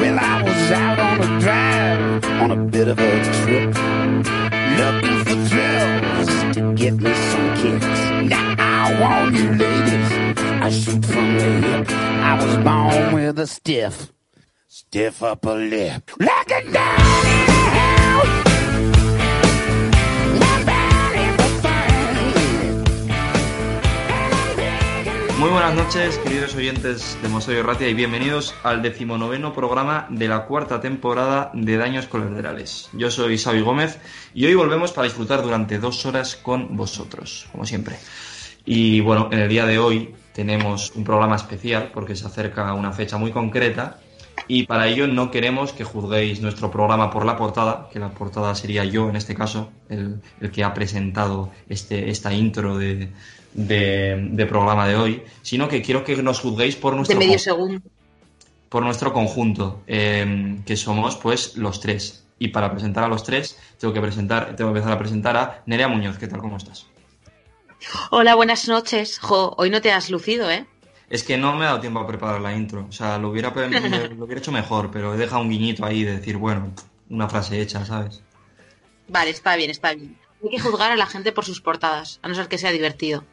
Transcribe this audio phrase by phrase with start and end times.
[0.00, 3.74] Well, I was out on a drive on a bit of a trip,
[4.76, 8.00] looking for thrills to get me some kicks.
[8.28, 10.10] Now I want you ladies,
[10.62, 11.90] I shoot from the hip.
[11.90, 14.12] I was born with a stiff,
[14.66, 17.45] stiff upper lip, like a down
[25.38, 30.46] Muy buenas noches, queridos oyentes de Mosoyo Ratia, y bienvenidos al decimonoveno programa de la
[30.46, 32.88] cuarta temporada de Daños Colaterales.
[32.94, 33.98] Yo soy Xavi Gómez
[34.32, 37.96] y hoy volvemos para disfrutar durante dos horas con vosotros, como siempre.
[38.64, 42.92] Y bueno, en el día de hoy tenemos un programa especial porque se acerca una
[42.92, 43.98] fecha muy concreta
[44.48, 48.54] y para ello no queremos que juzguéis nuestro programa por la portada, que la portada
[48.54, 53.10] sería yo en este caso, el, el que ha presentado este, esta intro de,
[53.56, 57.80] de- de programa de hoy, sino que quiero que nos juzguéis por nuestro, medio segundo.
[58.68, 62.22] por nuestro conjunto, eh, que somos pues los tres.
[62.38, 65.62] Y para presentar a los tres, tengo que presentar, tengo que empezar a presentar a
[65.64, 66.18] Nerea Muñoz.
[66.18, 66.40] ¿Qué tal?
[66.40, 66.86] ¿Cómo estás?
[68.10, 69.18] Hola, buenas noches.
[69.18, 70.66] Jo, hoy no te has lucido, ¿eh?
[71.08, 72.86] Es que no me ha dado tiempo a preparar la intro.
[72.88, 73.50] O sea, lo hubiera,
[74.16, 76.72] lo hubiera hecho mejor, pero he dejado un guiñito ahí de decir, bueno,
[77.08, 78.22] una frase hecha, ¿sabes?
[79.08, 80.18] Vale, está bien, está bien.
[80.42, 83.24] Hay que juzgar a la gente por sus portadas, a no ser que sea divertido.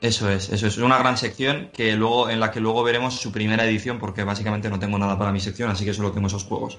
[0.00, 3.32] Eso es, eso es una gran sección que luego, en la que luego veremos su
[3.32, 6.44] primera edición, porque básicamente no tengo nada para mi sección, así que solo tengo esos
[6.44, 6.78] juegos.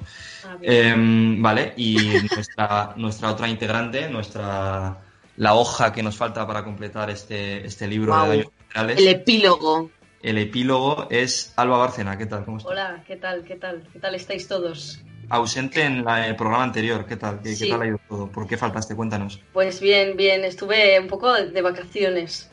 [0.62, 1.97] Em, vale, y
[2.34, 4.97] nuestra, nuestra otra integrante, nuestra
[5.36, 9.90] la hoja que nos falta para completar este, este libro de daños generales, El epílogo.
[10.22, 12.17] el epílogo es Alba Bárcena.
[12.17, 12.45] ¿Qué tal?
[12.45, 12.72] ¿Cómo estás?
[12.72, 13.44] Hola, ¿qué tal?
[13.44, 13.84] ¿Qué tal?
[13.92, 15.02] ¿Qué tal estáis todos?
[15.30, 17.42] Ausente en la- el programa anterior, ¿qué tal?
[17.42, 18.28] ¿Qué, qué tal ha ido todo?
[18.31, 18.95] ¿Por qué faltaste?
[18.95, 19.42] Cuéntanos.
[19.53, 22.48] Pues bien, bien, estuve un poco de vacaciones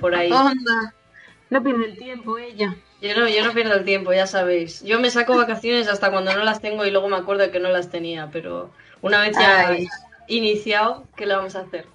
[0.00, 0.30] por ahí.
[0.32, 0.94] Onda.
[1.50, 2.74] No pierde el tiempo ella.
[3.00, 4.82] Yo no, yo no pierdo el tiempo, ya sabéis.
[4.82, 7.60] Yo me saco vacaciones hasta cuando no las tengo y luego me acuerdo de que
[7.60, 8.70] no las tenía, pero
[9.02, 9.86] una vez ya Ay.
[10.26, 11.86] iniciado, ¿qué le vamos a hacer?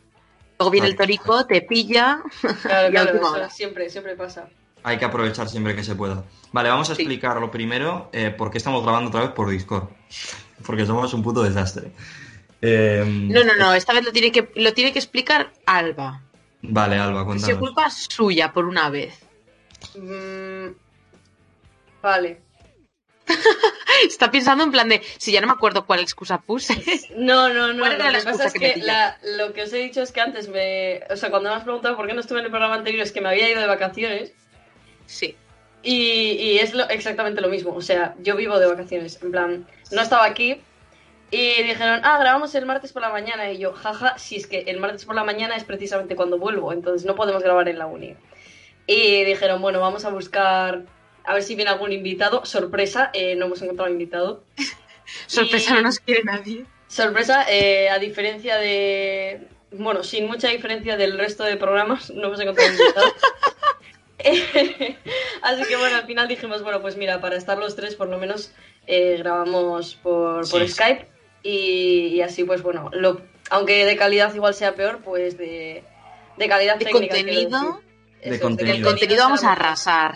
[0.59, 2.21] Luego viene el torico, te pilla.
[2.61, 3.49] Claro, Y claro, última eso hora.
[3.49, 4.49] siempre, siempre pasa.
[4.83, 6.23] Hay que aprovechar siempre que se pueda.
[6.51, 7.01] Vale, vamos a Sí.
[7.01, 9.89] explicar lo primero eh, por qué estamos grabando otra vez por Discord.
[10.65, 11.91] Porque somos un puto desastre.
[12.61, 16.21] No, no, no, esta vez lo tiene que, lo tiene que explicar Alba.
[16.61, 17.57] Vale, Alba, Si cuéntanos.
[17.59, 19.17] culpa suya por una vez.
[19.95, 20.67] Mm,
[22.01, 22.41] vale.
[24.05, 26.73] Está pensando en plan de, si ya no me acuerdo cuál excusa puse.
[27.15, 27.79] No, no, no.
[27.79, 28.85] ¿Cuál Lo que la pasa excusa es que me que pilla?
[28.93, 31.01] la- lo que os he dicho es que antes me.
[31.09, 33.11] O sea, cuando me has preguntado por qué no estuve en el programa anterior, es
[33.11, 34.33] que me había ido de vacaciones.
[35.05, 35.35] Sí.
[35.83, 35.93] Y,
[36.31, 37.73] y es lo- exactamente lo mismo.
[37.73, 39.19] O sea, yo vivo de vacaciones.
[39.21, 40.61] En plan, no estaba aquí.
[41.31, 43.51] Y dijeron, ah, grabamos el martes por la mañana.
[43.51, 46.73] Y yo, jaja, si es que el martes por la mañana es precisamente cuando vuelvo.
[46.73, 48.15] Entonces no podemos grabar en la uni.
[48.87, 50.83] Y dijeron, bueno, vamos a buscar.
[51.23, 52.45] A ver si viene algún invitado.
[52.45, 54.43] Sorpresa, eh, no hemos encontrado invitado.
[55.27, 56.65] Sorpresa, Y- no nos quiere nadie.
[56.87, 59.47] Sorpresa, eh, a diferencia de.
[59.71, 63.13] Bueno, sin mucha diferencia del resto de programas, no hemos encontrado invitado.
[65.43, 68.17] Así que bueno, al final dijimos, bueno, pues mira, para estar los tres, por lo
[68.17, 68.51] menos
[68.87, 70.67] eh, grabamos por, por Sí.
[70.69, 71.07] Skype.
[71.43, 75.83] Y, y así, pues bueno, lo, aunque de calidad igual sea peor, pues de,
[76.37, 77.15] de calidad De técnica.
[77.15, 77.81] contenido.
[78.23, 78.75] De es, contenido.
[78.77, 80.15] El contenido vamos a arrasar.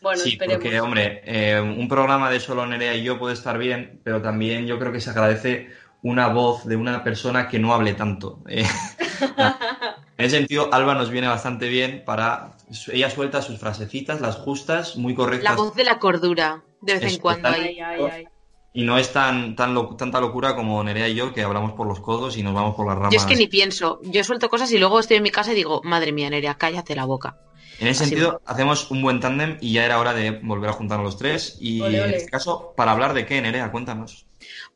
[0.00, 0.62] Bueno, sí, esperemos.
[0.62, 4.66] porque, hombre, eh, un programa de solo Nerea y yo puede estar bien, pero también
[4.66, 5.70] yo creo que se agradece
[6.02, 8.40] una voz de una persona que no hable tanto.
[8.48, 8.64] Eh,
[10.18, 12.52] en ese sentido, Alba nos viene bastante bien para...
[12.92, 15.50] Ella suelta sus frasecitas, las justas, muy correctas.
[15.50, 17.48] La voz de la cordura, de vez en Eso, cuando.
[17.48, 17.62] ahí.
[17.62, 18.28] Ay, ay, ay.
[18.72, 21.86] Y no es tan, tan lo- tanta locura como Nerea y yo, que hablamos por
[21.86, 23.12] los codos y nos vamos por las ramas.
[23.12, 23.98] Yo es que ni pienso.
[24.04, 26.94] Yo suelto cosas y luego estoy en mi casa y digo, madre mía, Nerea, cállate
[26.94, 27.36] la boca.
[27.80, 30.72] En ese Así sentido, hacemos un buen tándem y ya era hora de volver a
[30.74, 31.56] juntarnos los tres.
[31.60, 33.70] Y Ole, en este caso, ¿para hablar de qué, Nerea?
[33.70, 34.26] Cuéntanos.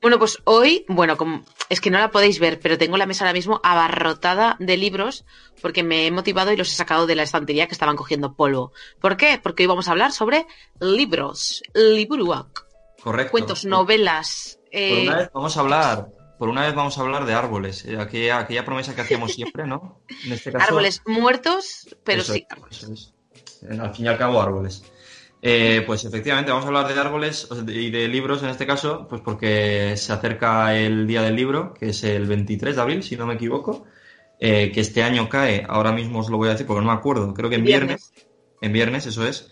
[0.00, 3.24] Bueno, pues hoy, bueno, como, es que no la podéis ver, pero tengo la mesa
[3.24, 5.24] ahora mismo abarrotada de libros
[5.60, 8.72] porque me he motivado y los he sacado de la estantería que estaban cogiendo polvo.
[9.00, 9.38] ¿Por qué?
[9.42, 10.46] Porque hoy vamos a hablar sobre
[10.80, 12.66] libros, liburuak,
[13.02, 13.32] Correcto.
[13.32, 14.58] cuentos, novelas.
[14.64, 16.08] Por eh, una vez vamos a hablar,
[16.38, 19.66] por una vez vamos a hablar de árboles, eh, aquella, aquella promesa que hacíamos siempre,
[19.66, 20.00] ¿no?
[20.26, 22.46] En este caso, árboles muertos, pero eso sí.
[22.70, 23.14] es, eso es.
[23.62, 24.84] Eh, Al fin y al cabo, árboles.
[25.44, 29.20] Eh, pues efectivamente, vamos a hablar de árboles y de libros en este caso, pues
[29.22, 33.26] porque se acerca el día del libro, que es el 23 de abril, si no
[33.26, 33.84] me equivoco,
[34.38, 36.96] eh, que este año cae, ahora mismo os lo voy a decir porque no me
[36.96, 38.28] acuerdo, creo que en viernes, Viernes.
[38.60, 39.50] en viernes, eso es.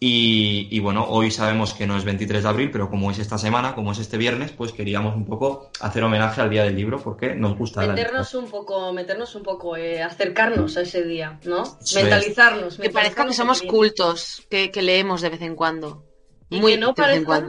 [0.00, 3.38] Y, y, bueno, hoy sabemos que no es 23 de abril, pero como es esta
[3.38, 7.00] semana, como es este viernes, pues queríamos un poco hacer homenaje al Día del Libro
[7.00, 11.62] porque nos gusta meternos un poco, meternos un poco, eh, acercarnos a ese día, ¿no?
[11.94, 12.76] mentalizarnos.
[12.76, 16.04] Que parezca que somos cultos, que, que, leemos de vez en cuando.
[16.50, 17.48] Y Muy que no parezca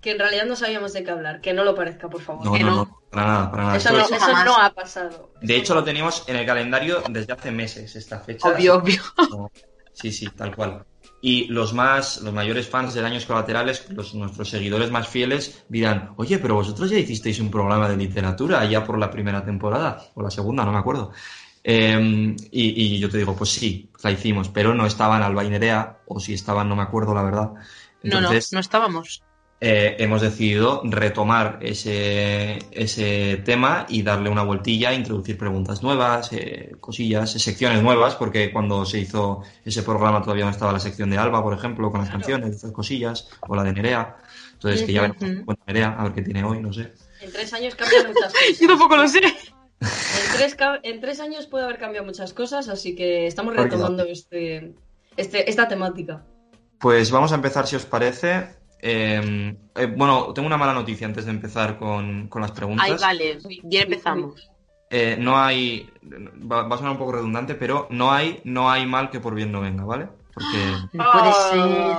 [0.00, 2.44] que en realidad no sabíamos de qué hablar, que no lo parezca, por favor.
[2.44, 3.76] No, que no, no, para nada, para nada.
[3.76, 5.30] Eso, no, eso no ha pasado.
[5.40, 8.48] De hecho, lo teníamos en el calendario desde hace meses, esta fecha.
[8.48, 9.02] Obvio, obvio.
[9.92, 10.84] Sí, sí, tal cual.
[11.20, 16.12] Y los más, los mayores fans de Daños Colaterales, los, nuestros seguidores más fieles, dirán,
[16.16, 20.22] oye, pero vosotros ya hicisteis un programa de literatura ya por la primera temporada, o
[20.22, 21.10] la segunda, no me acuerdo.
[21.64, 25.50] Eh, y, y, yo te digo, pues sí, la hicimos, pero no estaban Alba y
[25.50, 27.50] Nerea, o si estaban, no me acuerdo, la verdad.
[28.02, 29.22] Entonces, no, no, no estábamos.
[29.60, 36.76] Eh, hemos decidido retomar ese, ese tema y darle una vueltilla, introducir preguntas nuevas, eh,
[36.78, 41.18] cosillas, secciones nuevas, porque cuando se hizo ese programa todavía no estaba la sección de
[41.18, 42.20] Alba, por ejemplo, con las claro.
[42.20, 44.16] canciones, esas cosillas, o la de Nerea.
[44.52, 45.58] Entonces, que ya veremos -huh.
[45.66, 46.92] Nerea, a ver qué tiene hoy, no sé.
[47.20, 48.58] En tres años cambian muchas cosas.
[48.60, 49.18] Yo tampoco lo sé.
[49.18, 54.72] En tres, en tres años puede haber cambiado muchas cosas, así que estamos retomando este,
[55.16, 56.24] este, esta temática.
[56.78, 61.24] Pues vamos a empezar, si os parece, eh, eh, bueno, tengo una mala noticia antes
[61.24, 62.86] de empezar con, con las preguntas.
[62.86, 64.48] Ay, vale, ya empezamos.
[64.90, 65.90] Eh, no hay,
[66.50, 69.34] va, va, a sonar un poco redundante, pero no hay, no hay mal que por
[69.34, 70.08] bien no venga, ¿vale?
[70.32, 70.58] Porque...
[70.92, 71.96] No puede ser.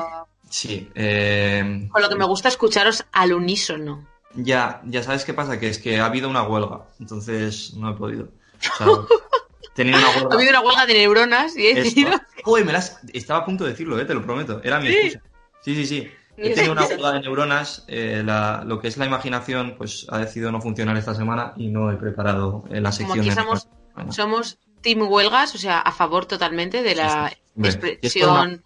[0.49, 0.89] Sí.
[0.95, 1.87] Eh...
[1.91, 4.07] Con lo que me gusta escucharos al unísono.
[4.33, 7.93] Ya, ya sabes qué pasa, que es que ha habido una huelga, entonces no he
[7.95, 8.25] podido.
[8.25, 8.87] O sea,
[9.75, 10.29] tenía una huelga.
[10.31, 12.11] Ha habido una huelga de neuronas y he decidido...
[12.45, 12.99] Uy, me las...
[13.13, 14.61] Estaba a punto de decirlo, eh, te lo prometo.
[14.63, 14.97] Era mi ¿Sí?
[14.97, 15.21] excusa.
[15.61, 16.11] Sí, sí, sí.
[16.41, 20.19] He tenido una huelga de neuronas, eh, la, lo que es la imaginación, pues ha
[20.19, 23.19] decidido no funcionar esta semana y no he preparado eh, la sección.
[23.19, 24.11] Como aquí somos, de...
[24.11, 28.63] somos team huelgas, o sea, a favor totalmente de la sí, expresión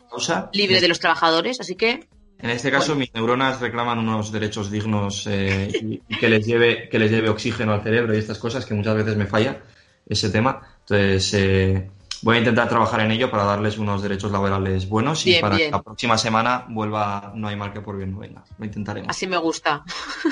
[0.54, 2.08] libre de los trabajadores, así que...
[2.40, 3.00] En este caso, bueno.
[3.00, 7.30] mis neuronas reclaman unos derechos dignos eh, y, y, que, les lleve, que les lleve
[7.30, 9.62] oxígeno al cerebro y estas cosas, que muchas veces me falla
[10.06, 10.62] ese tema.
[10.82, 11.90] Entonces, eh,
[12.24, 15.56] voy a intentar trabajar en ello para darles unos derechos laborales buenos bien, y para
[15.58, 15.68] bien.
[15.68, 18.44] que la próxima semana vuelva No hay mal que por bien no venga.
[18.58, 19.10] Lo intentaremos.
[19.10, 19.84] Así me gusta.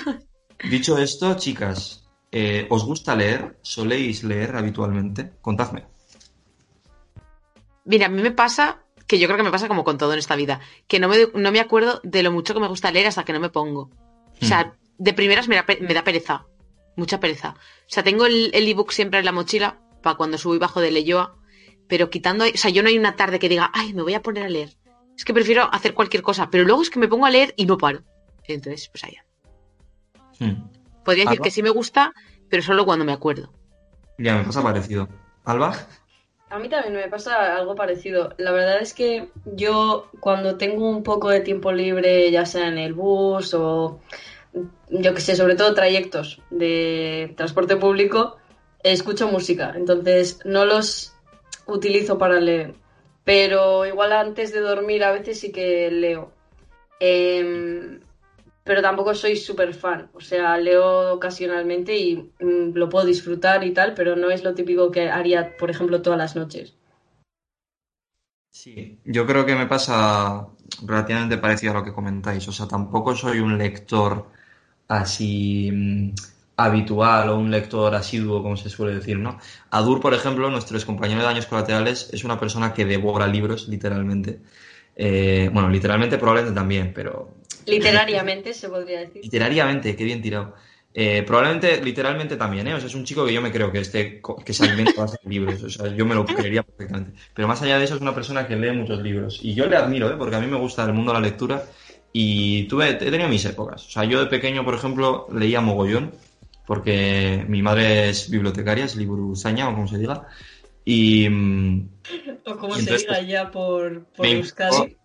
[0.69, 3.59] Dicho esto, chicas, eh, ¿os gusta leer?
[3.61, 5.33] ¿Soléis leer habitualmente?
[5.41, 5.85] Contadme.
[7.83, 10.19] Mira, a mí me pasa que yo creo que me pasa como con todo en
[10.19, 13.07] esta vida, que no me, no me acuerdo de lo mucho que me gusta leer
[13.07, 13.89] hasta que no me pongo.
[14.41, 14.71] O sea, hmm.
[14.99, 16.45] de primeras me da, me da pereza,
[16.95, 17.55] mucha pereza.
[17.57, 20.91] O sea, tengo el ebook siempre en la mochila para cuando subo y bajo de
[20.91, 21.35] Leyoa,
[21.91, 24.21] pero quitando, o sea, yo no hay una tarde que diga, ay, me voy a
[24.21, 24.69] poner a leer.
[25.17, 27.65] Es que prefiero hacer cualquier cosa, pero luego es que me pongo a leer y
[27.65, 27.99] no paro.
[28.45, 29.25] Entonces, pues allá.
[30.39, 30.69] Hmm.
[31.03, 31.43] Podría decir ¿Alba?
[31.43, 32.13] que sí me gusta,
[32.47, 33.51] pero solo cuando me acuerdo.
[34.17, 35.09] Ya, me pasa parecido.
[35.43, 35.75] ¿Alba?
[36.49, 38.35] A mí también me pasa algo parecido.
[38.37, 42.77] La verdad es que yo cuando tengo un poco de tiempo libre, ya sea en
[42.77, 43.99] el bus o
[44.89, 48.37] yo que sé, sobre todo trayectos de transporte público,
[48.81, 49.73] escucho música.
[49.75, 51.10] Entonces no los
[51.73, 52.75] utilizo para leer.
[53.23, 56.31] Pero igual antes de dormir a veces sí que leo.
[56.99, 57.99] Eh,
[58.63, 60.09] pero tampoco soy súper fan.
[60.13, 64.53] O sea, leo ocasionalmente y mm, lo puedo disfrutar y tal, pero no es lo
[64.53, 66.75] típico que haría, por ejemplo, todas las noches.
[68.51, 70.47] Sí, yo creo que me pasa
[70.85, 72.47] relativamente parecido a lo que comentáis.
[72.47, 74.27] O sea, tampoco soy un lector
[74.87, 76.13] así mmm,
[76.57, 79.39] habitual o un lector asiduo, como se suele decir, ¿no?
[79.69, 84.39] Adur, por ejemplo, nuestro compañero de Daños Colaterales, es una persona que devora libros, literalmente.
[84.95, 89.21] Eh, bueno, literalmente probablemente también, pero Literariamente se podría decir.
[89.23, 90.55] Literariamente, qué bien tirado.
[90.93, 92.73] Eh, probablemente, literalmente también, ¿eh?
[92.73, 95.17] O sea, es un chico que yo me creo que este, que se alimenta de
[95.25, 95.63] libros.
[95.63, 97.13] O sea, yo me lo creería perfectamente.
[97.33, 99.39] Pero más allá de eso, es una persona que lee muchos libros.
[99.41, 100.15] Y yo le admiro, ¿eh?
[100.17, 101.63] Porque a mí me gusta el mundo de la lectura.
[102.13, 103.87] Y tuve, he tenido mis épocas.
[103.87, 106.11] O sea, yo de pequeño, por ejemplo, leía mogollón.
[106.71, 110.29] Porque mi madre es bibliotecaria, es liburusaña, o como se diga.
[110.85, 111.27] Y.
[112.45, 114.95] O como se entonces, diga ya por, por Euskadi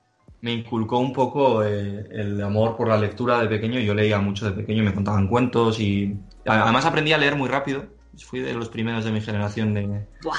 [0.42, 3.80] me inculcó un poco eh, el amor por la lectura de pequeño.
[3.80, 7.86] Yo leía mucho de pequeño, me contaban cuentos y además aprendí a leer muy rápido.
[8.16, 10.06] Fui de los primeros de mi generación de...
[10.22, 10.36] ¡Buah!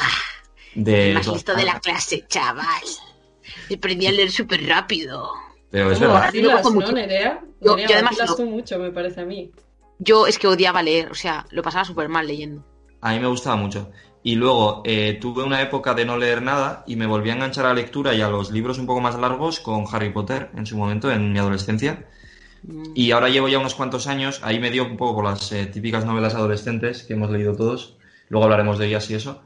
[0.75, 2.65] De, el más listo de la clase, chaval.
[3.75, 5.29] Aprendí a leer súper rápido.
[5.71, 6.31] Pero es verdad.
[6.33, 6.91] ¿no.
[6.93, 7.43] Nerea?
[7.59, 8.33] Yo, además no.
[8.33, 9.51] tú mucho, me parece a mí.
[9.99, 12.63] Yo es que odiaba leer, o sea, lo pasaba súper mal leyendo.
[13.01, 13.91] A mí me gustaba mucho.
[14.23, 17.65] Y luego eh, tuve una época de no leer nada y me volví a enganchar
[17.65, 20.65] a la lectura y a los libros un poco más largos con Harry Potter en
[20.65, 22.07] su momento, en mi adolescencia.
[22.63, 22.83] Mm.
[22.93, 25.67] Y ahora llevo ya unos cuantos años, ahí me dio un poco por las eh,
[25.67, 27.97] típicas novelas adolescentes que hemos leído todos,
[28.29, 29.41] luego hablaremos de ellas y eso.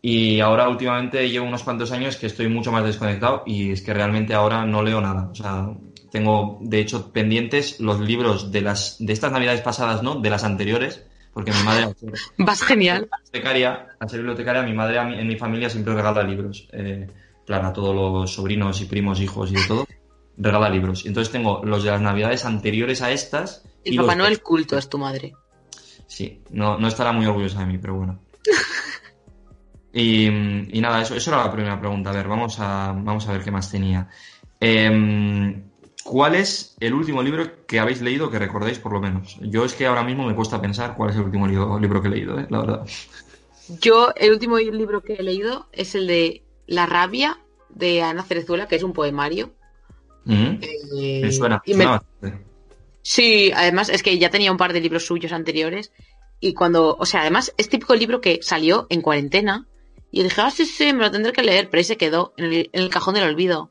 [0.00, 3.92] Y ahora últimamente llevo unos cuantos años que estoy mucho más desconectado y es que
[3.92, 5.28] realmente ahora no leo nada.
[5.32, 5.70] O sea,
[6.10, 10.16] tengo de hecho pendientes los libros de las de estas navidades pasadas, ¿no?
[10.16, 11.94] De las anteriores, porque mi madre
[12.38, 13.08] Vas genial.
[13.10, 16.68] bibliotecaria, al ser bibliotecaria, mi madre en mi familia siempre regala libros.
[16.72, 17.06] Eh,
[17.46, 19.86] plan, a todos los sobrinos y primos, hijos y de todo,
[20.36, 21.06] regala libros.
[21.06, 23.64] Entonces tengo los de las navidades anteriores a estas.
[23.84, 25.34] El y Papá Noel culto es tu madre.
[26.06, 28.20] Sí, no, no estará muy orgullosa de mí, pero bueno.
[29.90, 32.10] Y, y nada, eso, eso era la primera pregunta.
[32.10, 34.08] A ver, vamos a, vamos a ver qué más tenía.
[34.60, 35.67] Em,
[36.10, 39.36] ¿Cuál es el último libro que habéis leído que recordéis por lo menos?
[39.42, 42.08] Yo es que ahora mismo me cuesta pensar cuál es el último libro, libro que
[42.08, 42.46] he leído, ¿eh?
[42.48, 42.86] la verdad.
[43.80, 47.38] Yo, el último libro que he leído es el de La rabia
[47.68, 49.52] de Ana Cerezuela, que es un poemario.
[50.24, 50.58] Mm,
[50.98, 52.02] Eh, Me suena, y me- suena.
[53.02, 55.92] Sí, además es que ya tenía un par de libros suyos anteriores
[56.40, 59.66] y cuando, o sea, además es típico libro que salió en cuarentena
[60.10, 62.44] y dije, ah, sí, sí, me lo tendré que leer, pero ahí se quedó en
[62.46, 63.70] el, en el cajón del olvido.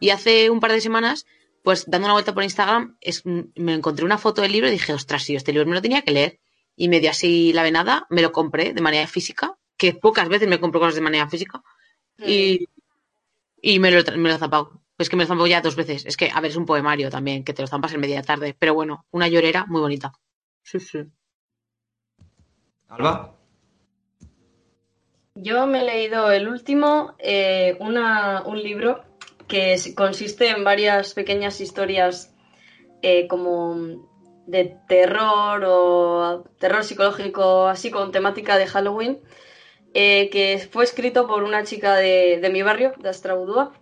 [0.00, 1.26] Y hace un par de semanas,
[1.68, 4.94] pues dando una vuelta por Instagram, es- me encontré una foto del libro y dije,
[4.94, 6.40] ostras, sí, este libro me lo tenía que leer.
[6.76, 10.48] Y me dio así la venada, me lo compré de manera física, que pocas veces
[10.48, 11.62] me compro cosas de manera física,
[12.26, 12.68] y,
[13.60, 14.80] y me lo, me lo he zapado.
[14.96, 16.06] Pues que me lo he zapado ya dos veces.
[16.06, 18.56] Es que, a ver, es un poemario también, que te lo zampas en media tarde.
[18.58, 20.12] Pero bueno, una llorera muy bonita.
[20.62, 21.00] Sí, sí.
[22.88, 23.34] Alba,
[25.34, 29.04] Yo me he leído el último, eh, una- un libro
[29.48, 32.34] que consiste en varias pequeñas historias
[33.02, 34.06] eh, como
[34.46, 39.18] de terror o terror psicológico, así con temática de Halloween,
[39.94, 43.72] eh, que fue escrito por una chica de, de mi barrio, de Astraudúa,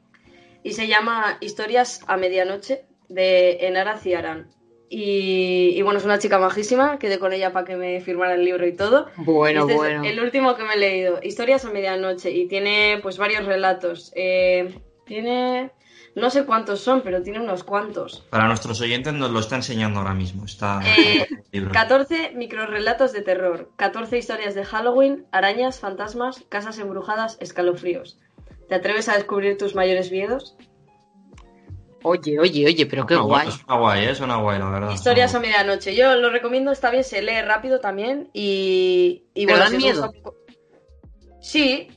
[0.62, 4.50] y se llama Historias a Medianoche, de Enara Ciarán.
[4.88, 8.44] Y, y bueno, es una chica majísima, quedé con ella para que me firmara el
[8.44, 9.08] libro y todo.
[9.16, 10.04] Bueno, Este bueno.
[10.04, 14.12] es el último que me he leído, Historias a medianoche, y tiene pues varios relatos.
[14.14, 14.74] Eh,
[15.06, 15.70] tiene,
[16.14, 18.26] no sé cuántos son, pero tiene unos cuantos.
[18.30, 20.44] para nuestros oyentes nos lo está enseñando ahora mismo.
[20.44, 21.72] Está Eh, el libro.
[21.72, 28.18] 14 microrelatos de terror, 14 historias de Halloween, arañas, fantasmas, casas embrujadas, escalofríos.
[28.68, 30.56] ¿Te atreves a descubrir tus mayores miedos?
[32.02, 33.50] Oye, oye, oye, pero qué No, guay.
[33.50, 34.14] Suena guay, ¿eh?
[34.14, 34.90] Suena guay, la verdad.
[34.92, 35.94] Historias a medianoche.
[35.96, 39.86] Yo lo recomiendo, está bien, se lee rápido también y, y ¿Pero bueno, dan si
[39.86, 40.02] miedo?
[40.12, 40.30] gusta
[41.40, 41.88] Sí,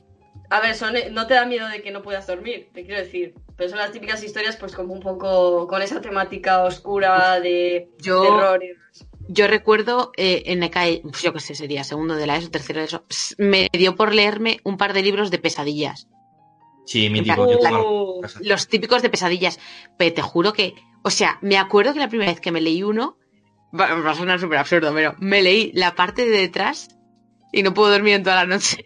[0.50, 3.34] a ver, son, no te da miedo de que no puedas dormir, te quiero decir.
[3.56, 8.22] Pero son las típicas historias, pues como un poco con esa temática oscura de Yo-
[8.22, 9.06] terror y demás.
[9.32, 12.80] Yo recuerdo eh, en ECAE, pues yo qué sé, sería segundo de la ESO, tercero
[12.80, 13.04] de ESO,
[13.38, 16.08] me dio por leerme un par de libros de pesadillas.
[16.84, 17.48] Sí, mítico.
[17.48, 18.40] Yo tengo casa.
[18.42, 19.60] Los típicos de pesadillas.
[19.96, 22.82] Pero te juro que, o sea, me acuerdo que la primera vez que me leí
[22.82, 23.18] uno,
[23.78, 26.88] va, va a sonar súper absurdo, pero me leí la parte de detrás
[27.52, 28.84] y no puedo dormir en toda la noche.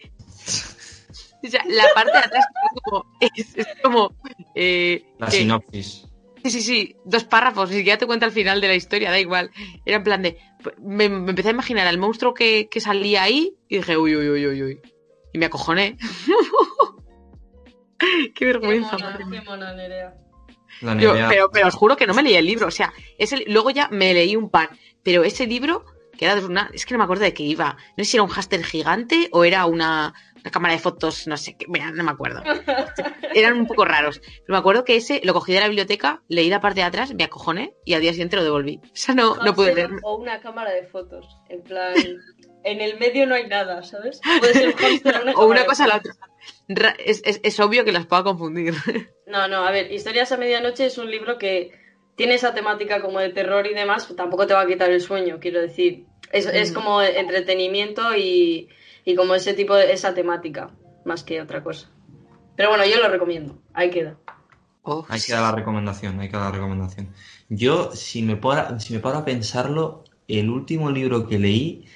[1.44, 4.14] O sea, la parte de atrás es como, es, es como
[4.54, 6.06] eh, La que- sinopsis.
[6.44, 9.18] Sí, sí, sí, dos párrafos, ni siquiera te cuenta el final de la historia, da
[9.18, 9.50] igual.
[9.86, 10.36] Era en plan de.
[10.78, 14.28] Me, me empecé a imaginar al monstruo que, que salía ahí y dije, uy, uy,
[14.28, 14.80] uy, uy, uy.
[15.32, 15.96] Y me acojoné.
[17.98, 18.92] Qué Qué vergüenza.
[18.92, 19.40] mona, madre mía.
[19.40, 20.14] qué mona, Nerea.
[20.82, 21.28] La Yo- Nerea.
[21.28, 22.66] pero, pero os juro que no me leí el libro.
[22.66, 24.70] O sea, ese, luego ya me leí un par.
[25.02, 25.84] Pero ese libro,
[26.18, 26.70] que era de una.
[26.74, 27.76] Es que no me acuerdo de qué iba.
[27.96, 30.12] No sé si era un háster gigante o era una,
[30.44, 31.64] una cámara de fotos, no sé qué.
[31.68, 32.42] Mira, no me acuerdo.
[33.34, 34.20] Eran un poco raros.
[34.20, 37.14] Pero me acuerdo que ese lo cogí de la biblioteca, leí la parte de atrás,
[37.14, 38.80] me acojoné y al día siguiente lo devolví.
[38.84, 40.00] O sea, no, no pude leerme.
[40.02, 41.26] O una cámara de fotos.
[41.48, 41.94] En plan,
[42.62, 44.20] en el medio no hay nada, ¿sabes?
[44.40, 46.12] Puede ser un una O una cosa a la otra.
[46.68, 48.74] Ra- Es, es- es obvio que las pueda confundir.
[49.26, 51.72] No, no, a ver, Historias a Medianoche es un libro que
[52.16, 55.00] tiene esa temática como de terror y demás, pues tampoco te va a quitar el
[55.00, 56.04] sueño, quiero decir.
[56.30, 56.74] Es, es Mm.
[56.74, 58.68] como entretenimiento y,
[59.04, 60.70] y como ese tipo de esa temática,
[61.04, 61.90] más que otra cosa.
[62.56, 64.16] Pero bueno, yo lo recomiendo, ahí queda.
[64.82, 67.08] Oh, Hay que dar la recomendación, hay que dar la recomendación.
[67.48, 71.86] Yo, si me, paro, si me paro a pensarlo, el último libro que leí,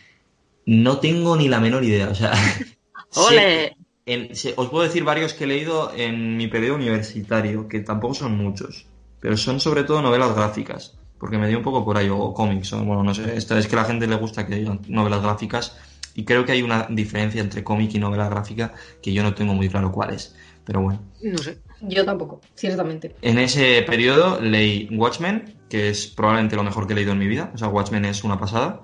[0.66, 2.08] no tengo ni la menor idea.
[2.08, 2.32] O sea,
[3.16, 3.40] ¡Ole!
[3.40, 7.80] sé- en- sé- os puedo decir varios que he leído en mi periodo universitario, que
[7.80, 8.86] tampoco son muchos,
[9.20, 12.72] pero son sobre todo novelas gráficas, porque me dio un poco por ahí, o cómics,
[12.72, 15.22] o bueno, no sé, esto es que a la gente le gusta que digan novelas
[15.22, 15.76] gráficas,
[16.18, 19.54] y creo que hay una diferencia entre cómic y novela gráfica que yo no tengo
[19.54, 20.34] muy claro cuál es,
[20.64, 21.00] pero bueno.
[21.22, 21.58] No sé.
[21.80, 23.14] Yo tampoco, ciertamente.
[23.22, 27.28] En ese periodo leí Watchmen, que es probablemente lo mejor que he leído en mi
[27.28, 27.52] vida.
[27.54, 28.80] O sea, Watchmen es una pasada.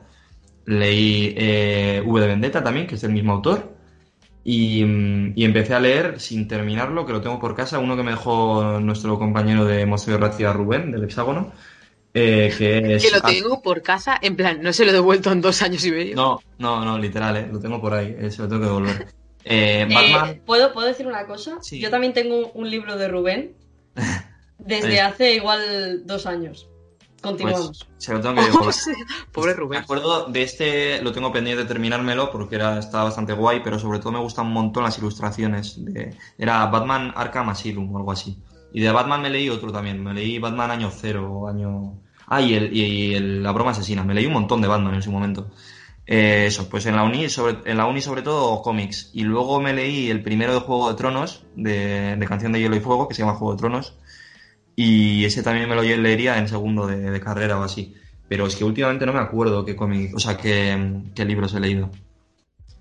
[0.64, 3.74] Leí eh, V de Vendetta también, que es del mismo autor.
[4.44, 8.04] Y, mm, y empecé a leer, sin terminarlo, que lo tengo por casa, uno que
[8.04, 11.50] me dejó nuestro compañero de Museo de Racia, Rubén, del Hexágono.
[12.14, 13.02] Eh, que es...
[13.04, 15.84] Que lo tengo por casa, en plan, no se lo he devuelto en dos años
[15.84, 16.16] y medio.
[16.16, 19.08] No, no, no, literal, eh, lo tengo por ahí, eh, se lo tengo que devolver.
[19.44, 20.40] Eh, Eh, Batman.
[20.46, 21.58] ¿puedo, ¿Puedo decir una cosa?
[21.60, 21.78] Sí.
[21.80, 23.52] Yo también tengo un libro de Rubén
[24.58, 26.68] desde hace igual dos años.
[27.20, 27.84] Continuamos.
[27.86, 28.92] Pues, se lo tengo que Oh, sí.
[29.32, 29.80] Pobre Me Rubén.
[29.82, 33.98] acuerdo de este, lo tengo pendiente de terminármelo porque era, estaba bastante guay, pero sobre
[33.98, 35.82] todo me gustan un montón las ilustraciones.
[35.84, 38.38] De, era Batman Arkham Asylum o algo así.
[38.74, 40.02] Y de Batman me leí otro también.
[40.02, 42.00] Me leí Batman año cero año.
[42.26, 44.02] Ah, y, el, y el- la broma asesina.
[44.02, 45.48] Me leí un montón de Batman en su momento.
[46.06, 49.10] Eh, eso, pues en la uni, sobre, en la uni sobre todo cómics.
[49.14, 52.80] Y luego me leí el primero de Juego de Tronos, de, Canción de Hielo y
[52.80, 53.94] Fuego, que se llama Juego de Tronos.
[54.74, 57.94] Y ese también me lo leería en segundo de, de carrera o así.
[58.28, 61.60] Pero es que últimamente no me acuerdo qué cómic, o sea, qué, qué libros he
[61.60, 61.90] leído.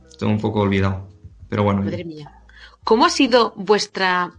[0.09, 1.07] Estoy un poco olvidado.
[1.49, 2.41] Pero bueno, Madre mía.
[2.83, 4.31] ¿Cómo ha sido vuestra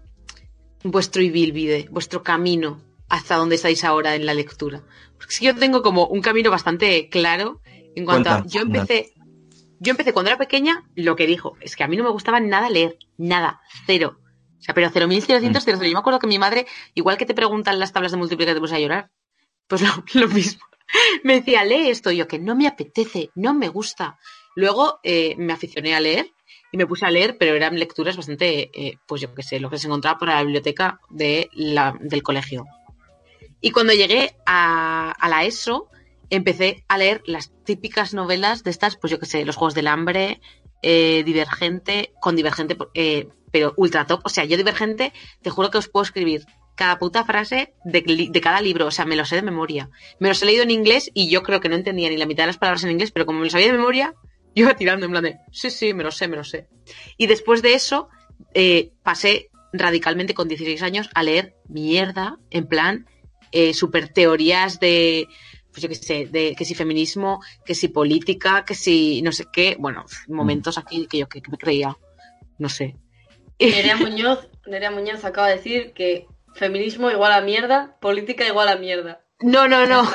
[0.85, 4.85] vuestro Ibilvide, vuestro camino hasta donde estáis ahora en la lectura?
[5.17, 7.61] Porque que yo tengo como un camino bastante claro
[7.97, 9.15] en cuanto a yo empecé
[9.81, 12.41] yo empecé cuando era pequeña, lo que dijo, es que a mí no me gustaba
[12.41, 14.19] nada leer, nada, cero.
[14.59, 15.41] O sea, pero 0.000, cero.
[15.83, 18.61] Yo me acuerdo que mi madre, igual que te preguntan las tablas de multiplicar, te
[18.61, 19.11] pones a llorar.
[19.67, 20.65] Pues lo, lo mismo.
[21.23, 22.11] Me decía, lee esto.
[22.11, 24.19] Y yo, que no me apetece, no me gusta.
[24.55, 26.31] Luego eh, me aficioné a leer
[26.75, 29.71] y me puse a leer, pero eran lecturas bastante, eh, pues yo qué sé, lo
[29.71, 32.67] que se encontraba por la biblioteca de la, del colegio.
[33.61, 35.89] Y cuando llegué a, a la ESO,
[36.31, 39.87] empecé a leer las típicas novelas de estas, pues yo qué sé, Los Juegos del
[39.87, 40.41] Hambre,
[40.83, 44.23] eh, Divergente, con Divergente, eh, pero ultra top.
[44.25, 45.13] O sea, yo Divergente,
[45.43, 49.15] te juro que os puedo escribir cada puta frase de, cada libro, o sea, me
[49.15, 49.91] lo sé de memoria.
[50.19, 52.43] Me los he leído en inglés y yo creo que no entendía ni la mitad
[52.43, 54.17] de las palabras en inglés, pero como me lo sabía de memoria,
[54.55, 56.69] yo iba tirando en plan de, sí, sí, me lo sé, me lo sé.
[57.17, 58.09] Y después de eso,
[58.55, 63.07] eh, pasé radicalmente con 16 años a leer mierda, en plan,
[63.53, 65.27] eh, super teorías de,
[65.71, 69.47] pues yo qué sé, de que si feminismo, que si política, que si no sé
[69.53, 71.97] qué, bueno, momentos aquí que yo que, que me creía,
[72.59, 72.97] no sé.
[73.59, 78.77] Nerea Muñoz, Nerea Muñoz acaba de decir que feminismo igual a mierda, política igual a
[78.77, 79.25] mierda.
[79.41, 80.09] No, no, no.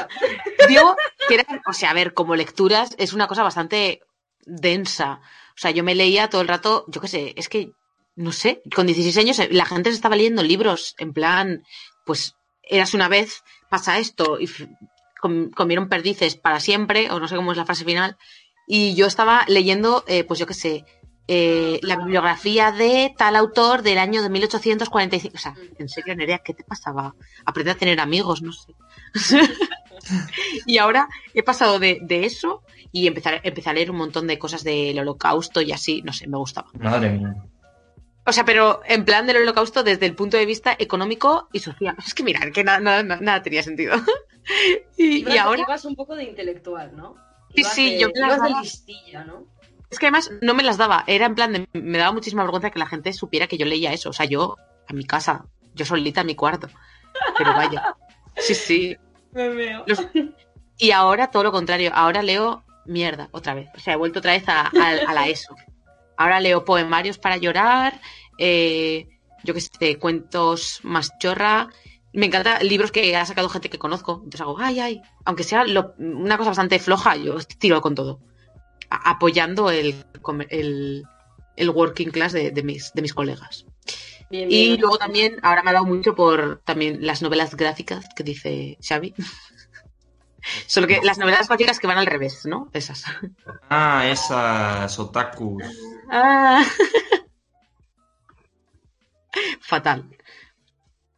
[0.67, 0.95] Digo
[1.27, 4.01] que eran, o sea, a ver, como lecturas es una cosa bastante
[4.49, 5.21] densa.
[5.49, 7.71] O sea, yo me leía todo el rato, yo qué sé, es que,
[8.15, 11.63] no sé, con 16 años eh, la gente se estaba leyendo libros en plan,
[12.05, 14.49] pues, eras una vez, pasa esto, y
[15.55, 18.17] comieron perdices para siempre, o no sé cómo es la frase final,
[18.67, 20.85] y yo estaba leyendo, eh, pues yo qué sé,
[21.31, 25.35] eh, la bibliografía de tal autor del año de 1845.
[25.35, 27.13] O sea, en serio, Nerea, ¿qué te pasaba?
[27.45, 28.73] Aprende a tener amigos, no sé.
[30.65, 34.25] y ahora he pasado de, de eso y empecé, a- empecé a leer un montón
[34.27, 36.69] de cosas del holocausto y así, no sé, me gustaba.
[36.73, 37.35] madre mía.
[38.25, 41.95] O sea, pero en plan del holocausto desde el punto de vista económico y social.
[42.05, 43.95] Es que mira, que nada, nada, tenía sentido.
[44.97, 47.15] y, Ibas, y ahora, ibas un poco de intelectual, ¿no?
[47.55, 49.45] Sí, Ibas sí, de, yo ibas de listilla, ¿no?
[49.89, 51.03] Es que además no me las daba.
[51.07, 53.93] Era en plan de, me daba muchísima vergüenza que la gente supiera que yo leía
[53.93, 54.09] eso.
[54.09, 54.55] O sea, yo
[54.87, 56.67] a mi casa, yo solita en mi cuarto.
[57.37, 57.95] Pero vaya.
[58.37, 58.97] Sí, sí.
[59.31, 59.83] Me veo.
[59.87, 60.05] Los-
[60.77, 63.67] Y ahora todo lo contrario, ahora leo mierda otra vez.
[63.75, 65.55] O sea, he vuelto otra vez a, a- a la ESO.
[66.17, 67.99] Ahora leo poemarios para llorar,
[68.37, 69.07] eh,
[69.43, 71.69] yo que sé, cuentos más chorra.
[72.13, 74.13] Me encanta libros que ha sacado gente que conozco.
[74.23, 75.01] Entonces hago, ay, ay.
[75.25, 78.19] Aunque sea lo- una cosa bastante floja, yo tiro con todo.
[78.89, 80.03] Apoyando el,
[80.49, 81.05] el,
[81.55, 83.65] el working class de, de mis, de mis colegas.
[84.29, 88.23] Bien, Y luego también, ahora me ha dado mucho por también las novelas gráficas que
[88.23, 89.13] dice Xavi.
[90.67, 92.69] Solo que las novelas gráficas que van al revés, ¿no?
[92.73, 93.03] Esas.
[93.69, 95.63] Ah, esas otakus.
[96.09, 96.63] Ah.
[99.61, 100.05] Fatal.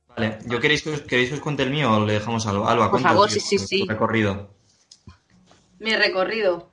[0.08, 2.50] Vale, ¿yo queréis que, os, queréis que os cuente el mío o le dejamos a
[2.50, 2.92] Alba?
[2.92, 3.86] Por favor, sí, sí, tu sí.
[3.88, 4.56] recorrido.
[5.80, 6.71] Mi recorrido.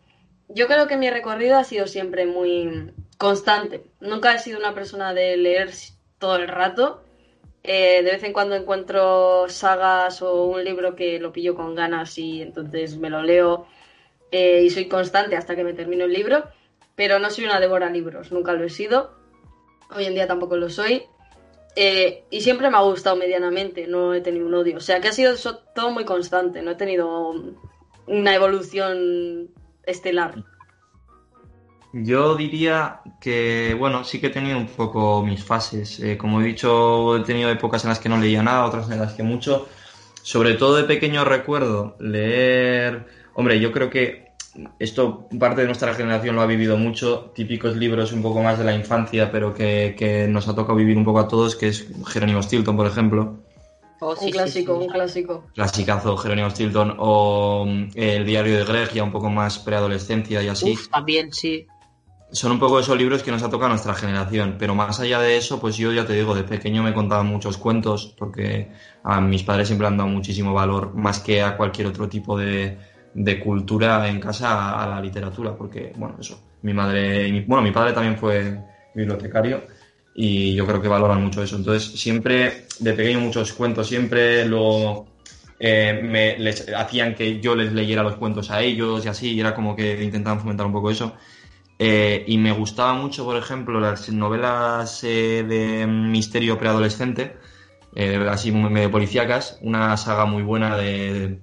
[0.48, 3.84] Yo creo que mi recorrido ha sido siempre muy constante.
[4.00, 5.70] Nunca he sido una persona de leer
[6.18, 7.04] todo el rato.
[7.62, 12.16] Eh, de vez en cuando encuentro sagas o un libro que lo pillo con ganas
[12.16, 13.66] y entonces me lo leo
[14.30, 16.44] eh, y soy constante hasta que me termino el libro.
[16.94, 19.14] Pero no soy una devora libros, nunca lo he sido.
[19.94, 21.02] Hoy en día tampoco lo soy.
[21.76, 24.78] Eh, y siempre me ha gustado medianamente, no he tenido un odio.
[24.78, 25.34] O sea que ha sido
[25.74, 27.34] todo muy constante, no he tenido
[28.06, 29.50] una evolución
[29.88, 30.44] estelar.
[31.92, 36.00] Yo diría que, bueno, sí que he tenido un poco mis fases.
[36.00, 39.00] Eh, como he dicho, he tenido épocas en las que no leía nada, otras en
[39.00, 39.68] las que mucho.
[40.22, 43.06] Sobre todo de pequeño recuerdo leer.
[43.34, 44.28] Hombre, yo creo que
[44.78, 47.32] esto parte de nuestra generación lo ha vivido mucho.
[47.34, 50.98] Típicos libros un poco más de la infancia, pero que, que nos ha tocado vivir
[50.98, 53.38] un poco a todos, que es Jerónimo Stilton, por ejemplo.
[54.00, 54.86] Oh, sí, un sí, clásico, sí.
[54.86, 55.44] un clásico.
[55.54, 56.96] Clasicazo, Jerónimo Stilton.
[56.98, 60.72] O mm, El diario de Greg, ya un poco más preadolescencia y así.
[60.72, 61.66] Uf, también, sí.
[62.30, 65.18] son un poco esos libros que nos ha tocado a nuestra generación, pero más allá
[65.18, 68.70] de eso, pues yo ya te digo, de pequeño me contaban muchos cuentos, porque
[69.02, 72.78] a mis padres siempre han dado muchísimo valor, más que a cualquier otro tipo de,
[73.14, 77.72] de cultura en casa, a, la literatura, porque, bueno, eso, mi madre, mi, bueno, mi
[77.72, 78.62] padre también fue
[78.94, 79.62] bibliotecario
[80.20, 81.54] y yo creo que valoran mucho eso.
[81.54, 85.06] Entonces, siempre, de pequeño muchos cuentos, siempre luego
[85.60, 89.40] eh, me les hacían que yo les leyera los cuentos a ellos y así, y
[89.40, 91.14] era como que intentaban fomentar un poco eso.
[91.78, 97.36] Eh, y me gustaba mucho, por ejemplo, las novelas eh, de misterio preadolescente,
[98.28, 101.38] así medio policíacas, una saga muy buena de,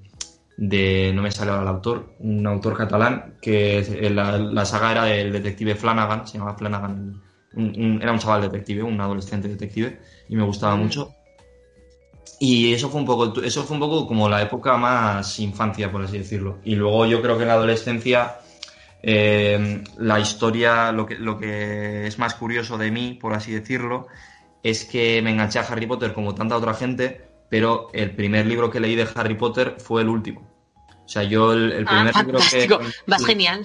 [0.58, 5.04] de, no me sale ahora el autor, un autor catalán, que la, la saga era
[5.06, 7.22] del detective Flanagan, se llamaba Flanagan,
[7.56, 11.14] era un chaval detective, un adolescente detective, y me gustaba mucho.
[12.40, 16.04] Y eso fue un poco, eso fue un poco como la época más infancia, por
[16.04, 16.60] así decirlo.
[16.66, 18.36] Y luego yo creo que en la adolescencia
[19.02, 24.08] eh, la historia, lo que, lo que es más curioso de mí, por así decirlo,
[24.64, 28.72] es que me enganché a Harry Potter como tanta otra gente, pero el primer libro
[28.72, 30.42] que leí de Harry Potter fue el último.
[31.06, 32.44] O sea, yo el, Ah, primer libro que...
[32.44, 32.80] fantástico.
[33.08, 33.64] Vas genial.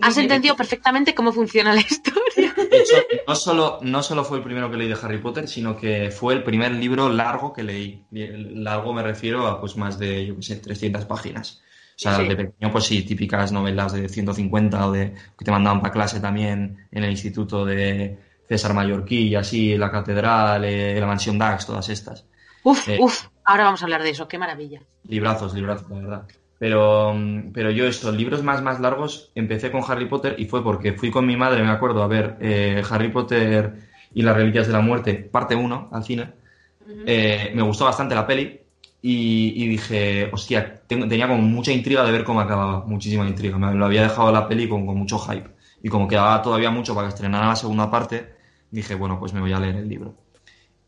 [0.00, 2.54] Has entendido perfectamente cómo funciona la historia.
[2.70, 5.76] De hecho, no solo, no solo fue el primero que leí de Harry Potter, sino
[5.76, 8.04] que fue el primer libro largo que leí.
[8.10, 11.62] Largo me refiero a pues más de, yo qué sé, 300 páginas.
[11.94, 12.26] O sea, Sí.
[12.28, 16.20] de pequeño, pues sí, típicas novelas de 150 o de que te mandaban para clase
[16.20, 18.18] también en el instituto de
[18.48, 22.24] César Mallorquí y así, la catedral, eh, la mansión Dax, todas estas.
[22.64, 22.98] Uf, Eh.
[23.00, 23.26] uf.
[23.44, 24.26] Ahora vamos a hablar de eso.
[24.28, 24.80] Qué maravilla.
[25.06, 26.28] Librazos, librazos, la verdad.
[26.62, 27.12] Pero,
[27.52, 31.10] pero yo estos libros más, más largos empecé con Harry Potter y fue porque fui
[31.10, 33.74] con mi madre, me acuerdo, a ver eh, Harry Potter
[34.14, 36.32] y las Reliquias de la Muerte, parte 1, al cine.
[37.04, 38.60] Eh, me gustó bastante la peli
[39.02, 43.58] y, y dije, hostia, tengo- tenía como mucha intriga de ver cómo acababa, muchísima intriga.
[43.58, 45.50] Me lo había dejado la peli con, con mucho hype.
[45.82, 48.34] Y como quedaba todavía mucho para que estrenara la segunda parte,
[48.70, 50.14] dije, bueno, pues me voy a leer el libro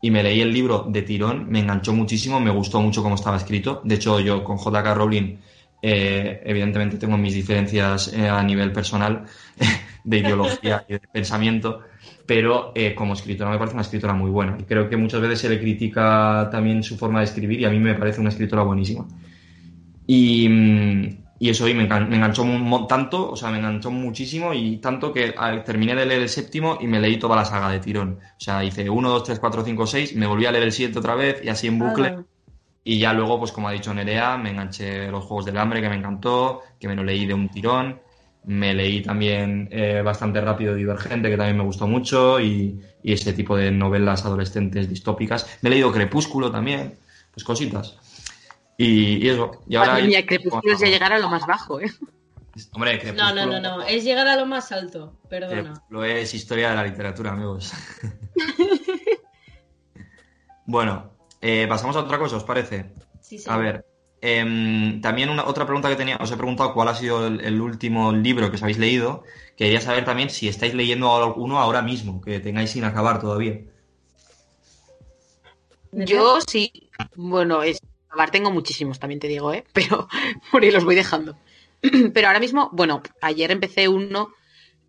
[0.01, 3.37] y me leí el libro de tirón, me enganchó muchísimo, me gustó mucho cómo estaba
[3.37, 3.81] escrito.
[3.83, 4.93] De hecho, yo con J.K.
[4.93, 5.37] Rowling,
[5.87, 9.25] eh, evidentemente tengo mis diferencias eh, a nivel personal
[10.03, 11.81] de ideología y de pensamiento,
[12.25, 14.57] pero eh, como escritora me parece una escritora muy buena.
[14.59, 17.69] Y creo que muchas veces se le critica también su forma de escribir y a
[17.69, 19.05] mí me parece una escritora buenísima.
[20.07, 22.43] Y, mm, y eso y me, engan- me enganchó
[22.87, 26.77] tanto, o sea, me enganchó muchísimo y tanto que ah, terminé de leer el séptimo
[26.79, 28.19] y me leí toda la saga de tirón.
[28.21, 30.99] O sea, hice 1, 2, 3, 4, 5, 6, me volví a leer el 7
[30.99, 32.07] otra vez y así en bucle.
[32.09, 32.23] Ah.
[32.87, 35.89] Y ya luego, pues como ha dicho Nerea, me enganché los Juegos del Hambre, que
[35.89, 37.99] me encantó, que me lo leí de un tirón.
[38.43, 43.33] Me leí también eh, bastante rápido Divergente, que también me gustó mucho, y, y ese
[43.33, 45.57] tipo de novelas adolescentes distópicas.
[45.63, 46.99] Me he leído Crepúsculo también,
[47.33, 47.97] pues cositas.
[48.77, 49.63] Y, y eso.
[49.67, 51.91] Y ahora Madre mía, Crepúsculo es llegar a lo más bajo, ¿eh?
[52.73, 53.81] Hombre, No, Crepúsculo, no, no, no.
[53.81, 55.17] Es llegar a lo más alto.
[55.27, 55.63] Perdona.
[55.63, 57.73] Crepúsculo es historia de la literatura, amigos.
[60.67, 61.14] bueno,
[61.47, 62.87] eh, pasamos a otra cosa, ¿os parece?
[63.21, 63.45] Sí, sí.
[63.47, 63.85] A ver,
[64.19, 67.61] em, también una, otra pregunta que tenía, os he preguntado cuál ha sido el, el
[67.61, 69.23] último libro que os habéis leído.
[69.55, 73.61] Quería saber también si estáis leyendo alguno ahora mismo, que tengáis sin acabar todavía.
[75.91, 76.89] Yo sí.
[77.15, 77.79] Bueno, es.
[78.07, 79.65] acabar tengo muchísimos, también te digo, ¿eh?
[79.73, 80.07] Pero
[80.51, 81.37] por ahí los voy dejando.
[82.13, 84.33] Pero ahora mismo, bueno, ayer empecé uno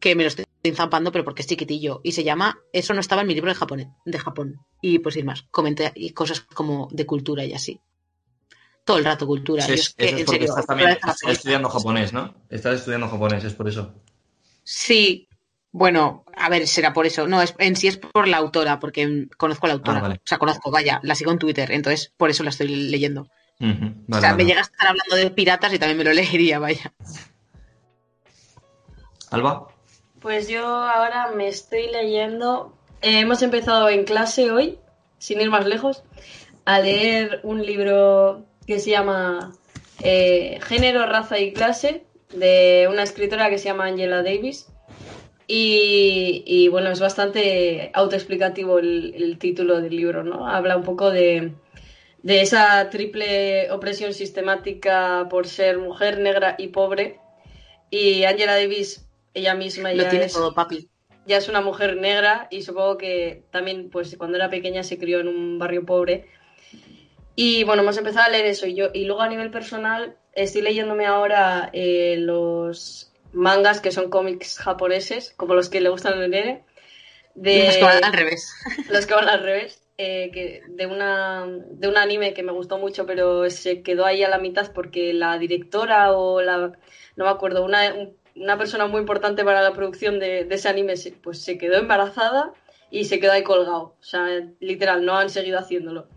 [0.01, 2.01] que me lo estoy zampando, pero porque es chiquitillo.
[2.03, 3.95] Y se llama Eso no estaba en mi libro de Japón.
[4.05, 4.61] De Japón.
[4.81, 7.81] Y pues sin más, comenté y cosas como de cultura y así.
[8.85, 9.63] Todo el rato cultura.
[9.63, 12.13] Eso Yo es, es que, eso es en porque serio, estás también estás estudiando japonés,
[12.13, 12.35] ¿no?
[12.49, 13.95] Estás estudiando japonés, es por eso.
[14.63, 15.29] Sí.
[15.73, 17.27] Bueno, a ver, será por eso.
[17.27, 19.99] No, es, en sí es por la autora, porque conozco a la autora.
[19.99, 20.15] Ah, vale.
[20.15, 23.23] O sea, conozco, vaya, la sigo en Twitter, entonces por eso la estoy leyendo.
[23.23, 23.27] O
[23.59, 24.37] vale, sea, vale.
[24.37, 26.95] me llega a estar hablando de piratas y también me lo leería, vaya.
[29.31, 29.69] Alba,
[30.27, 32.77] Pues yo ahora me estoy leyendo.
[33.01, 34.77] eh, hemos empezado en clase hoy,
[35.19, 36.03] sin ir más lejos,
[36.65, 39.53] a leer un libro que se llama
[40.03, 44.67] eh, Género, Raza y Clase, de una escritora que se llama Angela Davis.
[45.47, 50.49] Y, bueno, es bastante autoexplicativo el, el título del libro, ¿no?
[50.49, 51.53] Habla un poco de,
[52.25, 57.21] de esa triple opresión sistemática por ser mujer, negra y pobre.
[57.91, 59.06] Y Angela Davis,
[59.37, 60.89] ella misma Lo ya tiene es, todo, papi.
[61.27, 65.21] ya es una mujer negra y supongo que también, pues cuando era pequeña se crió
[65.21, 66.27] en un barrio pobre.
[67.35, 68.67] Y bueno, hemos empezado a leer eso.
[68.67, 74.09] Y, yo, y luego a nivel personal, estoy leyéndome ahora eh, los mangas que son
[74.11, 76.65] cómics japoneses, como los que le gustan a Nere.
[77.35, 78.51] De, Los que van al revés.
[78.91, 79.83] los que van al revés.
[79.99, 84.23] eh, que de, una, de un anime que me gustó mucho, pero se quedó ahí
[84.25, 86.73] a la mitad porque la directora o la.
[87.17, 90.69] No me acuerdo, una, un una persona muy importante para la producción de, de ese
[90.69, 92.53] anime pues se quedó embarazada
[92.91, 93.97] y se quedó ahí colgado.
[94.01, 94.27] O sea,
[94.61, 96.09] literal, no han seguido haciéndolo.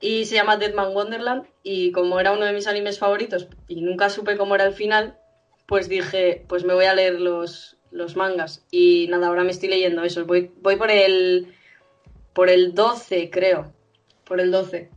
[0.00, 4.10] Y se llama Deadman Wonderland y como era uno de mis animes favoritos y nunca
[4.10, 5.16] supe cómo era el final,
[5.66, 8.66] pues dije, pues me voy a leer los, los mangas.
[8.70, 10.26] Y nada, ahora me estoy leyendo eso.
[10.26, 11.54] Voy, voy por el
[12.34, 13.72] por el 12, creo.
[14.24, 14.90] Por el 12.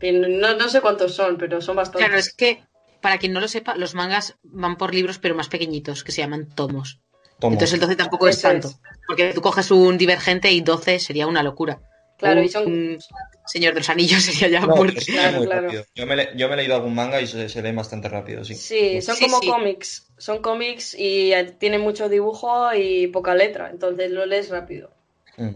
[0.00, 2.06] Que No, no sé cuántos son, pero son bastantes.
[2.06, 2.64] Claro, es que,
[3.04, 6.22] para quien no lo sepa, los mangas van por libros, pero más pequeñitos, que se
[6.22, 7.00] llaman tomos.
[7.38, 7.52] Tomo.
[7.52, 8.68] Entonces el 12 tampoco es tanto.
[8.68, 8.78] es.
[9.06, 11.82] Porque tú coges un divergente y 12 sería una locura.
[12.16, 12.98] Claro, un, y son- un
[13.46, 15.62] Señor de los Anillos sería ya No, es Claro, muy claro.
[15.66, 15.84] rápido.
[15.94, 18.42] Yo me, le- yo me he leído algún manga y se, se lee bastante rápido,
[18.42, 18.54] sí.
[18.54, 19.48] Sí, son Sí, como sí.
[19.48, 20.06] cómics.
[20.16, 23.68] Son cómics y eh, tienen mucho dibujo y poca letra.
[23.70, 24.90] Entonces lo lees rápido.
[25.36, 25.50] Mm.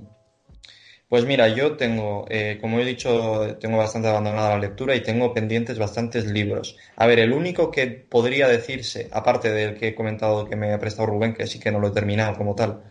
[1.08, 5.32] Pues mira, yo tengo, eh, como he dicho, tengo bastante abandonada la lectura y tengo
[5.32, 6.76] pendientes bastantes libros.
[6.96, 10.78] A ver, el único que podría decirse, aparte del que he comentado que me ha
[10.78, 12.82] prestado Rubén, que sí que no lo he terminado como tal,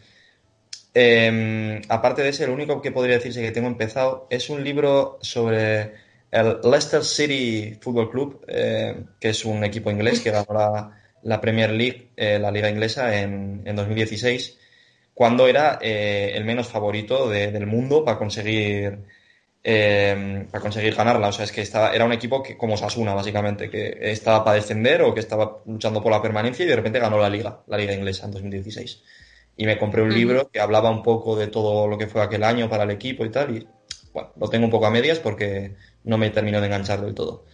[0.94, 5.20] eh, aparte de ese, el único que podría decirse que tengo empezado es un libro
[5.22, 5.94] sobre
[6.32, 10.92] el Leicester City Football Club, eh, que es un equipo inglés que ganó la,
[11.24, 14.58] la Premier League, eh, la liga inglesa, en, en 2016
[15.18, 19.00] cuando era eh, el menos favorito de- del mundo para conseguir
[19.64, 21.30] eh, para conseguir ganarla.
[21.30, 24.56] O sea, es que estaba, era un equipo que, como Sasuna, básicamente, que estaba para
[24.56, 27.78] descender o que estaba luchando por la permanencia y de repente ganó la liga, la
[27.78, 29.04] liga inglesa en 2016.
[29.58, 32.44] Y me compré un libro que hablaba un poco de todo lo que fue aquel
[32.44, 33.58] año para el equipo y tal.
[33.58, 33.68] Y
[34.14, 37.46] bueno, lo tengo un poco a medias porque no me terminó de enganchar del todo.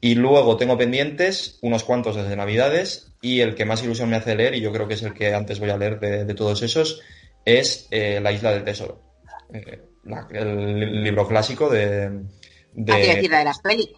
[0.00, 4.34] Y luego tengo pendientes unos cuantos desde Navidades y el que más ilusión me hace
[4.34, 6.62] leer, y yo creo que es el que antes voy a leer de, de todos
[6.62, 7.00] esos,
[7.44, 9.02] es eh, La Isla del Tesoro.
[9.52, 12.08] Eh, la- el libro clásico de...
[12.72, 13.90] de- Ah, decir la de las peli.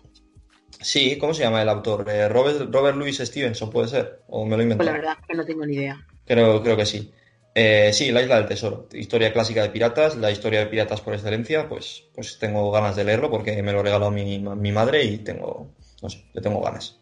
[0.81, 2.09] Sí, ¿cómo se llama el autor?
[2.11, 4.23] Eh, Robert, Robert Louis Stevenson, ¿puede ser?
[4.27, 6.05] ¿O me lo he Pues la verdad que no tengo ni idea.
[6.27, 7.13] Creo, creo que sí.
[7.93, 8.89] Sí, La Isla del Tesoro.
[8.93, 13.05] Historia clásica de piratas, la historia de piratas por excelencia, pues, pues tengo ganas de
[13.05, 15.71] leerlo porque me lo regaló mi, mi madre y tengo,
[16.03, 16.99] no sé, le tengo ganas.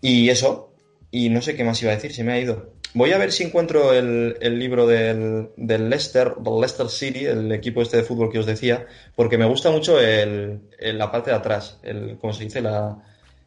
[0.00, 0.72] Y eso,
[1.10, 2.74] y no sé qué más iba a decir, se me ha ido.
[2.94, 7.52] Voy a ver si encuentro el, el libro del, del Leicester, del Leicester City, el
[7.52, 11.30] equipo este de fútbol que os decía, porque me gusta mucho el, el- la parte
[11.30, 12.62] de atrás, el, ¿cómo se dice?
[12.62, 12.96] La,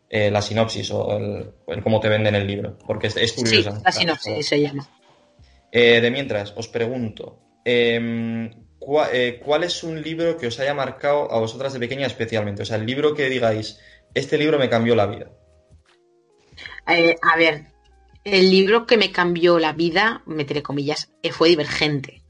[0.09, 3.81] eh, la sinopsis o el, cómo te venden el libro, porque es, es Sí, curiosa.
[3.85, 4.87] así no sé, se llama.
[5.71, 10.73] Eh, de mientras, os pregunto, em, ¿cuá- eh, ¿cuál es un libro que os haya
[10.73, 12.63] marcado a vosotras de pequeña especialmente?
[12.63, 13.79] O sea, el libro que digáis,
[14.13, 15.31] este libro me cambió la vida.
[16.87, 17.67] Eh, a ver,
[18.23, 22.23] el libro que me cambió la vida, meteré comillas, eh, fue Divergente.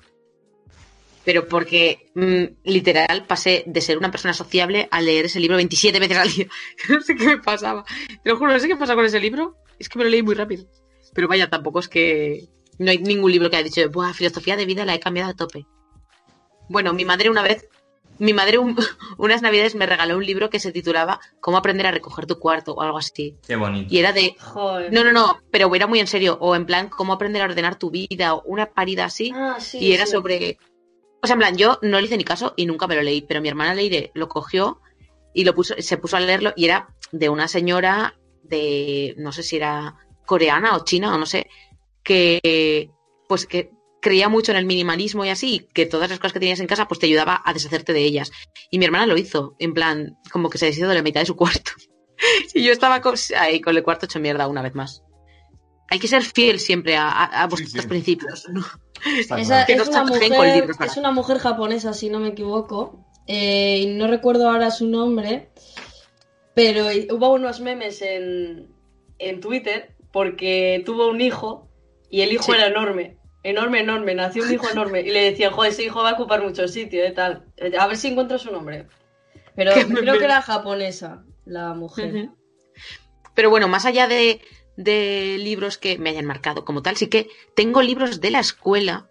[1.26, 6.00] Pero porque, mm, literal, pasé de ser una persona sociable a leer ese libro 27
[6.00, 6.48] veces al día.
[6.89, 7.84] No sé qué me pasaba.
[8.24, 9.56] Te lo juro, no sé qué pasa con ese libro.
[9.78, 10.65] Es que me lo leí muy rápido.
[11.13, 12.48] Pero vaya, tampoco es que...
[12.78, 15.36] No hay ningún libro que haya dicho, Buah, filosofía de vida la he cambiado a
[15.36, 15.65] tope.
[16.70, 17.68] Bueno, mi madre una vez,
[18.19, 18.75] mi madre un-
[19.17, 22.73] unas navidades me regaló un libro que se titulaba Cómo aprender a recoger tu cuarto
[22.73, 23.38] o algo así.
[23.47, 23.93] Qué bonito.
[23.93, 24.91] Y era de, Joder.
[24.93, 26.38] no, no, no, pero era muy en serio.
[26.41, 29.32] O en plan, cómo aprender a ordenar tu vida, o una parida así.
[29.36, 30.12] Ah, sí, y era sí.
[30.12, 30.58] sobre.
[31.21, 33.21] O sea, en plan, yo no le hice ni caso y nunca me lo leí,
[33.21, 34.79] pero mi hermana Leire lo cogió
[35.34, 39.43] y lo puso, se puso a leerlo y era de una señora de, no sé
[39.43, 41.47] si era coreana o china o no sé,
[42.03, 42.89] que
[43.27, 46.59] pues que creía mucho en el minimalismo y así, que todas las cosas que tenías
[46.59, 48.31] en casa pues te ayudaba a deshacerte de ellas.
[48.71, 51.25] Y mi hermana lo hizo, en plan, como que se deshizo de la mitad de
[51.25, 51.71] su cuarto.
[52.53, 55.03] y yo estaba con- ahí con el cuarto hecho mierda una vez más.
[55.91, 57.88] Hay que ser fiel siempre a, a- a vuestros sí.
[57.89, 58.45] principios.
[59.17, 63.05] Esa, no es, una con mujer, es una mujer japonesa, si no me equivoco.
[63.27, 65.49] Eh, y no recuerdo ahora su nombre.
[66.53, 68.67] Pero hubo unos memes en,
[69.17, 71.69] en Twitter porque tuvo un hijo
[72.09, 72.51] y el hijo Sí.
[72.53, 73.17] era enorme.
[73.43, 74.15] Enorme, enorme.
[74.15, 75.02] Nació un hijo enorme.
[75.02, 77.45] Y le decían, joder, ese hijo va a ocupar mucho sitio y tal.
[77.58, 78.88] Eh, A ver si encuentro su nombre.
[79.56, 79.71] Pero
[80.04, 82.30] creo que era japonesa, la mujer.
[83.36, 84.41] Pero bueno, más allá de,
[84.75, 89.08] de libros que me hayan marcado como tal, sí que tengo libros de la escuela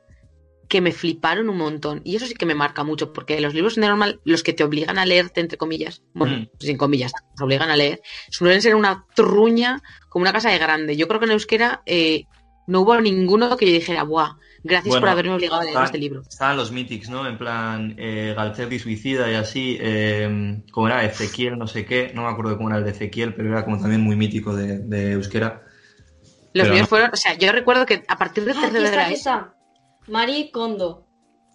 [0.69, 2.03] que me fliparon un montón.
[2.05, 4.65] Y eso sí que me marca mucho, porque los libros de normal, los que te
[4.65, 6.49] obligan a leerte, entre comillas, bueno, Mm.
[6.61, 10.95] sin comillas, te obligan a leer, suelen ser una truña como una casa de grande.
[10.99, 12.25] Yo creo que en euskera eh,
[12.69, 14.37] no hubo ninguno que yo dijera, ¡buah!
[14.63, 16.21] Gracias Bueno, por haberme obligado a leer está- este libro.
[16.29, 17.27] Estaban los Mythics, ¿no?
[17.27, 22.23] En plan, eh, Galcerdi suicida y así, eh, como era Ezequiel, no sé qué, no
[22.23, 25.13] me acuerdo cómo era el de Ezequiel, pero era como también muy mítico de, de
[25.13, 25.63] Euskera.
[26.55, 26.87] Los Pero míos no.
[26.89, 29.55] fueron, o sea, yo recuerdo que a partir de Ah, ESO, está.
[30.09, 31.07] Marie Kondo.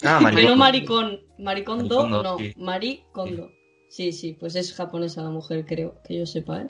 [0.04, 0.56] Ah, No Maricondo.
[0.56, 1.20] maricón.
[1.40, 2.38] Maricondo, Maricondo, no.
[2.38, 2.54] sí.
[2.58, 3.50] Marie Kondo.
[3.94, 6.68] Sí, sí, pues es japonesa la mujer, creo, que yo sepa, ¿eh?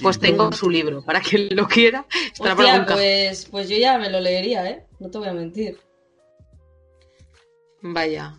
[0.00, 2.06] Pues tengo su libro, para quien lo quiera.
[2.38, 4.86] por Hostia, pues, pues yo ya me lo leería, ¿eh?
[5.00, 5.80] No te voy a mentir.
[7.82, 8.38] Vaya.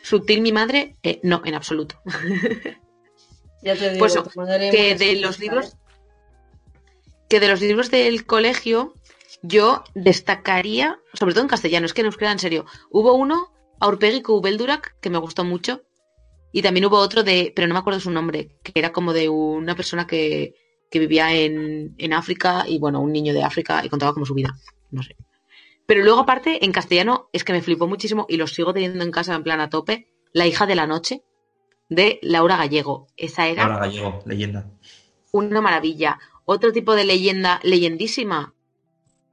[0.00, 2.00] Sutil mi madre, Eh, no, en absoluto.
[3.62, 5.76] Ya te digo, Pues eso, tu madre que de los libros
[7.28, 8.94] que de los libros del colegio
[9.42, 14.22] yo destacaría, sobre todo en castellano, es que en euskera en serio, hubo uno, Aurpegui
[14.24, 15.82] Ubeldurak, que me gustó mucho,
[16.52, 19.28] y también hubo otro de, pero no me acuerdo su nombre, que era como de
[19.28, 20.54] una persona que,
[20.90, 24.34] que vivía en, en África y bueno, un niño de África y contaba como su
[24.34, 24.54] vida,
[24.90, 25.16] no sé.
[25.86, 29.10] Pero luego aparte, en castellano, es que me flipó muchísimo y lo sigo teniendo en
[29.10, 31.22] casa en plan a tope, La hija de la noche,
[31.88, 33.06] de Laura Gallego.
[33.16, 34.70] Esa era Ahora gallego, leyenda.
[35.32, 36.18] una maravilla.
[36.44, 38.54] Otro tipo de leyenda, leyendísima,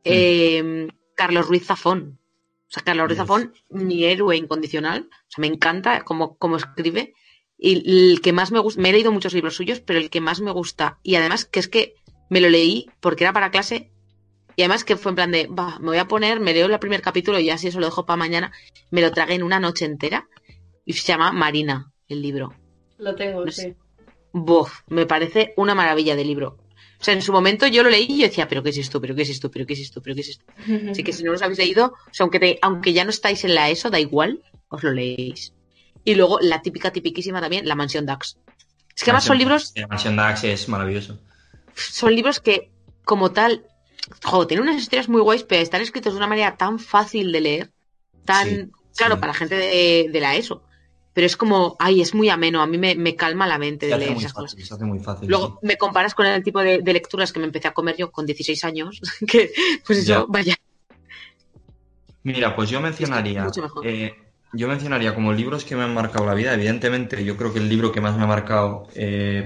[0.04, 2.19] eh, Carlos Ruiz Zafón.
[2.67, 3.28] O sea, Carlos Ruiz Dios.
[3.28, 5.10] Zafón, mi héroe incondicional.
[5.12, 7.13] O sea, me encanta cómo, cómo escribe.
[7.58, 10.19] Y el que más me gusta, me he leído muchos libros suyos, pero el que
[10.19, 11.95] más me gusta, y además que es que
[12.30, 13.91] me lo leí porque era para clase,
[14.58, 16.80] y además que fue en plan de, va, me voy a poner, me leo el
[16.80, 18.51] primer capítulo y así eso lo dejo para mañana,
[18.91, 20.28] me lo tragué en una noche entera,
[20.84, 22.54] y se llama Marina, el libro.
[22.97, 23.62] Lo tengo, No sí.
[23.62, 23.78] sé.
[24.34, 26.58] Bof, me parece una maravilla de libro.
[27.06, 29.00] O sea, en su momento yo lo leí y yo decía, pero qué es esto,
[29.00, 30.46] pero qué es esto, pero qué es esto, pero qué es esto.
[30.89, 33.44] Así que si no los habéis leído, o sea, aunque, te- aunque ya no estáis
[33.44, 35.54] en la ESO, da igual, os lo leéis.
[36.04, 38.39] Y luego la típica, tipiquísima también, La Mansión Dax.
[38.96, 41.20] Es que además son libros, La mansión Dax es maravilloso.
[41.76, 42.72] son libros que,
[43.04, 43.68] como tal,
[44.24, 47.41] jo, tienen unas historias muy guays, pero están escritos de una manera tan fácil de
[47.41, 47.72] leer,
[48.26, 49.22] tan, Sí, claro, sí.
[49.22, 50.63] para gente de, de la ESO.
[51.15, 53.97] Pero es como, ay, es muy ameno, a mí me, me calma la mente de
[53.97, 54.60] leer esas cosas.
[54.67, 55.30] se hace muy fácil.
[55.30, 58.12] Luego me comparas con el tipo de, de lecturas que me empecé a comer yo
[58.12, 59.51] con 16 años, que
[59.88, 60.25] pues eso, Ya.
[60.28, 60.56] vaya.
[62.23, 63.47] Mira, pues yo mencionaría.
[63.84, 64.13] eh,
[64.54, 66.54] yo mencionaría como libros que me han marcado la vida.
[66.54, 68.88] Evidentemente, yo creo que el libro que más me ha marcado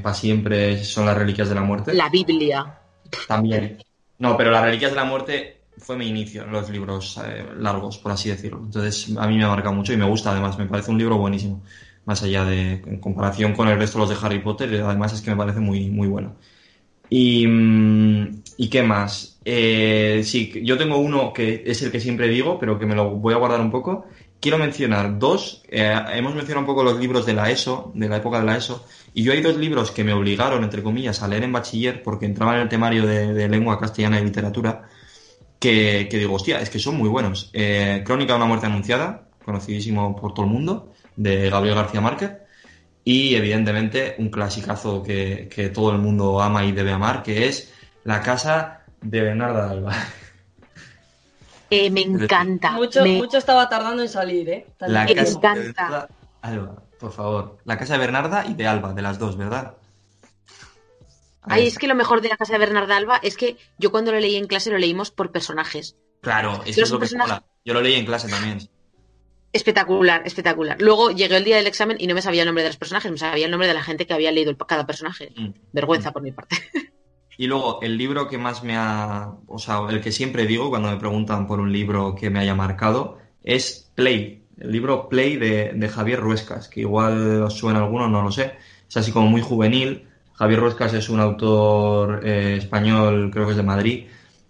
[0.02, 1.94] para siempre son Las Reliquias de la Muerte.
[1.94, 2.80] La Biblia.
[3.28, 3.78] También.
[4.18, 7.98] No, pero Las Reliquias de la Muerte fue mi inicio en los libros eh, largos,
[7.98, 8.60] por así decirlo.
[8.64, 10.58] Entonces, a mí me ha marcado mucho y me gusta, además.
[10.58, 11.64] Me parece un libro buenísimo.
[12.06, 15.22] Más allá de, en comparación con el resto de los de Harry Potter, además es
[15.22, 16.36] que me parece muy, muy bueno.
[17.10, 19.40] Y, mm, ¿y qué más?
[19.46, 23.12] Eh, sí, yo tengo uno que es el que siempre digo, pero que me lo
[23.16, 24.06] voy a guardar un poco.
[24.40, 25.64] Quiero mencionar dos.
[25.70, 28.58] eh, hemos mencionado un poco los libros de la ESO, de la época de la
[28.58, 32.04] ESO, y yo hay dos libros que me obligaron, entre comillas, a leer en bachiller
[32.04, 34.88] porque entraban en el temario de, de lengua castellana y literatura,
[35.60, 37.50] que, que digo, hostia, es que son muy buenos.
[37.54, 42.32] Eh, Crónica de una muerte anunciada, conocidísimo por todo el mundo, de Gabriel García Márquez.
[43.04, 47.74] Y evidentemente un clasicazo que, que todo el mundo ama y debe amar, que es
[48.04, 49.94] La casa de Bernarda Alba.
[51.72, 52.72] Eh, me encanta.
[52.72, 54.66] Mucho, me- mucho estaba tardando en salir, ¿eh?
[54.80, 55.54] La Me casa encanta.
[55.60, 56.10] de Bernarda
[56.42, 57.58] Alba, por favor.
[57.66, 59.74] La casa de Bernarda y de Alba, de las dos, ¿verdad?
[61.42, 64.12] Ahí es que lo mejor de la casa de Bernarda Alba es que yo cuando
[64.12, 65.96] lo leí en clase lo leímos por personajes.
[66.22, 67.44] Claro, eso Pero es lo son que mola.
[67.64, 68.70] Yo lo leí en clase también.
[69.52, 70.78] Espectacular, espectacular.
[70.80, 73.12] Luego llegué el día del examen y no me sabía el nombre de los personajes,
[73.12, 75.32] me sabía el nombre de la gente que había leído cada personaje.
[75.36, 75.50] Mm.
[75.72, 76.58] Vergüenza por mi parte.
[77.38, 79.32] Y luego, el libro que más me ha.
[79.48, 82.54] O sea, el que siempre digo cuando me preguntan por un libro que me haya
[82.54, 84.44] marcado es Play.
[84.58, 88.58] El libro Play de, de Javier Ruescas, que igual os suena alguno, no lo sé.
[88.90, 90.09] Es así como muy juvenil.
[90.40, 94.08] Javier Ruescas es un autor eh, español, creo que es de Madrid,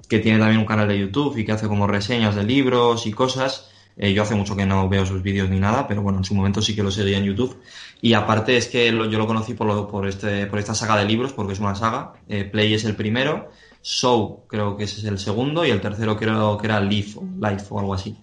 [0.08, 3.12] que tiene también un canal de YouTube y que hace como reseñas de libros y
[3.12, 3.70] cosas.
[3.98, 6.34] Eh, yo hace mucho que no veo sus vídeos ni nada, pero bueno, en su
[6.36, 7.60] momento sí que lo seguía en YouTube.
[8.02, 10.96] Y aparte es que lo- yo lo conocí por, lo- por, este, por esta saga
[10.98, 12.14] de libros, porque es una saga.
[12.28, 13.50] Eh, Play es el primero,
[13.82, 17.24] Show creo que ese es el segundo, y el tercero creo que era Life, o
[17.46, 18.18] Life o algo así.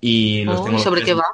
[0.00, 1.24] Y los Oh, tengo ¿y los sobre qué va?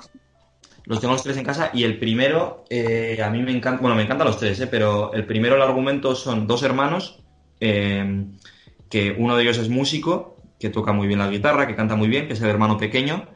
[0.87, 3.97] Los tengo los tres en casa y el primero, eh, a mí me encanta, bueno,
[3.97, 7.19] me encantan los tres, eh, pero el primero, el argumento son dos hermanos,
[7.61, 8.25] eh,
[8.89, 12.07] que uno de ellos es músico, que toca muy bien la guitarra, que canta muy
[12.07, 13.27] bien, que es el hermano pequeño,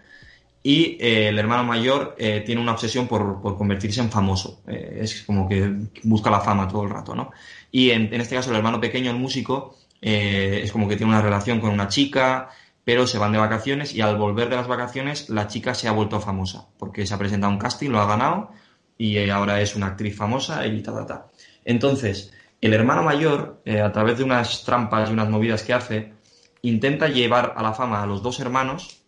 [0.62, 4.62] y eh, el hermano mayor tiene una obsesión por, por convertirse en famoso.
[4.66, 5.72] Es como que
[6.04, 7.32] busca la fama todo el rato, ¿no?
[7.72, 11.22] Y en, en este caso el hermano pequeño, el músico, es como que tiene una
[11.22, 12.50] relación con una chica,
[12.90, 15.92] pero se van de vacaciones y al volver de las vacaciones la chica se ha
[15.92, 18.50] vuelto famosa, porque se ha presentado a un casting, lo ha ganado
[18.98, 21.26] y eh, ahora es una actriz famosa y ta, ta, ta.
[21.64, 26.14] Entonces, el hermano mayor, eh, a través de unas trampas y unas movidas que hace,
[26.62, 29.04] intenta llevar a la fama a los dos hermanos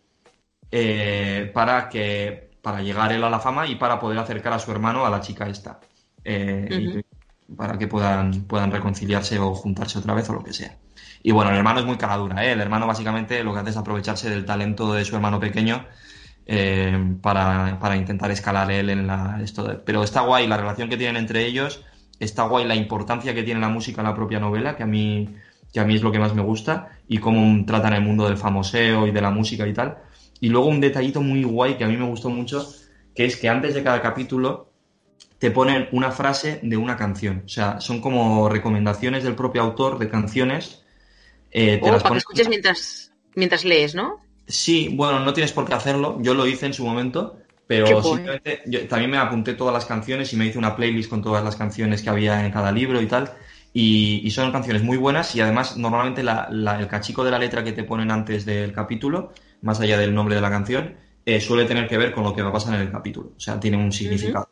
[0.71, 4.71] eh, para que para llegar él a la fama y para poder acercar a su
[4.71, 5.81] hermano a la chica esta
[6.23, 7.03] Eh,
[7.49, 10.77] y para que puedan puedan reconciliarse o juntarse otra vez o lo que sea
[11.23, 12.51] y bueno el hermano es muy caradura ¿eh?
[12.51, 15.85] el hermano básicamente lo que hace es aprovecharse del talento de su hermano pequeño
[16.45, 20.89] eh, para, para intentar escalar él en la esto de- pero está guay la relación
[20.89, 21.83] que tienen entre ellos
[22.19, 25.35] está guay la importancia que tiene la música en la propia novela que a mí
[25.73, 28.37] que a mí es lo que más me gusta y cómo tratan el mundo del
[28.37, 29.97] famoseo y de la música y tal
[30.41, 32.67] y luego un detallito muy guay que a mí me gustó mucho
[33.15, 34.69] que es que antes de cada capítulo
[35.39, 39.97] te ponen una frase de una canción o sea son como recomendaciones del propio autor
[39.99, 40.82] de canciones
[41.53, 44.19] eh, te O las para que escuches mientras, mientras lees, ¿no?
[44.47, 46.17] Sí, bueno, no tienes por qué hacerlo.
[46.21, 50.33] Yo lo hice en su momento, pero simplemente yo también me apunté todas las canciones
[50.33, 53.07] y me hice una playlist con todas las canciones que había en cada libro y
[53.07, 53.31] tal.
[53.75, 57.39] Y, y son canciones muy buenas y además normalmente la- la- el cachico de la
[57.39, 60.95] letra que te ponen antes del capítulo, más allá del nombre de la canción,
[61.25, 63.31] eh, suele tener que ver con lo que va a pasar en el capítulo.
[63.35, 64.47] O sea, tiene un significado.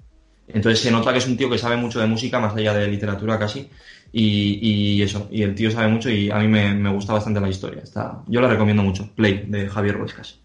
[0.47, 2.87] Entonces se nota que es un tío que sabe mucho de música, más allá de
[2.87, 3.69] literatura casi.
[4.13, 4.59] Y,
[4.97, 7.49] y eso, y el tío sabe mucho y a mí me, me gusta bastante la
[7.49, 7.81] historia.
[7.83, 9.09] Está, yo la recomiendo mucho.
[9.15, 10.39] Play, de Javier Ruescas.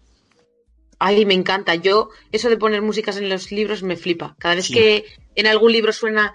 [0.99, 1.75] Ay, me encanta.
[1.75, 4.35] Yo, eso de poner músicas en los libros me flipa.
[4.39, 4.73] Cada vez Sí.
[4.73, 5.05] que
[5.35, 6.33] en algún libro suena,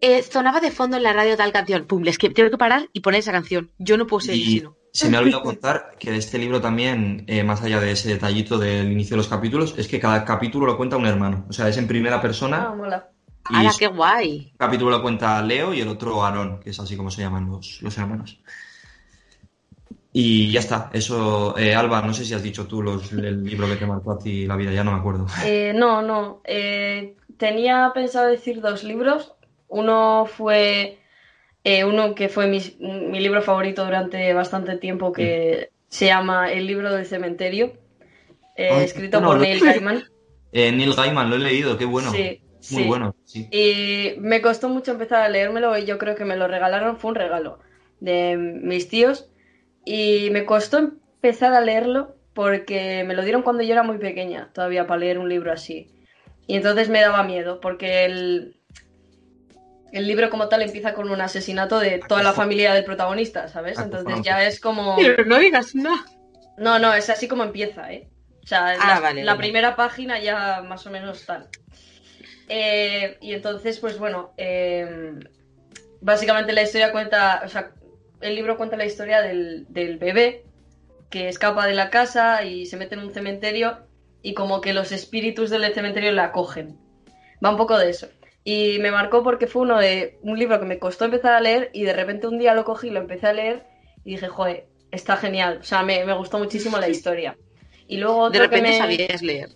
[0.00, 2.88] eh, sonaba de fondo en la radio tal canción, pum, les que tengo que parar
[2.92, 3.70] y poner esa canción.
[3.78, 4.76] Yo no puedo ser Y si no.
[4.92, 8.08] se me ha olvidado contar que de este libro también, eh, más allá de ese
[8.10, 11.46] detallito del inicio de los capítulos, es que cada capítulo lo cuenta un hermano.
[11.48, 13.08] O sea, es en primera Ah, persona mola.
[13.44, 14.52] ¡Hala, qué guay!
[14.56, 17.82] capítulo lo cuenta Leo y el otro Aarón, que es así como se llaman los,
[17.82, 18.40] los hermanos.
[20.12, 23.66] Y ya está, eso, eh, Alba, no sé si has dicho tú los- el libro
[23.68, 25.26] que te marcó a ti la vida, ya no me acuerdo.
[25.44, 26.40] Eh, no, no.
[26.44, 29.34] eh, tenía pensado decir dos libros.
[29.68, 31.00] Uno fue
[31.64, 36.66] eh, uno que fue mi, mi libro favorito durante bastante tiempo, que se llama El
[36.66, 37.72] libro del cementerio,
[38.56, 40.04] eh, Ay, escrito por Neil Gaiman.
[40.52, 42.12] Neil Gaiman, lo he leído, qué bueno.
[42.12, 42.40] Sí,
[42.70, 42.88] Muy sí.
[42.88, 43.48] bueno, sí.
[43.50, 47.10] Y me costó mucho empezar a leérmelo y yo creo que me lo regalaron, fue
[47.10, 47.58] un regalo
[48.00, 49.30] de mis tíos.
[49.84, 54.50] Y me costó empezar a leerlo porque me lo dieron cuando yo era muy pequeña,
[54.52, 55.88] todavía para leer un libro así.
[56.46, 58.56] Y entonces me daba miedo porque el,
[59.92, 63.78] el libro como tal empieza con un asesinato de toda la familia del protagonista, ¿sabes?
[63.78, 64.96] Entonces ya es como...
[64.96, 66.04] Pero no digas nada.
[66.56, 68.08] No, no, es así como empieza, ¿eh?
[68.42, 69.38] O sea, Ah, la, vale, la vale.
[69.38, 71.48] primera página ya más o menos tal.
[72.48, 75.14] Eh, y entonces, pues bueno, eh,
[76.00, 77.72] básicamente la historia cuenta, o sea,
[78.20, 80.44] el libro cuenta la historia del, del bebé
[81.10, 83.78] que escapa de la casa y se mete en un cementerio
[84.22, 86.78] y como que los espíritus del cementerio la acogen.
[87.44, 88.08] Va un poco de eso.
[88.44, 91.70] Y me marcó porque fue uno de un libro que me costó empezar a leer
[91.72, 93.66] y de repente un día lo cogí, lo empecé a leer
[94.04, 95.58] y dije, joder, está genial.
[95.60, 97.38] O sea, me, me gustó muchísimo la historia.
[97.86, 98.78] Y luego De que repente me...
[98.78, 99.50] sabías leer.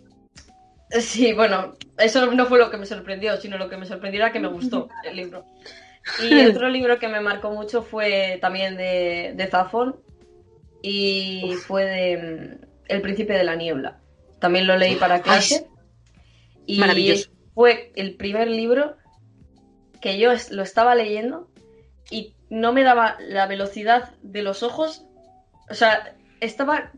[0.90, 4.32] Sí, bueno, eso no fue lo que me sorprendió, sino lo que me sorprendió era
[4.32, 5.44] que me gustó el libro.
[6.22, 9.96] Y otro libro que me marcó mucho fue también de, de Zafón
[10.82, 14.00] y fue de mm, El Príncipe de la Niebla.
[14.38, 15.66] También lo leí para clase
[16.66, 17.30] y Maravilloso.
[17.54, 18.96] fue el primer libro
[20.00, 21.50] que yo lo estaba leyendo
[22.10, 25.04] y no me daba la velocidad de los ojos.
[25.68, 26.92] O sea, estaba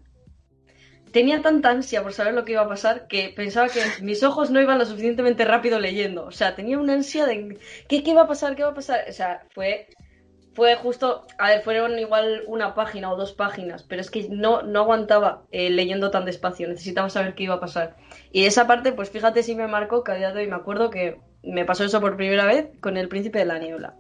[1.12, 4.50] tenía tanta ansia por saber lo que iba a pasar que pensaba que mis ojos
[4.50, 6.24] no iban lo suficientemente rápido leyendo.
[6.24, 7.58] O sea, tenía una ansia de
[7.88, 8.56] ¿qué, qué va a pasar?
[8.56, 9.04] ¿Qué va a pasar?
[9.08, 9.88] O sea, fue,
[10.54, 14.62] fue justo, a ver, fueron igual una página o dos páginas, pero es que no,
[14.62, 17.96] no aguantaba eh, leyendo tan despacio, necesitaba saber qué iba a pasar.
[18.32, 20.90] Y esa parte, pues fíjate si me marcó, que a día de hoy me acuerdo
[20.90, 23.94] que me pasó eso por primera vez con El Príncipe de la Niebla.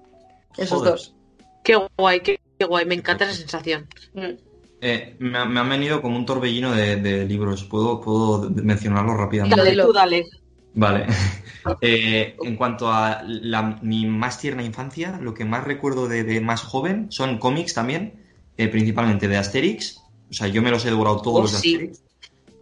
[0.56, 0.92] Esos Joder.
[0.92, 1.14] dos.
[1.62, 2.84] Qué guay, qué, qué guay.
[2.86, 3.88] Me encanta esa sensación.
[4.14, 4.49] Mm.
[4.80, 7.64] Eh, me, ha- me han venido como un torbellino de, de libros.
[7.64, 9.56] ¿Puedo, puedo mencionarlos rápidamente?
[9.56, 10.26] Dale, tú dale.
[10.74, 11.06] Vale.
[11.82, 16.40] Eh, en cuanto a la- mi más tierna infancia, lo que más recuerdo de, de
[16.40, 18.14] más joven son cómics también,
[18.56, 19.98] eh, principalmente de Asterix.
[20.30, 21.74] O sea, yo me los he devorado todos Oh, los de sí.
[21.74, 22.02] Asterix.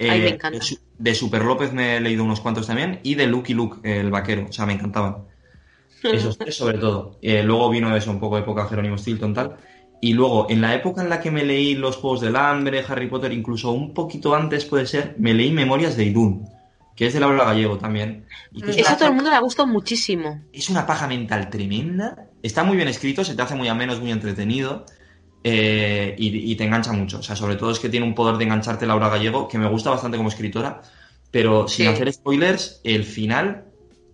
[0.00, 0.58] Ay, me encanta.
[0.58, 2.98] De, de Super López me he leído unos cuantos también.
[3.04, 4.46] Y de Lucky Luke, el vaquero.
[4.48, 5.24] O sea, me encantaban.
[6.02, 7.18] Esos tres sobre todo.
[7.22, 9.56] Luego vino eso, un poco de época Jerónimo Stilton tal.
[10.00, 13.08] Y luego, en la época en la que me leí los Juegos del Hambre, Harry
[13.08, 16.48] Potter, incluso un poquito antes puede ser, me leí Memorias de Idún,
[16.94, 18.24] que es de Laura Gallego también.
[18.52, 20.40] Y que es, Eso a una, todo el mundo le ha gustado muchísimo.
[20.52, 22.26] es una paja mental tremenda.
[22.42, 24.86] Está muy bien escrito, se te hace muy ameno, es muy entretenido.
[25.44, 27.18] eh, y, y te engancha mucho.
[27.20, 29.68] O sea, sobre todo es que tiene un poder de engancharte Laura Gallego, que me
[29.68, 30.82] gusta bastante como escritora.
[31.30, 31.92] Pero sin Sí.
[31.92, 33.64] hacer spoilers, el final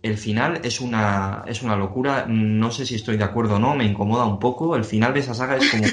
[0.05, 2.26] el final es una, es una locura.
[2.28, 4.76] No sé si estoy de acuerdo o no, me incomoda un poco.
[4.76, 5.84] El final de esa saga es como.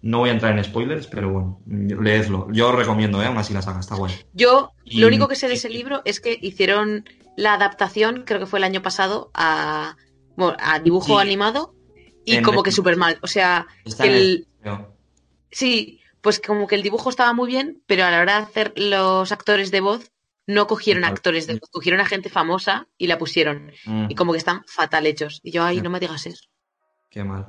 [0.00, 2.48] no voy a entrar en spoilers, pero bueno, leedlo.
[2.52, 3.26] Yo os recomiendo, ¿eh?
[3.26, 4.14] Aún así la saga está guay.
[4.32, 7.04] Yo, Y- lo único que sé de ese libro es que hicieron
[7.36, 9.96] la adaptación, creo que fue el año pasado, a,
[10.36, 11.20] bueno, a dibujo Sí.
[11.26, 11.74] animado
[12.24, 13.18] y En como que súper mal.
[13.22, 14.46] O sea, Está el,
[15.50, 18.72] sí, pues como que el dibujo estaba muy bien, pero a la hora de hacer
[18.76, 20.10] los actores de voz,
[20.48, 23.70] no cogieron actores de cogieron a gente famosa y la pusieron.
[23.84, 25.40] Mm, Y como que están fatal hechos.
[25.44, 26.44] Y yo, ay, no me digas eso.
[27.10, 27.46] Qué mal.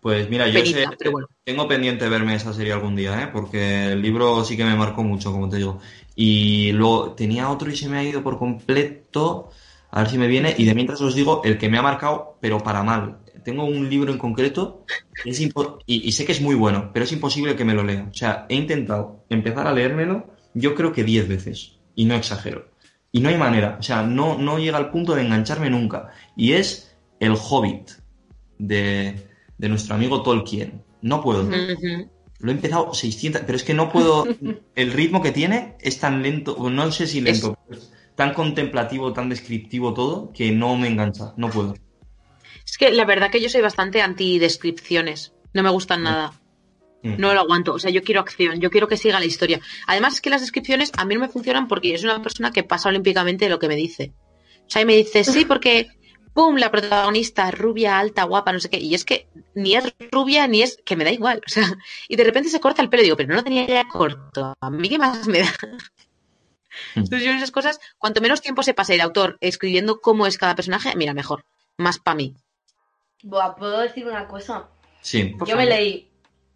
[0.00, 1.26] Pues mira, yo sé- bueno.
[1.44, 3.28] tengo pendiente verme esa serie algún día, ¿eh?
[3.32, 5.80] Porque el libro sí que me marcó mucho, como te digo.
[6.16, 9.50] Y luego tenía otro y se me ha ido por completo.
[9.90, 10.54] A ver si me viene.
[10.56, 13.18] Y de mientras os digo, el que me ha marcado, pero para mal.
[13.44, 14.84] Tengo un libro en concreto
[15.24, 15.50] es y,
[15.86, 18.08] y sé que es muy bueno, pero es imposible que me lo lea.
[18.10, 21.77] O sea, he intentado empezar a leérmelo, yo creo que 10 veces.
[21.98, 22.70] Y no exagero.
[23.10, 23.76] Y no hay manera.
[23.80, 26.10] O sea, no, no llega al punto de engancharme nunca.
[26.36, 27.90] Y es El Hobbit
[28.56, 29.26] de,
[29.58, 30.84] de nuestro amigo Tolkien.
[31.02, 31.42] No puedo.
[31.42, 34.28] Lo he empezado 600, pero es que no puedo.
[34.76, 38.32] El ritmo que tiene es tan lento, o no sé si lento, pero es tan
[38.32, 41.34] contemplativo, tan descriptivo todo, que no me engancha.
[41.36, 41.74] No puedo.
[42.64, 45.32] Es que la verdad que yo soy bastante anti-descripciones.
[45.52, 46.32] No me gustan nada.
[47.02, 47.14] Mm.
[47.18, 47.74] No lo aguanto.
[47.74, 49.60] O sea, yo quiero acción, yo quiero que siga la historia.
[49.86, 52.50] Además, es que las descripciones a mí no me funcionan porque yo soy una persona
[52.50, 54.12] que pasa olímpicamente de lo que me dice.
[54.66, 55.88] O sea, y me dice, sí, porque,
[56.34, 56.56] ¡pum!
[56.56, 58.78] La protagonista, rubia, alta, guapa, no sé qué.
[58.78, 61.40] Y es que ni es rubia ni es que me da igual.
[61.46, 61.76] O sea,
[62.08, 63.02] y de repente se corta el pelo.
[63.02, 64.54] Digo, pero no lo tenía ya corto.
[64.60, 65.52] ¿A mí qué más me da?
[66.94, 70.38] Entonces, yo en esas cosas, cuanto menos tiempo se pase el autor escribiendo cómo es
[70.38, 71.44] cada personaje, mira, mejor.
[71.76, 72.34] Más para mí.
[73.22, 74.68] Buah, ¿puedo decir una cosa?
[75.00, 75.24] Sí.
[75.38, 76.07] Por Yo me leí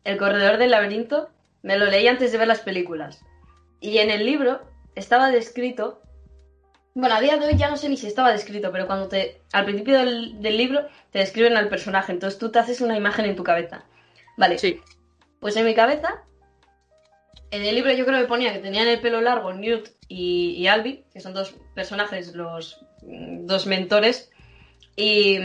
[0.05, 1.31] El Corredor del Laberinto,
[1.63, 3.25] me lo leí antes de ver las películas.
[3.81, 4.61] Y en el libro
[4.95, 6.01] estaba descrito.
[6.95, 9.41] Bueno, a día de hoy ya no sé ni si estaba descrito, pero cuando te.
[9.53, 13.25] Al principio del, del libro te describen al personaje, entonces tú te haces una imagen
[13.25, 13.85] en tu cabeza.
[14.37, 14.81] Vale, Sí.
[15.41, 16.23] pues en mi cabeza,
[17.51, 20.67] en el libro yo creo que ponía que tenían el pelo largo Newt y, y
[20.69, 24.31] Albi, que son dos personajes, los mm, dos mentores,
[24.97, 25.39] y,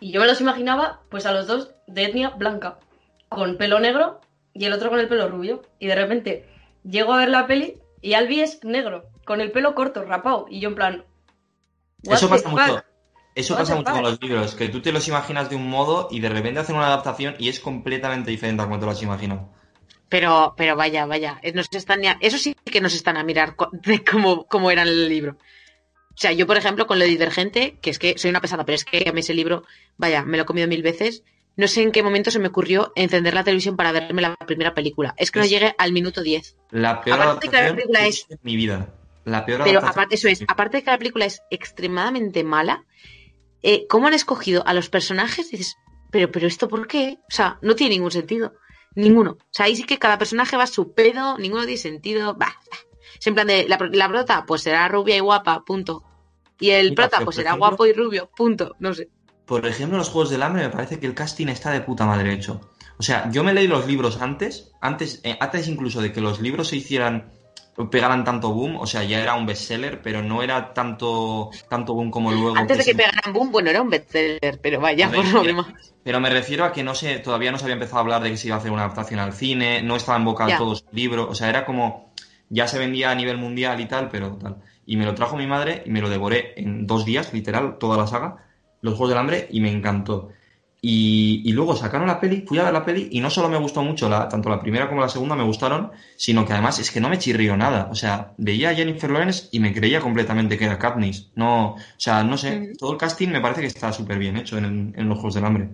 [0.00, 2.78] y yo me los imaginaba pues a los dos de etnia blanca,
[3.30, 4.20] con pelo negro
[4.52, 5.62] y el otro con el pelo rubio.
[5.78, 6.46] Y de repente
[6.84, 10.60] llego a ver la peli y Albi es negro, con el pelo corto, rapado, y
[10.60, 11.04] yo en plan...
[12.04, 12.60] "What Eso pasa fuck?".
[12.60, 12.84] mucho.
[13.34, 16.18] Eso pasa mucho con los libros, que tú te los imaginas de un modo y
[16.20, 19.48] de repente hacen una adaptación y es completamente diferente a como te lo has imaginado.
[20.08, 23.54] Pero, pero vaya, vaya, eh, nos están ya- eso sí que nos están a mirar
[23.72, 25.36] de cómo, cómo era el libro.
[26.10, 28.64] O sea, yo, por ejemplo, con lo de Divergente, que es que soy una pesada,
[28.64, 29.62] pero es que a mí ese libro,
[29.96, 31.22] vaya, me lo he comido mil veces.
[31.60, 34.74] No sé en qué momento se me ocurrió encender la televisión para verme la primera
[34.74, 35.14] película.
[35.18, 36.56] Es que no llegué al minuto 10.
[36.70, 38.94] La peor Aparte de que la película es- mi vida.
[39.24, 42.84] La peor Pero aparte, eso es, aparte de que la película es extremadamente mala,
[43.62, 45.50] eh, ¿cómo han escogido a los personajes?
[45.50, 45.76] Dices,
[46.10, 47.18] pero, pero esto por qué?
[47.28, 48.54] O sea, no tiene ningún sentido.
[48.94, 49.32] Ninguno.
[49.32, 52.34] O sea, ahí sí que cada personaje va a su pedo, ninguno tiene sentido.
[52.34, 52.78] Bah, bah.
[53.18, 56.02] Es en plan de, la, la prota, pues será rubia y guapa, punto.
[56.58, 58.74] Y el Mira, prota, pues será ejemplo- guapo y rubio, punto.
[58.78, 59.08] No sé.
[59.50, 62.32] Por ejemplo, los Juegos del Hambre me parece que el casting está de puta madre
[62.32, 62.60] hecho.
[62.98, 66.40] O sea, yo me leí los libros antes, antes, eh, antes incluso de que los
[66.40, 67.32] libros se hicieran,
[67.90, 72.12] pegaran tanto boom, o sea, ya era un bestseller, pero no era tanto, tanto boom
[72.12, 72.56] como luego.
[72.56, 75.42] Antes de que se- pegaran boom, bueno, era un bestseller, pero vaya, ver, por lo
[75.42, 75.66] demás.
[76.04, 78.30] Pero me refiero a que no sé, todavía no se había empezado a hablar de
[78.30, 80.84] que se iba a hacer una adaptación al cine, no estaba en boca de todos
[80.92, 82.14] el libro, o sea, era como,
[82.50, 84.58] ya se vendía a nivel mundial y tal, pero tal.
[84.86, 87.96] Y me lo trajo mi madre y me lo devoré en dos días, literal, toda
[87.96, 88.46] la saga,
[88.82, 90.30] los Juegos del Hambre, y me encantó.
[90.82, 93.58] Y, y luego sacaron la peli, fui a ver la peli y no solo me
[93.58, 96.90] gustó mucho, la, tanto la primera como la segunda me gustaron, sino que además es
[96.90, 97.88] que no me chirrió nada.
[97.90, 101.30] O sea, veía a Jennifer Lawrence y me creía completamente que era Katniss.
[101.34, 104.56] No, o sea, no sé, todo el casting me parece que está súper bien hecho
[104.56, 105.68] en, en los Juegos del Hambre.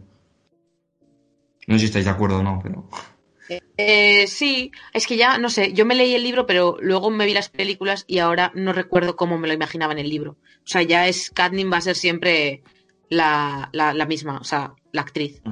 [1.68, 2.88] No sé si estáis de acuerdo o no, pero...
[3.78, 7.26] Eh, sí, es que ya, no sé, yo me leí el libro, pero luego me
[7.26, 10.32] vi las películas y ahora no recuerdo cómo me lo imaginaba en el libro.
[10.32, 12.64] O sea, ya es, Katniss va a ser siempre
[13.08, 15.42] la, la, la misma, o sea, la actriz.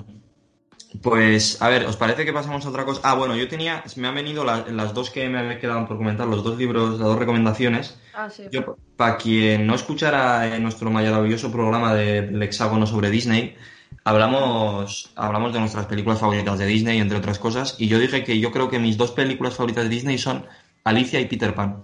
[1.02, 3.00] Pues, a ver, ¿os parece que pasamos a otra cosa?
[3.02, 6.26] Ah, bueno, yo tenía, me han venido la- las dos que me quedaban por comentar,
[6.28, 7.98] los dos libros, las dos recomendaciones.
[8.14, 8.44] Ah, sí.
[8.52, 13.56] Yo, para quien no escuchara en nuestro maravilloso programa de- del hexágono sobre Disney,
[14.04, 18.38] hablamos, hablamos de nuestras películas favoritas de Disney, entre otras cosas, y yo dije que
[18.38, 20.46] yo creo que mis dos películas favoritas de Disney son
[20.84, 21.82] Alicia y Peter Pan.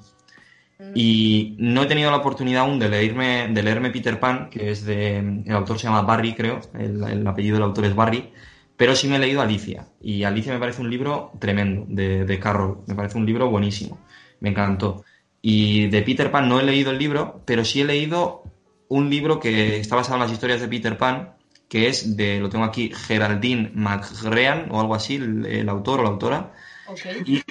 [0.94, 4.84] Y no he tenido la oportunidad aún de leerme, de leerme Peter Pan, que es
[4.84, 5.18] de.
[5.18, 6.60] El autor se llama Barry, creo.
[6.78, 8.32] El, el apellido del autor es Barry.
[8.76, 9.86] Pero sí me he leído Alicia.
[10.00, 12.78] Y Alicia me parece un libro tremendo, de, de Carroll.
[12.86, 14.00] Me parece un libro buenísimo.
[14.40, 15.04] Me encantó.
[15.42, 18.42] Y de Peter Pan no he leído el libro, pero sí he leído
[18.88, 21.34] un libro que está basado en las historias de Peter Pan,
[21.68, 26.02] que es de, lo tengo aquí, Geraldine McGrean o algo así, el, el autor o
[26.02, 26.52] la autora.
[26.88, 27.00] Ok.
[27.26, 27.42] Y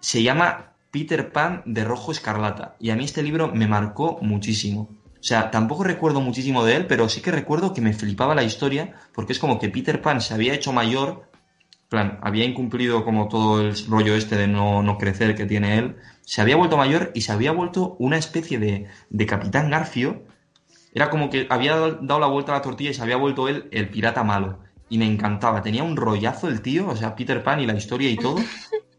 [0.00, 2.74] se llama Peter Pan de Rojo Escarlata.
[2.80, 4.88] Y a mí este libro me marcó muchísimo.
[5.20, 8.44] O sea, tampoco recuerdo muchísimo de él, pero sí que recuerdo que me flipaba la
[8.44, 11.28] historia, porque es como que Peter Pan se había hecho mayor
[11.90, 15.96] plan, había incumplido como todo el rollo este de no, no crecer que tiene él.
[16.22, 20.22] Se había vuelto mayor y se había vuelto una especie de, de Capitán Garfio.
[20.94, 23.68] Era como que había dado la vuelta a la tortilla y se había vuelto él
[23.70, 24.60] el pirata malo.
[24.88, 25.60] Y me encantaba.
[25.60, 28.38] Tenía un rollazo el tío, o sea, Peter Pan y la historia y todo.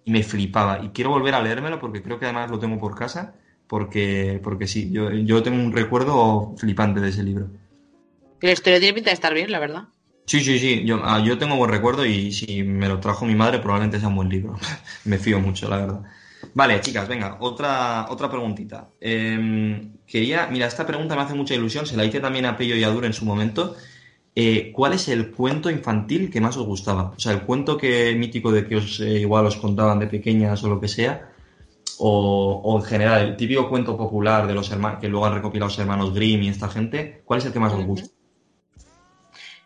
[0.08, 0.80] Y me flipaba.
[0.82, 3.36] Y quiero volver a leérmelo porque creo que además lo tengo por casa.
[3.68, 7.50] Porque, porque sí, yo, yo tengo un recuerdo flipante de ese libro.
[8.40, 9.90] La historia tiene pinta de estar bien, la verdad.
[10.26, 10.86] Sí, sí, sí.
[10.86, 14.08] Yo, ah, yo tengo buen recuerdo y si me lo trajo mi madre probablemente sea
[14.08, 14.56] un buen libro.
[15.04, 16.02] me fío mucho, la verdad.
[16.54, 18.88] Vale, chicas, venga, otra, otra preguntita.
[19.02, 22.78] Eh, quería, mira, esta pregunta me hace mucha ilusión, se la hice también a Pello
[22.78, 23.76] y a Dur en su momento.
[24.40, 27.12] Eh, ¿Cuál es el cuento infantil que más os gustaba?
[27.18, 30.64] O sea, el cuento que mítico de que os eh, igual os contaban de pequeñas
[30.64, 31.34] o lo que sea,
[31.98, 35.70] o, o en general, el típico cuento popular de los hermanos que luego han recopilado
[35.70, 38.10] los hermanos Grimm y esta gente, ¿cuál es el que más os gusta?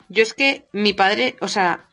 [0.07, 1.89] Yo es que mi padre, o sea,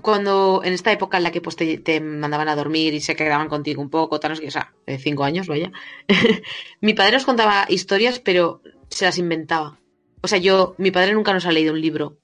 [0.00, 3.16] cuando en esta época en la que pues te, te mandaban a dormir y se
[3.16, 5.72] quedaban contigo un poco, tal, o sea, de cinco años, vaya,
[6.80, 9.79] mi padre nos contaba historias, pero se las inventaba.
[10.22, 12.16] O sea, yo, mi padre nunca nos ha leído un libro.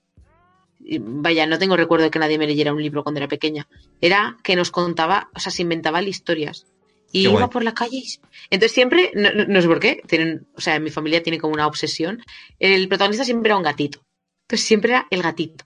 [0.99, 3.67] Vaya, no tengo recuerdo de que nadie me leyera un libro cuando era pequeña.
[4.01, 6.67] Era que nos contaba, o sea, se inventaba historias.
[7.11, 7.49] Y Qué iba guay.
[7.49, 7.97] por la calle.
[7.99, 8.21] y-
[8.51, 11.55] Entonces siempre, no, no- no sé por qué, tienen, o sea, mi familia tiene como
[11.55, 12.23] una obsesión.
[12.59, 14.01] El protagonista siempre era un gatito.
[14.43, 15.65] Entonces siempre era el gatito.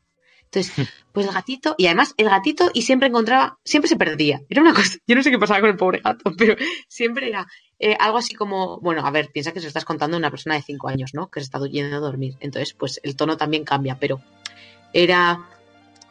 [0.52, 4.42] Entonces, pues el gatito, y además el gatito, y siempre encontraba, siempre se perdía.
[4.48, 6.56] Era una cosa, yo no sé qué pasaba con el pobre gato, pero
[6.88, 7.46] siempre era
[7.78, 10.30] eh, algo así como, bueno, a ver, piensa que se lo estás contando a una
[10.30, 11.30] persona de 5 años, ¿no?
[11.30, 12.36] Que se está yendo a dormir.
[12.40, 14.20] Entonces, pues el tono también cambia, pero
[14.92, 15.48] era,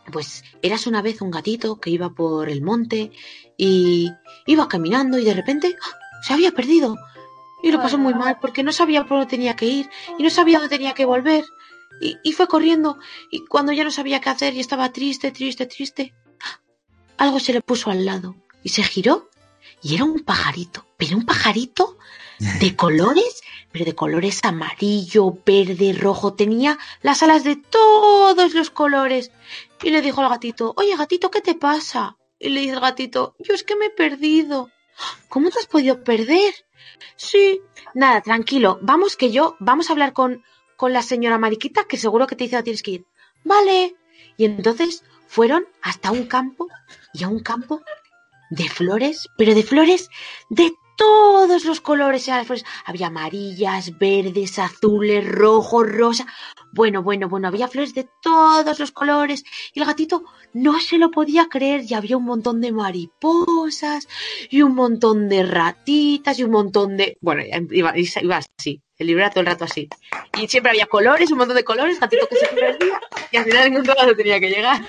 [0.10, 3.12] pues, eras una vez un gatito que iba por el monte
[3.58, 4.10] y
[4.46, 5.98] iba caminando y de repente ¡ah!
[6.24, 6.96] se había perdido.
[7.62, 10.30] Y lo pasó muy mal porque no sabía por dónde tenía que ir y no
[10.30, 11.44] sabía dónde tenía que volver.
[12.02, 12.98] Y, y fue corriendo
[13.32, 16.14] y cuando ya no sabía qué hacer y estaba triste, triste, triste,
[17.18, 19.30] algo se le puso al lado y se giró
[19.82, 21.98] y era un pajarito, pero un pajarito
[22.60, 23.42] de colores,
[23.72, 29.32] pero de colores amarillo, verde, rojo, tenía las alas de todos los colores.
[29.82, 32.18] Y le dijo al gatito, oye gatito, ¿qué te pasa?
[32.40, 34.70] Y le dice el gatito, yo es que me he perdido.
[35.30, 36.54] ¿Cómo te has podido perder?
[37.16, 37.62] Sí,
[37.94, 40.44] nada, tranquilo, vamos que yo, vamos a hablar con,
[40.80, 43.06] con la señora Mariquita, que seguro que te dice tienes que ir.
[43.44, 43.98] Vale.
[44.38, 46.70] Y entonces fueron hasta un campo
[47.14, 47.82] y a un campo
[48.50, 50.10] de flores, pero de flores
[50.50, 52.24] de todos los colores.
[52.46, 52.64] flores.
[52.86, 56.26] Había amarillas, verdes, azules, rojos, rosa.
[56.72, 59.44] Bueno, bueno, bueno, había flores de todos los colores.
[59.74, 61.84] Y el gatito no se lo podía creer.
[61.88, 64.08] Y había un montón de mariposas,
[64.50, 67.18] y un montón de ratitas, y un montón de.
[67.22, 68.82] Bueno, iba, iba así.
[68.98, 69.88] El libro era todo el rato así.
[70.38, 73.00] Y siempre había colores, un montón de colores, gatito que se perdía.
[73.32, 74.82] Y al final encontraba donde tenía que llegar.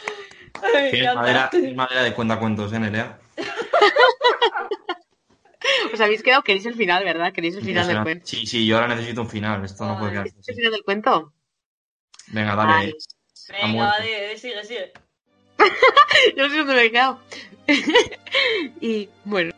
[0.62, 3.20] Ay, ya madera, tienes madera de cuentacuentos, ¿eh, Nerea?
[5.92, 7.32] Os habéis quedado, queréis el final, ¿verdad?
[7.32, 8.26] Queréis el final del cuento.
[8.26, 9.64] Sí, sí, yo ahora necesito un final.
[9.64, 11.32] Esto no puede Ay, quedarse ¿El final del cuento?
[12.30, 12.94] Venga, dale.
[13.48, 13.94] Venga, muerto.
[13.98, 14.92] va, di- sigue, sigue.
[16.36, 17.20] yo no sé dónde me he quedado.
[18.80, 19.52] y bueno,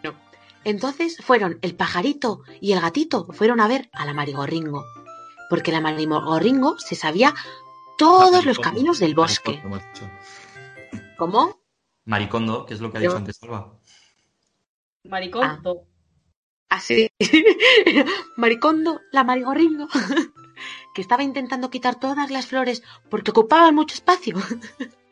[0.64, 4.85] entonces fueron el pajarito y el gatito, fueron a ver a la marigorringo.
[5.51, 7.35] Porque la marigorringo se sabía
[7.99, 9.61] todos los caminos del bosque.
[9.64, 10.11] Maricondo.
[11.18, 11.62] ¿Cómo?
[12.05, 13.79] Maricondo, que es lo que ha Yo- dicho antes Alba.
[15.05, 15.61] Maricón, Ah.
[16.70, 17.11] Así.
[18.37, 19.89] Maricondo, la marigorringo.
[20.93, 24.36] Que estaba intentando quitar todas las flores porque ocupaban mucho espacio.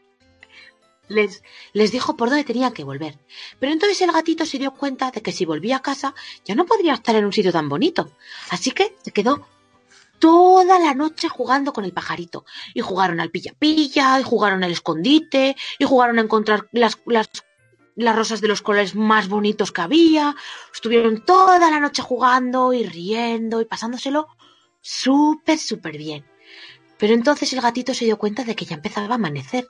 [1.10, 3.18] les, les dijo por dónde tenían que volver.
[3.58, 6.14] Pero entonces el gatito se dio cuenta de que si volvía a casa
[6.44, 8.10] ya no podría estar en un sitio tan bonito.
[8.50, 9.46] Así que se quedó
[10.18, 12.44] toda la noche jugando con el pajarito.
[12.74, 17.28] Y jugaron al pilla-pilla, y jugaron al escondite, y jugaron a encontrar las, las,
[17.96, 20.36] las rosas de los colores más bonitos que había.
[20.72, 24.28] Estuvieron toda la noche jugando y riendo y pasándoselo
[24.80, 26.24] súper, súper bien.
[26.98, 29.68] Pero entonces el gatito se dio cuenta de que ya empezaba a amanecer.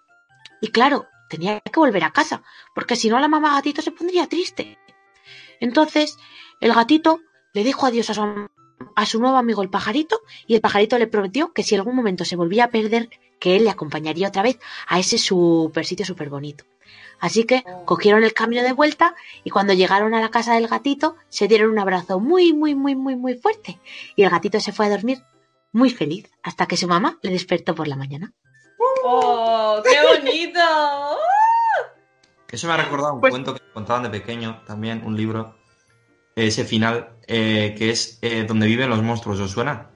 [0.61, 2.43] Y claro, tenía que volver a casa,
[2.75, 4.79] porque si no la mamá gatito se pondría triste.
[5.61, 6.19] Entonces
[6.61, 7.21] el gatito
[7.55, 8.51] le dijo adiós a su,
[8.97, 12.25] a su nuevo amigo el pajarito y el pajarito le prometió que si algún momento
[12.25, 13.09] se volvía a perder,
[13.39, 16.65] que él le acompañaría otra vez a ese super sitio súper bonito.
[17.21, 19.15] Así que cogieron el camino de vuelta
[19.45, 22.97] y cuando llegaron a la casa del gatito se dieron un abrazo muy, muy, muy,
[22.97, 23.79] muy, muy fuerte.
[24.17, 25.23] Y el gatito se fue a dormir
[25.73, 28.33] muy feliz hasta que su mamá le despertó por la mañana.
[29.05, 30.61] ¡Oh, qué bonito!
[32.51, 35.57] Eso me ha recordado un Pues- cuento que me contaban de pequeño, también, un libro.
[36.35, 39.90] Ese final, eh, que es eh, donde viven los monstruos, ¿os suena?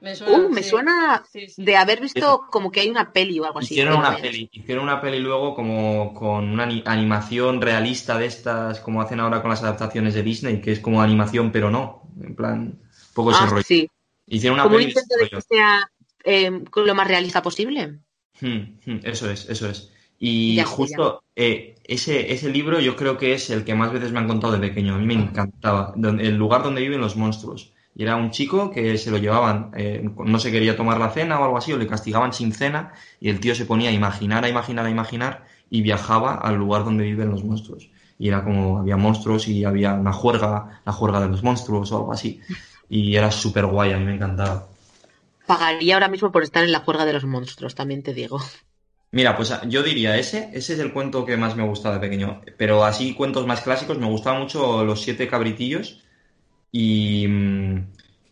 [0.00, 0.70] Me suena, Uh, me sí.
[0.70, 1.62] suena Sí, sí.
[1.64, 3.74] de haber visto como que hay una peli o algo así.
[3.74, 8.78] Hicieron una peli, hicieron una peli luego como con una ani- animación realista de estas,
[8.80, 12.36] como hacen ahora con las adaptaciones de Disney, que es como animación pero no, en
[12.36, 12.80] plan, un
[13.14, 13.64] poco ese Ah, rollo.
[13.66, 13.88] sí.
[14.26, 15.90] Hicieron una Como un peli ese intento de que sea
[16.24, 17.98] eh, lo más realista posible.
[18.40, 19.92] Hmm, hmm, Eso es, eso es.
[20.18, 24.12] Y Ya, justo eh, ese, ese libro yo creo que es el que más veces
[24.12, 24.94] me han contado de pequeño.
[24.94, 25.94] A mí me encantaba.
[25.96, 27.72] El lugar donde viven los monstruos.
[27.98, 31.40] Y era un chico que se lo llevaban, eh, no se quería tomar la cena
[31.40, 34.44] o algo así, o le castigaban sin cena, y el tío se ponía a imaginar,
[34.44, 37.90] a imaginar, a imaginar, y viajaba al lugar donde viven los monstruos.
[38.16, 41.96] Y era como, había monstruos y había una juerga, la juerga de los monstruos o
[41.96, 42.40] algo así.
[42.88, 44.68] Y era súper guay, a mí me encantaba.
[45.48, 48.40] Pagaría ahora mismo por estar en la juerga de los monstruos, también te digo.
[49.10, 52.42] Mira, pues yo diría ese, ese es el cuento que más me gusta de pequeño.
[52.56, 56.04] Pero así cuentos más clásicos, me gustaban mucho Los siete cabritillos
[56.72, 57.26] y,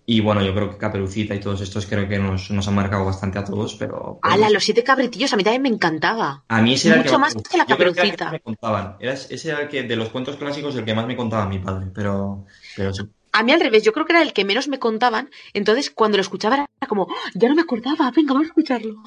[0.05, 3.05] y bueno, yo creo que Caperucita y todos estos creo que nos, nos han marcado
[3.05, 4.21] bastante a todos, pero...
[4.23, 5.33] pero ¡Hala, los siete cabritillos!
[5.33, 6.45] A mí también me encantaba.
[6.49, 7.67] a mí ese era el que mucho más, que la gustaba.
[7.67, 8.31] Yo creo que era el que Caperucita.
[8.31, 8.97] me contaban.
[9.01, 11.59] Era, ese era el que, de los cuentos clásicos, el que más me contaba mi
[11.59, 13.03] padre, pero, pero sí.
[13.33, 15.31] A mí al revés, yo creo que era el que menos me contaban.
[15.53, 19.03] Entonces, cuando lo escuchaba era como, "Ah, ya no me acordaba, venga, vamos a escucharlo.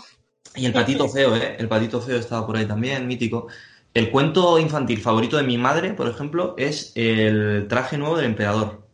[0.56, 1.56] Y el patito feo, ¿eh?
[1.60, 3.48] El patito feo estaba por ahí también, mítico.
[3.94, 8.89] El cuento infantil favorito de mi madre, por ejemplo, es el traje nuevo del emperador.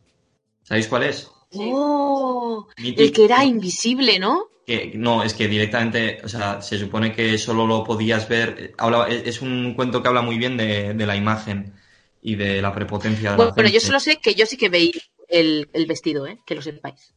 [0.65, 1.31] ¿Sabéis cuál es?
[1.51, 1.69] Sí.
[1.71, 2.67] ¡Oh!
[2.77, 4.47] El que era invisible, ¿no?
[4.65, 8.73] Que, no, es que directamente, o sea, se supone que solo lo podías ver.
[8.77, 11.73] Habla, es es un cuento que habla muy bien de, de la imagen
[12.21, 14.69] y de la prepotencia de Bueno, la pero yo solo sé que yo sí que
[14.69, 14.93] veía
[15.29, 16.39] el, el vestido, ¿eh?
[16.45, 17.13] Que lo sepáis.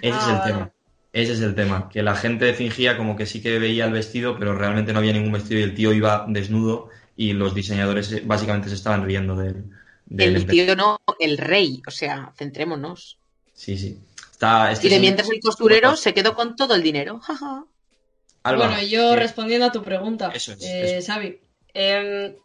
[0.00, 0.52] Ese es el vale.
[0.52, 0.72] tema.
[1.12, 1.88] Ese es el tema.
[1.88, 5.12] Que la gente fingía como que sí que veía el vestido, pero realmente no había
[5.12, 9.36] ningún vestido y el tío iba desnudo y los diseñadores eh, básicamente se estaban riendo
[9.36, 9.72] del, del
[10.16, 11.82] El tío no, el rey.
[11.86, 13.18] O sea, centrémonos.
[13.52, 13.98] Sí, sí.
[14.30, 17.20] Está, este Y de mientras el costurero se quedó con todo el dinero.
[18.42, 21.12] Alba, Bueno, yo eh, respondiendo a tu pregunta, Eso es, eh, eso.
[21.12, 21.38] Xavi,
[21.74, 22.36] Em,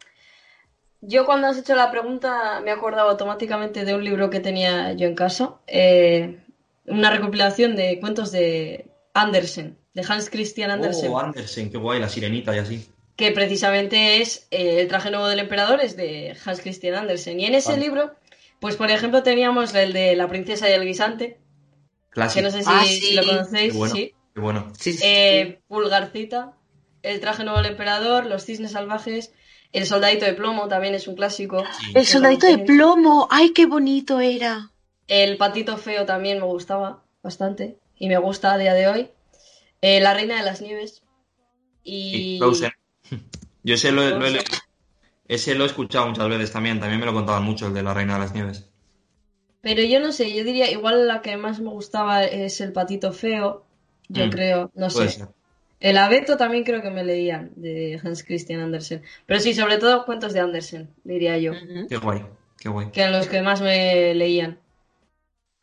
[1.01, 4.91] yo cuando has hecho la pregunta me he acordado automáticamente de un libro que tenía
[4.93, 6.39] yo en casa, eh,
[6.85, 12.09] una recopilación de cuentos de Andersen, de Hans Christian Andersen, Oh, Andersen, qué guay, la
[12.09, 12.89] sirenita y así.
[13.19, 17.37] Que precisamente es eh, El traje nuevo del emperador, es de Hans Christian Andersen.
[17.37, 17.81] Y en ese Vale.
[17.83, 18.15] libro,
[18.61, 22.43] pues por ejemplo teníamos el de La princesa y el guisante, que Clásico.
[22.45, 23.13] no sé si, Ah, sí.
[23.15, 23.93] lo conocéis, Qué bueno.
[23.93, 24.13] sí.
[24.33, 24.73] Qué bueno.
[24.79, 26.53] Sí, sí, Eh, Pulgarcita,
[27.03, 29.33] El traje nuevo del emperador, Los cisnes salvajes,
[29.73, 31.63] El soldadito de plomo también es un clásico.
[31.77, 31.91] Sí.
[31.95, 33.27] El soldadito de plomo.
[33.29, 34.71] ¡Ay, qué bonito era!
[35.09, 39.09] El patito feo también me gustaba bastante y me gusta a día de hoy.
[39.81, 41.03] Eh, la reina de las nieves
[41.83, 42.71] Y y Frozen.
[43.63, 44.41] Yo ese lo, lo he-
[45.27, 46.79] ese lo he escuchado muchas veces también.
[46.79, 48.69] También me lo contaban mucho, el de la Reina de las Nieves.
[49.61, 53.11] Pero yo no sé, yo diría igual la que más me gustaba es el patito
[53.13, 53.65] feo,
[54.09, 55.09] yo Mm, creo, no Puede sé.
[55.09, 55.27] ser.
[55.79, 59.03] El abeto también creo que me leían de Hans Christian Andersen.
[59.27, 61.53] Pero sí, sobre todo cuentos de Andersen, diría yo.
[61.87, 62.25] Qué guay,
[62.57, 62.91] qué guay.
[62.91, 64.59] que eran los que más me leían.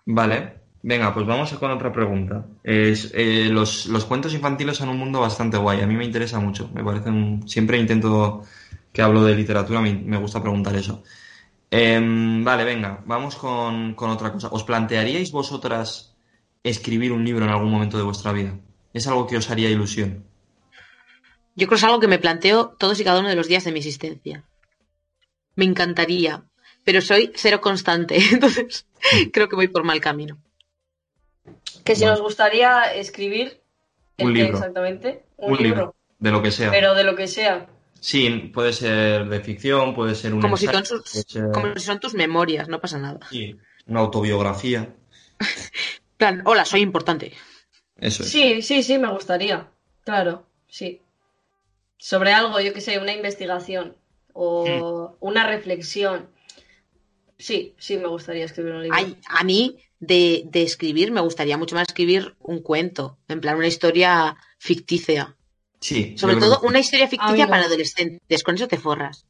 [0.07, 0.39] Vale,
[0.87, 2.47] venga, pues vamos con otra pregunta.
[2.63, 5.81] Es, eh, los, los cuentos infantiles son un mundo bastante guay.
[5.81, 6.71] A mí me interesa mucho.
[6.73, 7.47] Me parecen.
[7.49, 8.45] Siempre intento
[8.93, 11.03] que hablo de literatura, me, me gusta preguntar eso.
[11.71, 14.49] Em, vale, venga, vamos con, con otra cosa.
[14.53, 16.15] ¿Os plantearíais vosotras
[16.63, 18.57] escribir un libro en algún momento de vuestra vida?
[18.95, 20.25] ¿Es algo que os haría ilusión?
[21.57, 23.65] Yo creo que es algo que me planteo todos y cada uno de los días
[23.65, 24.45] de mi existencia.
[25.57, 26.45] Me encantaría,
[26.85, 28.87] pero soy cero constante, entonces
[29.33, 30.39] creo que voy por mal camino.
[31.85, 32.15] Que si Bueno.
[32.15, 33.61] nos gustaría escribir,
[34.19, 34.59] Un ¿el qué libro.
[34.59, 35.25] exactamente?
[35.37, 36.71] Un libro, de lo que sea.
[36.71, 37.67] pero de lo que sea.
[38.01, 41.81] Sí, puede ser de ficción, puede ser un Como si, son sus- ser- como si
[41.81, 43.21] son tus memorias, no pasa nada.
[43.31, 44.95] sí, una autobiografía.
[46.17, 47.33] plan, hola, soy importante.
[47.99, 48.31] Eso es.
[48.31, 49.69] Sí, sí, sí, me gustaría.
[50.05, 51.01] Claro, sí.
[51.99, 53.97] Sobre algo, yo que sé, una investigación
[54.35, 56.29] o una reflexión.
[57.39, 58.97] Sí, sí, me gustaría escribir un libro.
[58.97, 63.57] Ay, a mí de, de escribir me gustaría mucho más escribir un cuento, en plan
[63.57, 65.37] una historia ficticia.
[65.81, 67.51] Sí, Sobre todo que una historia ficticia no.
[67.51, 69.27] para adolescentes, con eso te forras.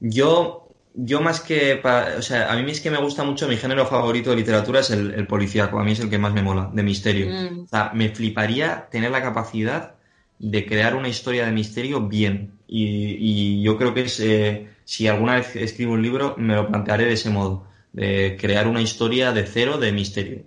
[0.00, 3.56] Yo, yo más que, pa- o sea, a mí es que me gusta mucho, mi
[3.56, 6.42] género favorito de literatura es el, el policíaco, a mí es el que más me
[6.42, 7.26] mola, de misterio.
[7.30, 7.60] Mm.
[7.64, 9.96] O sea, me fliparía tener la capacidad
[10.40, 12.60] de crear una historia de misterio bien.
[12.68, 16.68] Y, y yo creo que es, eh, si alguna vez escribo un libro, me lo
[16.68, 20.44] plantearé de ese modo, de crear una historia de cero de misterio.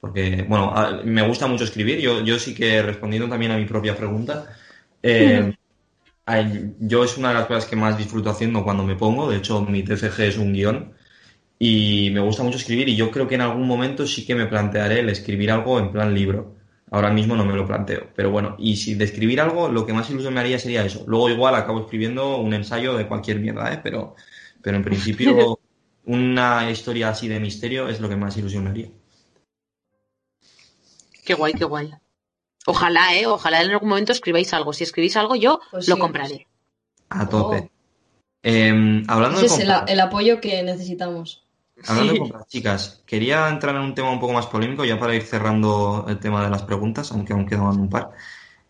[0.00, 3.66] Porque, bueno, a- me gusta mucho escribir, yo, yo sí que respondiendo también a mi
[3.66, 4.48] propia pregunta,
[5.02, 5.54] eh,
[6.80, 9.60] yo es una de las cosas que más disfruto haciendo cuando me pongo, de hecho
[9.62, 10.92] mi TFG es un guion
[11.58, 14.46] y me gusta mucho escribir y yo creo que en algún momento sí que me
[14.46, 16.55] plantearé el escribir algo en plan libro.
[16.90, 18.08] Ahora mismo no me lo planteo.
[18.14, 21.04] Pero bueno, y si de escribir algo, lo que más ilusión me haría sería eso.
[21.06, 23.80] Luego igual acabo escribiendo un ensayo de cualquier mierda, ¿eh?
[23.82, 24.14] Pero,
[24.62, 25.58] pero en principio
[26.04, 28.88] una historia así de misterio es lo que más ilusión me haría.
[31.24, 31.92] Qué guay, qué guay.
[32.66, 33.26] Ojalá, ¿eh?
[33.26, 34.72] Ojalá en algún momento escribáis algo.
[34.72, 36.46] Si escribís algo, yo Pues lo sí, compraré.
[37.08, 37.56] A tope.
[37.58, 37.70] Oh.
[38.42, 41.45] Em, hablando de Ese es el, comprar- el apoyo que necesitamos.
[41.84, 45.14] Hablando de compras, chicas, quería entrar en un tema un poco más polémico ya para
[45.14, 48.10] ir cerrando el tema de las preguntas, aunque aún quedaban un par.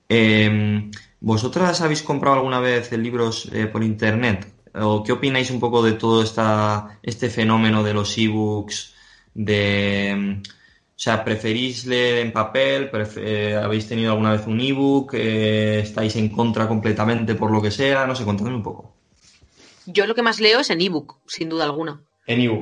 [0.08, 0.90] Eh,
[1.20, 4.52] ¿vosotras habéis comprado alguna vez libros eh, por internet?
[4.74, 8.94] ¿O qué opináis un poco de todo esta, este fenómeno de los ebooks?
[9.34, 12.90] De, o sea, ¿preferís leer en papel?
[12.90, 15.14] Pref- eh, ¿Habéis tenido alguna vez un ebook?
[15.14, 18.06] Eh, ¿Estáis en contra completamente por lo que sea?
[18.06, 18.94] No sé, contadme un poco.
[19.86, 22.05] Yo lo que más leo es en ebook, sin duda alguna.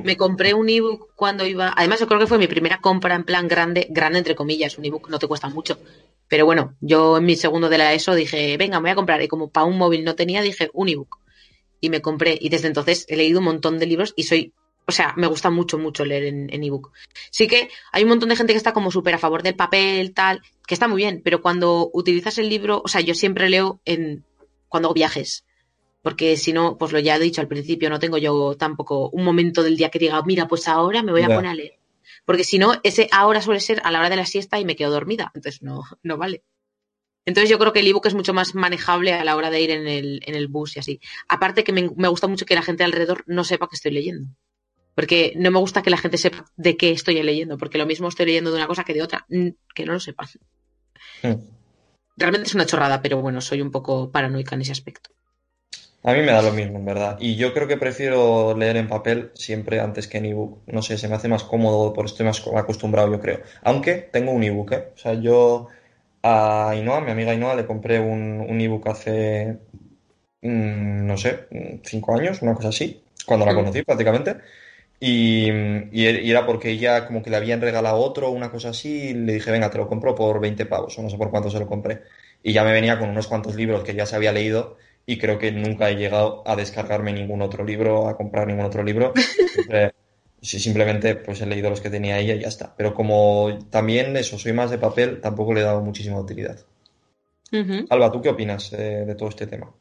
[0.03, 1.73] Me compré un ebook cuando iba.
[1.75, 4.77] Además, yo creo que fue mi primera compra en plan grande, grande entre comillas.
[4.77, 5.79] Un ebook no te cuesta mucho.
[6.27, 9.21] Pero bueno, yo en mi segundo de la ESO dije, venga, me voy a comprar.
[9.23, 11.17] Y como para un móvil no tenía, dije un ebook.
[11.81, 12.37] Y me compré.
[12.39, 14.53] Y desde entonces he leído un montón de libros y soy.
[14.87, 16.91] O sea, me gusta mucho, mucho leer en, en ebook.
[17.31, 20.13] Sí que hay un montón de gente que está como súper a favor del papel,
[20.13, 23.81] tal, que está muy bien, pero cuando utilizas el libro, o sea, yo siempre leo
[23.85, 24.23] en
[24.69, 25.43] cuando hago viajes
[26.05, 29.23] porque si no, pues lo ya he dicho al principio, no tengo yo tampoco un
[29.23, 31.79] momento del día que diga, mira, pues ahora me voy a poner a leer.
[32.25, 34.75] Porque si no, ese ahora suele ser a la hora de la siesta y me
[34.75, 36.43] quedo dormida, entonces no, no vale.
[37.25, 39.71] Entonces yo creo que el ebook es mucho más manejable a la hora de ir
[39.71, 40.99] en el, en el bus y así.
[41.27, 44.27] Aparte que me, me gusta mucho que la gente alrededor no sepa que estoy leyendo.
[44.93, 48.09] Porque no me gusta que la gente sepa de qué estoy leyendo, porque lo mismo
[48.09, 50.27] estoy leyendo de una cosa que de otra, mm, que no lo sepan.
[51.23, 51.41] Hmm.
[52.15, 55.09] Realmente es una chorrada, pero bueno, soy un poco paranoica en ese aspecto.
[56.09, 57.17] A mí me da lo mismo, en verdad.
[57.19, 60.59] Y yo creo que prefiero leer en papel siempre antes que en ebook.
[60.67, 63.39] No sé, se me hace más cómodo, por estoy más acostumbrado, yo creo.
[63.63, 64.89] Aunque tengo un ebook, ¿eh?
[64.93, 65.67] O sea, yo
[66.21, 69.57] a Ainhoa, mi amiga Ainhoa, le compré un, un ebook hace,
[70.41, 71.47] mm, no sé,
[71.83, 73.55] cinco años, una cosa así, cuando la Mm.
[73.55, 74.37] conocí prácticamente.
[74.99, 75.49] Y,
[75.91, 79.09] y er- y era porque ella como que le habían regalado otro, una cosa así,
[79.09, 81.49] y le dije, venga, te lo compro por 20 pavos, o no sé por cuánto
[81.49, 82.01] se lo compré.
[82.41, 85.37] Y ya me venía con unos cuantos libros que ya se había leído y creo
[85.37, 89.13] que nunca he llegado a descargarme ningún otro libro, a comprar ningún otro libro.
[89.15, 89.93] Siempre-
[90.41, 92.75] sí, simplemente pues he leído los que tenía ella y ya está.
[92.75, 96.59] Pero como también eso, soy más de papel, tampoco le he dado muchísima utilidad.
[97.89, 99.71] Alba, ¿tú qué opinas eh, de todo este tema?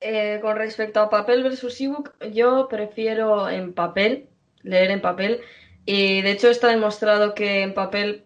[0.00, 4.28] Eh, con respecto a papel versus ebook, yo prefiero en papel,
[4.62, 5.40] leer en papel.
[5.84, 8.24] Y de hecho está demostrado que en papel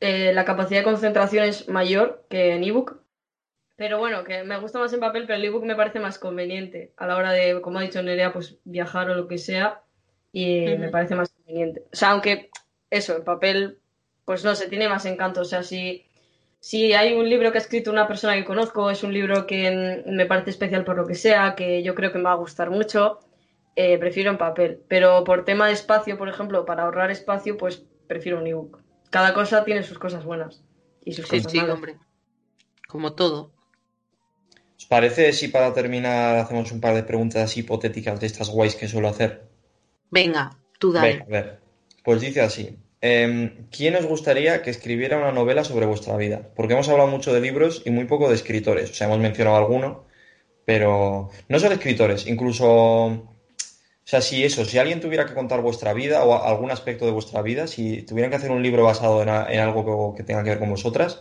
[0.00, 3.03] eh, la capacidad de concentración es mayor que en ebook.
[3.76, 6.92] Pero bueno, que me gusta más en papel, pero el ebook me parece más conveniente
[6.96, 9.82] a la hora de, como ha dicho Nerea, pues viajar o lo que sea.
[10.32, 11.84] Y me parece más conveniente.
[11.92, 12.50] O sea, aunque
[12.90, 13.80] eso, en papel,
[14.24, 15.40] pues no sé, tiene más encanto.
[15.40, 16.06] O sea, si,
[16.60, 20.02] si hay un libro que ha escrito una persona que conozco, es un libro que
[20.06, 22.36] mm, me parece especial por lo que sea, que yo creo que me va a
[22.36, 23.18] gustar mucho,
[23.76, 24.84] eh, prefiero en papel.
[24.88, 28.82] Pero por tema de espacio, por ejemplo, para ahorrar espacio, pues prefiero un ebook.
[29.10, 30.64] Cada cosa tiene sus cosas buenas
[31.04, 31.74] y sus Sí, cosas sí, malas.
[31.74, 31.98] hombre.
[32.88, 33.53] Como todo.
[34.78, 38.76] ¿Os parece si para terminar hacemos un par de preguntas así hipotéticas de estas guays
[38.76, 39.30] que suelo hacer?
[40.10, 40.44] Venga,
[40.78, 41.12] tú dale.
[41.12, 41.60] Venga, a ver.
[42.04, 42.78] Pues dice así.
[43.00, 46.38] em, ¿quién os gustaría que escribiera una novela sobre vuestra vida?
[46.56, 48.90] Porque hemos hablado mucho de libros y muy poco de escritores.
[48.90, 50.04] O sea, hemos mencionado alguno,
[50.64, 52.66] pero no solo escritores, incluso...
[52.66, 57.12] O sea, si eso, si alguien tuviera que contar vuestra vida o algún aspecto de
[57.12, 60.24] vuestra vida, si tuvieran que hacer un libro basado en, a- en algo que, que
[60.26, 61.20] tenga que ver con vosotras,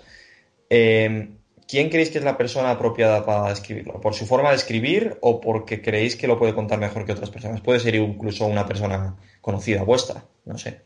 [0.69, 1.37] em,
[1.67, 3.99] ¿quién creéis que es la persona apropiada para escribirlo?
[4.01, 7.29] ¿Por su forma de escribir o porque creéis que lo puede contar mejor que otras
[7.29, 7.61] personas?
[7.61, 10.81] Puede ser incluso una persona conocida vuestra, no sé.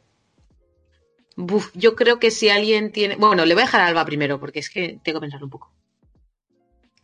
[1.36, 3.16] Buf, yo creo que si alguien tiene.
[3.16, 5.52] Bueno, le voy a dejar a Alba primero, porque es que tengo que pensar un
[5.52, 5.72] poco.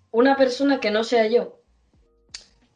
[0.10, 1.60] Una persona que no sea yo.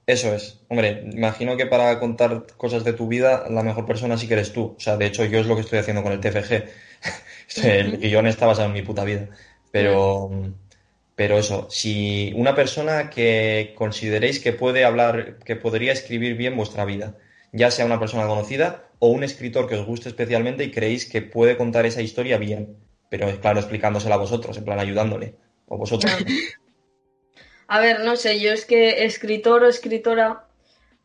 [0.05, 0.61] Eso es.
[0.69, 4.53] Hombre, imagino que para contar cosas de tu vida, la mejor persona sí que eres
[4.53, 4.75] tú.
[4.77, 6.63] O sea, de hecho, yo es lo que estoy haciendo con el TFG.
[7.63, 9.29] El guion está basado en mi puta vida.
[9.71, 10.29] Pero,
[11.17, 16.85] pero eso, si una persona que consideréis que puede hablar, que podría escribir bien vuestra
[16.85, 17.17] vida,
[17.51, 21.23] ya sea una persona conocida o un escritor que os guste especialmente y creéis que
[21.23, 22.77] puede contar esa historia bien.
[23.09, 25.33] Pero claro, explicándosela a vosotros, en plan ayudándole.
[25.65, 26.15] O vosotros.
[27.67, 30.45] A ver, no sé, yo es que escritor o escritora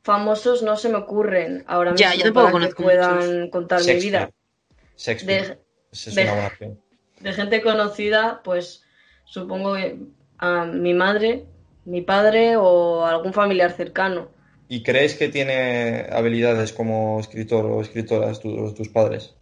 [0.02, 3.94] famosos no se me ocurren ahora Ya, mismo yo tampoco para que puedan contar mi
[3.94, 4.30] vida.
[4.98, 5.58] Shakespeare.
[6.60, 6.76] De,
[7.20, 8.81] de gente conocida, pues
[9.32, 9.96] supongo que
[10.38, 11.44] a mi madre,
[11.86, 14.28] mi padre o algún familiar cercano.
[14.68, 19.34] ¿Y crees que tiene habilidades como escritor o escritoras tu- tus padres?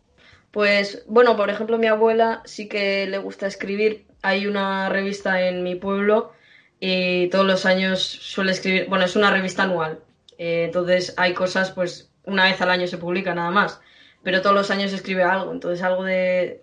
[0.53, 4.07] Pues, bueno, por ejemplo, mi abuela sí que le gusta escribir.
[4.23, 6.33] Hay una revista en mi pueblo
[6.79, 8.87] y todos los años suele escribir.
[8.89, 10.01] Bueno, es una revista anual.
[10.39, 13.81] Eh, entonces hay cosas, pues, una vez al año se publica nada más.
[14.23, 15.53] Pero todos los años escribe algo.
[15.53, 16.63] Entonces algo de,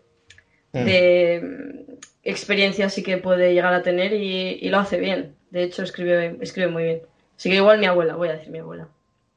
[0.73, 0.83] Mm.
[0.85, 1.85] de
[2.29, 5.35] experiencia sí que puede llegar a tener y, y lo hace bien.
[5.49, 7.01] De hecho, escribe, escribe muy bien.
[7.37, 8.89] Así que igual mi abuela, voy a decir mi abuela.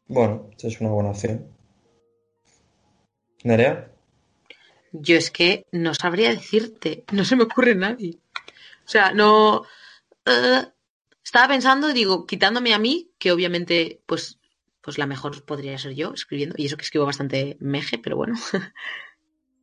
[0.09, 1.47] Bueno, esta es una buena opción.
[3.45, 3.91] ¿Nerea?
[4.93, 8.19] Yo es que no sabría decirte, no se me ocurre nadie.
[8.85, 9.65] O sea, no...
[10.27, 10.63] eh,
[11.25, 14.41] estaba pensando, digo, quitándome a mí, que obviamente, pues,
[14.81, 18.35] pues la mejor podría ser yo escribiendo, y eso que escribo bastante meje, pero bueno.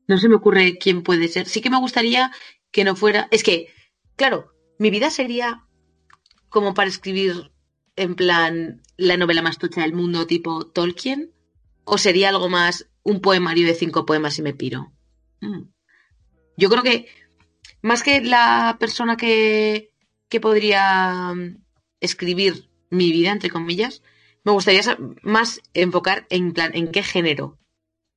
[0.08, 1.48] no se me ocurre quién puede ser.
[1.48, 2.32] Sí que me gustaría
[2.72, 3.28] que no fuera...
[3.32, 3.68] Es que,
[4.16, 5.66] claro, mi vida sería
[6.50, 7.52] como para escribir
[7.96, 11.34] en plan la novela más tocha del mundo tipo Tolkien,
[11.84, 14.92] o sería algo más un poemario de cinco poemas y me piro.
[15.42, 15.64] Mm.
[16.58, 17.08] Yo creo que
[17.82, 19.92] más que la persona que,
[20.30, 21.64] que podría mm,
[22.00, 24.02] escribir mi vida, entre comillas,
[24.44, 24.82] me gustaría
[25.22, 27.58] más enfocar en plan en qué género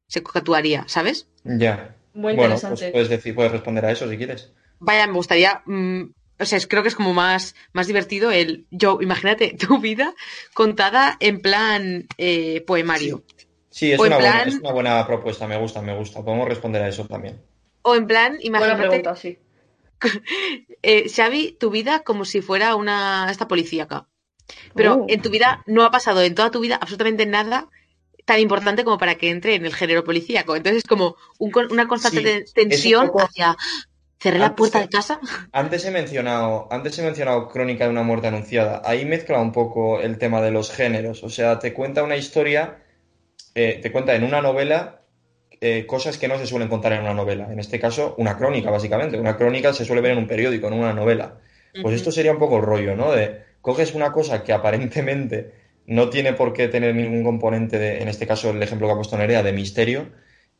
[0.07, 1.29] se actuaría, ¿sabes?
[1.45, 1.97] Ya.
[2.15, 2.81] Muy Bueno, interesante.
[2.83, 4.53] pues puedes decir, puedes responder a eso si quieres.
[4.79, 5.63] Vaya, me gustaría.
[5.67, 6.03] mm,
[6.39, 8.67] o sea, es- creo que es como más, más divertido el.
[8.71, 10.15] Yo, imagínate tu vida
[10.55, 13.23] contada en plan eh, poemario.
[13.71, 16.25] Sí, es O una, buena, plan- es una buena propuesta, me gusta, me gusta.
[16.25, 17.41] Podemos responder a eso también.
[17.83, 19.39] O en plan, Buena imagínate, pregunta, sí.
[20.83, 24.07] eh, Xavi, tu vida como si fuera una esta policíaca.
[24.75, 25.07] Pero Uh.
[25.09, 27.69] en tu vida no ha pasado en toda tu vida absolutamente nada
[28.31, 30.55] tan importante como para que entre en el género policíaco.
[30.55, 33.57] Entonces es como un una constante Sí, un tensión poco- hacia
[34.21, 35.19] cerré la puerta de- de casa.
[35.53, 38.83] Antes he mencionado, antes he mencionado Crónica de una muerte anunciada.
[38.85, 41.25] Ahí mezcla un poco el tema de los géneros.
[41.25, 42.85] O sea, te cuenta una historia,
[43.57, 44.97] eh, te cuenta en una novela
[45.63, 47.49] eh, cosas que no se suelen contar en una novela.
[47.53, 49.19] En este caso, una crónica, básicamente.
[49.19, 51.39] Una crónica se suele ver en un periódico, en una novela.
[51.83, 53.11] Pues esto sería un poco el rollo, ¿no?
[53.13, 58.09] De coges una cosa que aparentemente no tiene por qué tener ningún componente de, en
[58.09, 60.13] este caso, el ejemplo que ha puesto Nerea, de misterio,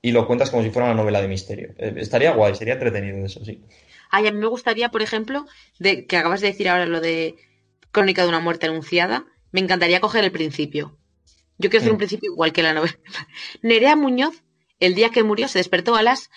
[0.03, 1.75] y lo cuentas como si fuera una novela de misterio.
[1.79, 3.63] Eh, estaría guay, sería entretenido eso, sí.
[4.11, 5.47] Ay, a mí me gustaría, por ejemplo,
[5.79, 7.37] de que acabas de decir ahora lo de
[7.93, 10.97] Crónica de una muerte anunciada, me encantaría coger el principio.
[11.59, 11.95] Yo quiero hacer Mm.
[11.95, 12.99] un principio igual que la novela.
[13.63, 14.43] Nerea Muñoz,
[14.81, 16.31] el día que murió, se despertó a las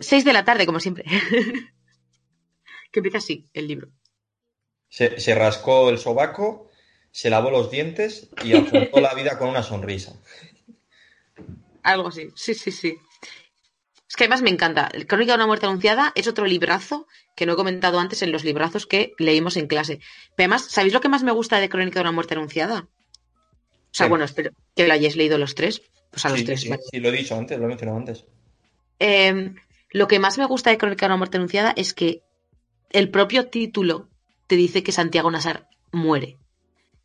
[0.00, 1.04] 6 de la tarde, como siempre.
[2.90, 3.88] que empieza así, el libro.
[4.88, 6.65] Se, se rascó el sobaco,
[7.16, 10.12] se lavó los dientes y afrontó la vida con una sonrisa.
[11.82, 12.98] Algo así, sí, sí, sí.
[14.06, 14.90] Es que además me encanta.
[14.92, 18.32] El Crónica de una muerte anunciada es otro librazo que no he comentado antes en
[18.32, 20.00] los librazos que leímos en clase.
[20.36, 22.80] Pero además, ¿sabéis lo que más me gusta de Crónica de una muerte anunciada?
[22.80, 24.10] O sea, Sí.
[24.10, 25.80] bueno, espero que lo hayáis leído los tres.
[26.10, 26.60] Pues a los Sí, tres.
[26.60, 26.82] sí, vale.
[26.90, 28.26] sí, lo he dicho antes, lo he mencionado antes.
[28.98, 29.54] Eh,
[29.90, 32.20] lo que más me gusta de Crónica de una muerte anunciada es que
[32.90, 34.10] el propio título
[34.48, 36.36] te dice que Santiago Nazar muere.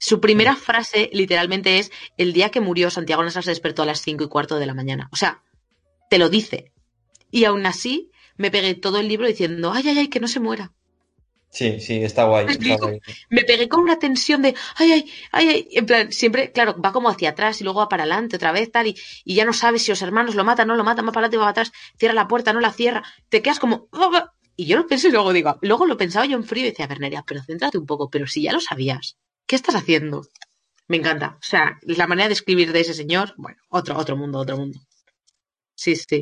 [0.04, 4.02] Su primera frase literalmente es el día que murió Santiago Nazar se despertó a las
[4.02, 5.08] cinco y cuarto de la mañana.
[5.12, 5.43] O sea,
[6.10, 6.72] te lo dice.
[7.30, 10.39] Y aún así me pegué todo el libro diciendo, ay, ay, ay, que no se
[10.39, 10.74] muera.
[11.49, 12.45] Sí, sí, está guay.
[12.47, 12.88] ¿Me está explico?
[12.88, 12.99] guay.
[13.30, 15.68] Me pegué con una tensión de, ay, ay, ay, ay.
[15.74, 18.72] En plan, siempre, claro, va como hacia atrás y luego va para adelante otra vez,
[18.72, 21.12] tal, y, y ya no sabes si los hermanos lo matan, no lo matan, va
[21.12, 23.04] para adelante, va para atrás, cierra la puerta, no la cierra.
[23.30, 23.88] Te quedas como,
[24.56, 26.86] y yo lo pensé y luego digo, luego lo pensaba yo en frío y decía,
[26.86, 29.20] a ver, Nerea, pero céntrate un poco, pero si ya lo sabías,
[29.52, 30.24] ¿qué estás haciendo?
[30.89, 31.28] Me encanta.
[31.43, 34.80] O sea, la manera de escribir de ese señor, bueno, otro, otro mundo, otro mundo.
[35.76, 36.20] Sí, sí.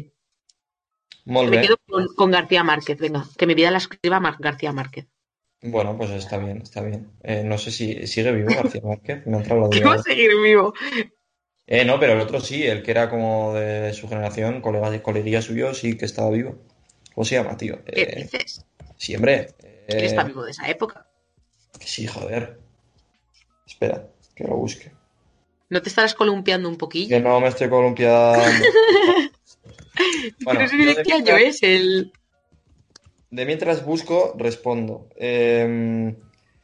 [1.38, 4.72] Molt Me quedo con, con García Márquez, venga, que mi vida la escriba Mar- García
[4.72, 5.06] Márquez.
[5.62, 7.12] Bueno, pues está bien, está bien.
[7.24, 9.26] Eh, no sé si sigue vivo García Márquez.
[9.26, 9.86] Me ha entrado la ¿Qué duda.
[9.86, 10.74] va a seguir vivo?
[11.68, 15.42] Eh, no, pero el otro sí, el que era como de su generación, colega, coleguilla
[15.42, 16.58] suyo, sí que estaba vivo.
[17.14, 17.80] ¿Cómo se llama, tío?
[17.94, 18.66] ¿Qué Eh, dices?
[18.98, 19.56] sí, hombre.
[19.96, 21.08] ¿Quién Eh, está vivo de esa época?
[21.80, 22.60] sí, joder.
[23.70, 24.92] Espera, que lo busque.
[25.70, 27.10] ¿No te estarás columpiando un poquillo?
[27.10, 28.66] Que no me estoy columpiando.
[30.46, 32.14] Bueno, Pero de qué año es el...
[33.30, 35.10] De mientras busco, respondo.
[35.18, 36.16] Eh,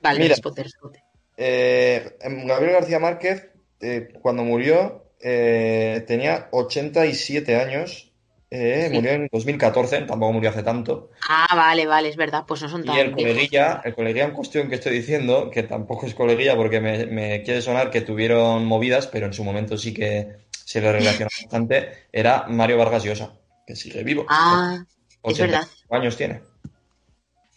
[0.01, 0.35] Vale, Mira.
[0.35, 1.03] responde, responde.
[1.37, 3.49] eh, Gabriel García Márquez,
[3.81, 8.04] eh, cuando murió, eh, tenía 87 años.
[8.51, 8.95] Eh, Sí.
[8.95, 11.09] Murió en 2014, tampoco murió hace tanto.
[11.27, 13.21] Ah, vale, vale, es verdad, pues no son Y tan el viejos.
[13.33, 17.41] coleguilla, el coleguilla en cuestión que estoy diciendo, que tampoco es coleguilla porque me, me
[17.43, 22.05] quiere sonar que tuvieron movidas, pero en su momento sí que se le relacionó bastante,
[22.11, 23.33] era Mario Vargas Llosa,
[23.65, 24.25] que sigue vivo.
[24.29, 24.85] Ah,
[25.23, 25.67] es 85 verdad.
[25.89, 26.41] años tiene.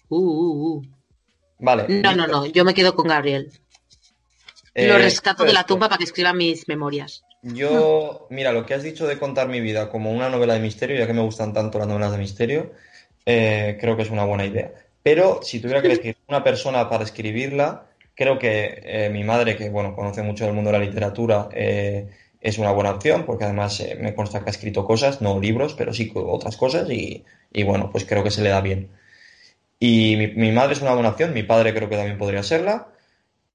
[0.09, 0.83] Uh, uh, uh.
[1.61, 1.85] Vale.
[1.89, 3.53] No, no, no, yo me quedo con Gabriel.
[4.75, 7.25] eh, Lo rescato de la tumba para que escriba mis memorias.
[7.41, 10.97] Yo, mira, lo que has dicho de contar mi vida como una novela de misterio,
[10.99, 12.73] ya que me gustan tanto las novelas de misterio,
[13.27, 14.73] eh, creo que es una buena idea.
[15.03, 19.71] Pero si tuviera que elegir una persona para escribirla, creo que eh, mi madre, que
[19.71, 22.09] bueno, conoce mucho del mundo de la literatura, eh,
[22.41, 25.75] es una buena opción, porque además eh, me consta que ha escrito cosas, no libros,
[25.75, 28.91] pero sí otras cosas, y, y bueno, pues creo que se le da bien.
[29.81, 32.89] Y mi, mi madre es una buena opción, mi padre creo que también podría serla.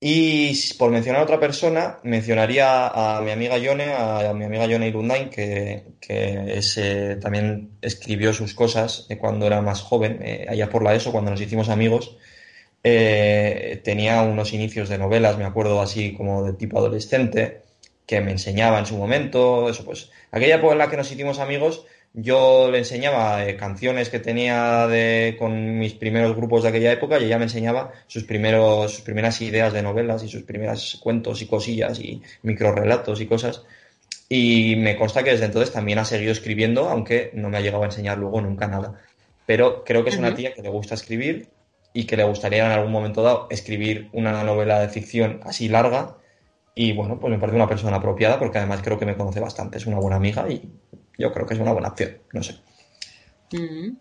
[0.06, 4.90] Y por mencionar a otra persona, mencionaría a mi amiga Yone, a, mi amiga Yone
[4.90, 10.70] Irundain, que, que eh, también escribió sus cosas eh, cuando era más joven, eh, allá
[10.70, 12.18] por la ESO, cuando nos hicimos amigos.
[12.84, 17.62] Eh, tenía unos inicios de novelas, me acuerdo así como de tipo adolescente,
[18.06, 20.12] que me enseñaba en su momento, eso pues.
[20.32, 24.88] Aquella época en la que nos hicimos amigos, yo le enseñaba eh, canciones que tenía
[24.88, 29.02] de, con mis primeros grupos de aquella época y ella me enseñaba sus, primeros, sus
[29.02, 33.64] primeras ideas de novelas y sus primeros cuentos y cosillas y microrelatos y cosas.
[34.30, 37.84] Y me consta que desde entonces también ha seguido escribiendo, aunque no me ha llegado
[37.84, 39.02] a enseñar luego nunca nada.
[39.46, 41.50] Pero creo que es una tía que le gusta escribir
[41.94, 46.18] y que le gustaría en algún momento dado escribir una novela de ficción así larga.
[46.76, 49.78] Y bueno, pues me parece una persona apropiada porque además creo que me conoce bastante,
[49.78, 50.72] es una buena amiga y
[51.18, 52.56] yo creo que es una buena opción, no sé.
[53.52, 53.98] Mm.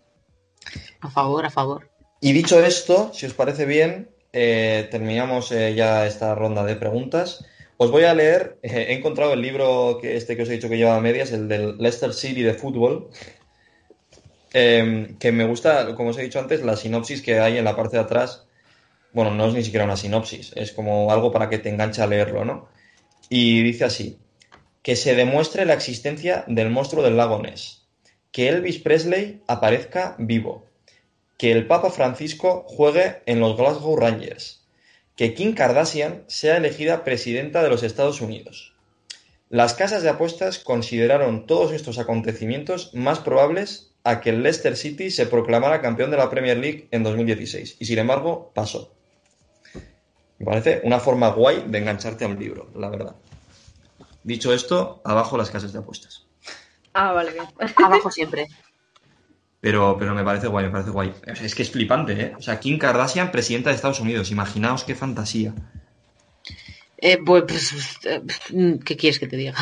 [1.01, 1.89] A favor, a favor.
[2.19, 7.45] Y dicho esto, si os parece bien, eh, terminamos eh, ya esta ronda de preguntas.
[7.77, 10.69] Os voy a leer, eh, he encontrado el libro que este que os he dicho
[10.69, 13.09] que lleva a medias, el del Leicester City de fútbol,
[14.53, 17.75] eh, que me gusta, como os he dicho antes, la sinopsis que hay en la
[17.75, 18.47] parte de atrás.
[19.13, 22.07] Bueno, no es ni siquiera una sinopsis, es como algo para que te enganche a
[22.07, 22.67] leerlo, ¿no?
[23.29, 24.19] Y dice así,
[24.81, 27.85] que se demuestre la existencia del monstruo del lago Ness,
[28.31, 30.65] que Elvis Presley aparezca vivo,
[31.37, 34.65] que el Papa Francisco juegue en los Glasgow Rangers,
[35.15, 38.73] que Kim Kardashian sea elegida presidenta de los Estados Unidos.
[39.49, 45.11] Las casas de apuestas consideraron todos estos acontecimientos más probables a que el Leicester City
[45.11, 48.92] se proclamara campeón de la Premier League en 2016, y sin embargo pasó.
[50.43, 53.15] Me parece una forma guay de engancharte a un libro, la verdad.
[54.25, 56.25] Dicho esto, abajo las casas de apuestas.
[56.93, 57.45] Ah, vale, bien.
[57.77, 58.49] Abajo siempre.
[59.61, 61.13] Pero, pero me parece guay, me parece guay.
[61.31, 62.33] O sea, es que es flipante, ¿eh?
[62.37, 64.31] O sea, Kim Kardashian, presidenta de Estados Unidos.
[64.31, 65.53] Imaginaos qué fantasía.
[66.97, 68.21] Eh, pues, pues, eh,
[68.83, 69.55] ¿qué quieres que te diga?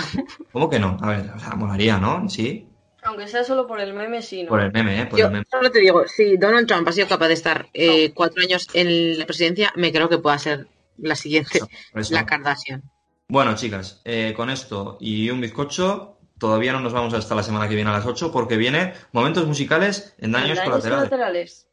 [0.51, 0.97] ¿Cómo que no?
[0.99, 2.27] A ver, o sea, molaría, ¿no?
[2.27, 2.67] Sí.
[3.03, 4.49] Aunque sea solo por el meme, sí, ¿no?
[4.49, 5.05] Por el meme, ¿eh?
[5.07, 5.45] Por Yo el meme.
[5.49, 9.17] solo te digo, si Donald Trump ha sido capaz de estar eh, cuatro años en
[9.17, 12.13] la presidencia, me creo que pueda ser la siguiente, Eso, por eso.
[12.13, 12.83] la Kardashian.
[13.27, 17.67] Bueno, chicas, eh, con esto y un bizcocho, todavía no nos vamos hasta la semana
[17.67, 21.09] que viene a las 8 porque viene momentos musicales en daños, Daños colaterales.
[21.09, 21.67] colaterales.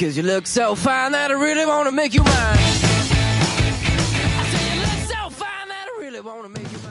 [0.00, 2.22] Come with me because you look so fine that I really want to make you
[2.22, 2.32] mine.
[2.32, 2.34] I
[4.50, 6.88] say you look so fine that I really want to make you mine.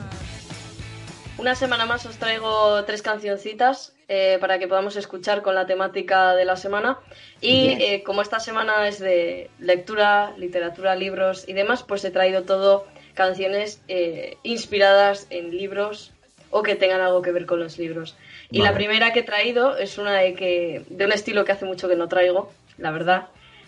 [1.38, 6.36] Una semana más os traigo tres cancioncitas eh, para que podamos escuchar con la temática
[6.36, 6.99] de la semana.
[7.41, 12.43] Y eh, como esta semana es de lectura, literatura, libros y demás, pues he traído
[12.43, 16.12] todo canciones eh, inspiradas en libros
[16.51, 18.16] o que tengan algo que ver con los libros.
[18.51, 18.72] Y Vale.
[18.72, 21.88] la primera que he traído es una de, que, de un estilo que hace mucho
[21.88, 23.27] que no traigo, la verdad.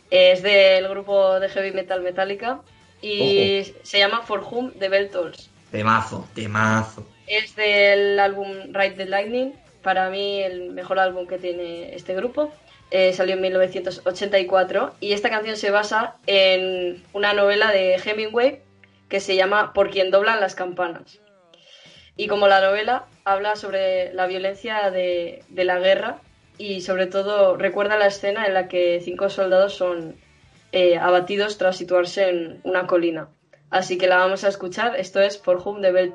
[0.10, 2.62] Es del grupo de heavy metal Metallica
[3.02, 5.50] y se llama For Whom the Bell Tolls.
[5.72, 7.08] Temazo, temazo.
[7.28, 12.52] Es del álbum Ride the Lightning, para mí el mejor álbum que tiene este grupo.
[12.92, 18.60] Eh, salió en 1984 y esta canción se basa en una novela de Hemingway
[19.08, 21.22] que se llama Por quien doblan las campanas.
[22.18, 26.18] Y como la novela habla sobre la violencia de, de la guerra
[26.62, 30.16] y sobre todo recuerda la escena en la que cinco soldados son
[30.72, 33.30] eh, abatidos tras situarse en una colina.
[33.72, 34.96] Así que la vamos a escuchar.
[34.96, 36.14] Esto es For Whom the Bell.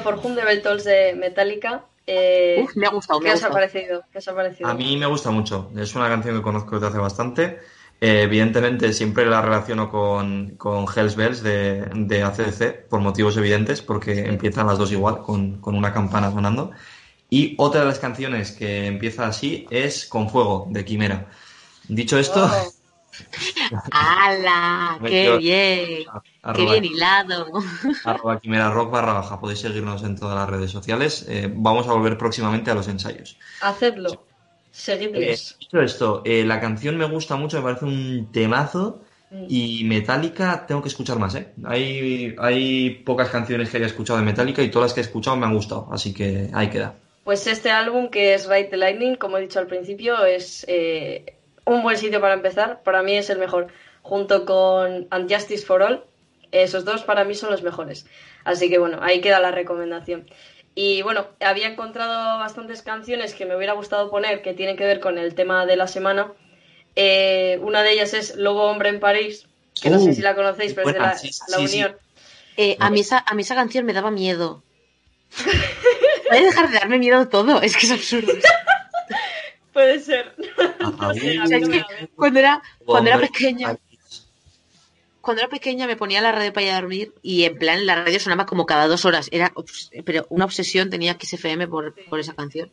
[0.00, 1.84] For Whom the Bell Tolls de Metallica.
[2.06, 4.02] Eh, Uf, me ha gustado, me ¿Qué ha os ha parecido?
[4.12, 4.68] ¿Qué os ha parecido?
[4.68, 5.70] A mí me gusta mucho.
[5.76, 7.58] Es una canción que conozco desde hace bastante.
[8.00, 13.82] Eh, evidentemente, siempre la relaciono con, con Hells Bells de, de ACDC, por motivos evidentes,
[13.82, 16.70] porque empiezan las dos igual, con, con una campana sonando.
[17.28, 21.26] Y otra de las canciones que empieza así es Con Fuego, de Quimera.
[21.86, 22.72] Dicho esto, Oh,
[23.92, 24.98] ¡Hala!
[25.06, 26.04] ¡Qué bien!
[26.54, 27.46] ¡Qué bien hilado!
[28.04, 29.40] arroba Quimera Rock barra baja.
[29.40, 31.26] Podéis seguirnos en todas las redes sociales.
[31.28, 33.36] Eh, vamos a volver próximamente a los ensayos.
[33.60, 34.12] hacedlo.
[34.12, 34.18] Eh,
[34.72, 35.56] Seguidles.
[35.58, 39.02] dicho esto, eh, la canción me gusta mucho, me parece un temazo.
[39.30, 39.46] Mm.
[39.48, 41.52] Y Metallica tengo que escuchar más, ¿eh?
[41.64, 45.36] Hay, hay pocas canciones que haya escuchado de Metallica y todas las que he escuchado
[45.36, 46.96] me han gustado, así que ahí queda.
[47.22, 51.36] Pues este álbum, que es Ride the Lightning, como he dicho al principio, es eh,
[51.64, 52.82] un buen sitio para empezar.
[52.82, 53.68] Para mí es el mejor.
[54.02, 56.04] Junto con And Justice for All,
[56.52, 58.06] esos dos para mí son los mejores.
[58.44, 60.28] Así que bueno, ahí queda la recomendación.
[60.74, 65.00] Y bueno, había encontrado bastantes canciones que me hubiera gustado poner que tienen que ver
[65.00, 66.32] con el tema de la semana.
[66.96, 69.46] Eh, una de ellas es Lobo Hombre en París,
[69.80, 71.68] que no Uh, sé si la conocéis, pero es de la, sí, sí, la sí,
[71.68, 71.76] sí.
[71.76, 71.96] Unión.
[72.56, 74.62] Eh, a, mí esa, a mí esa canción me daba miedo.
[76.28, 78.32] Puede dejar de darme miedo todo, es que es absurdo.
[79.72, 80.34] Puede ser.
[81.00, 81.84] No sé, a O sea, es que
[82.16, 83.76] cuando era, cuando era pequeña,
[85.20, 88.04] cuando era pequeña me ponía la radio para ir a dormir y en plan la
[88.04, 89.28] radio sonaba como cada dos horas.
[89.30, 89.52] Era
[90.04, 92.70] pero una obsesión tenía XFM por, por esa canción.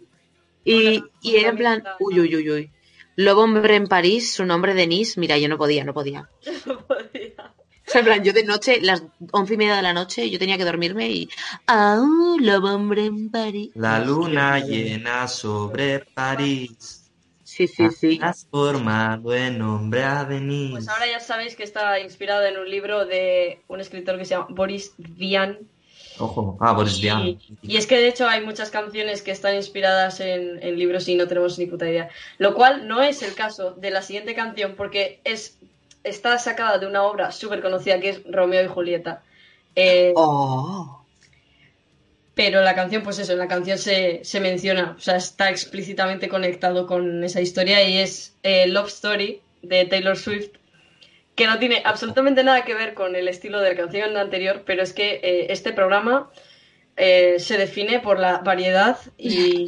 [0.64, 2.72] Y, y era en plan, uy, uy, uy, uy.
[3.16, 6.30] Lobo hombre en París, su nombre Denise, mira, yo no podía, no podía.
[6.66, 7.54] No podía.
[7.88, 9.02] O sea, en plan, yo de noche, las
[9.32, 11.30] once y media de la noche, yo tenía que dormirme y...
[11.68, 12.04] ¡Ah,
[12.40, 13.72] lobo hombre en París!
[13.76, 17.10] La luna llena sobre París,
[17.44, 18.18] Sí, sí, sí.
[18.20, 20.72] transformado en hombre a venir.
[20.72, 24.32] Pues ahora ya sabéis que está inspirado en un libro de un escritor que se
[24.36, 25.58] llama Boris Vian.
[26.20, 27.26] Ojo, ah, Boris Vian.
[27.26, 31.08] Y, y es que de hecho hay muchas canciones que están inspiradas en, en libros
[31.08, 32.10] y no tenemos ni puta idea.
[32.38, 35.58] Lo cual no es el caso de la siguiente canción porque es
[36.08, 39.24] está sacada de una obra súper conocida que es Romeo y Julieta.
[39.76, 41.04] Eh, ¡Oh!
[42.38, 46.30] Pero la canción, pues eso, en la canción se, se menciona, o sea, está explícitamente
[46.30, 50.52] conectado con esa historia y es eh, Love Story de Taylor Swift,
[51.36, 54.84] que no tiene absolutamente nada que ver con el estilo de la canción anterior, pero
[54.84, 56.30] es que eh, este programa
[56.96, 59.68] eh, se define por la variedad y,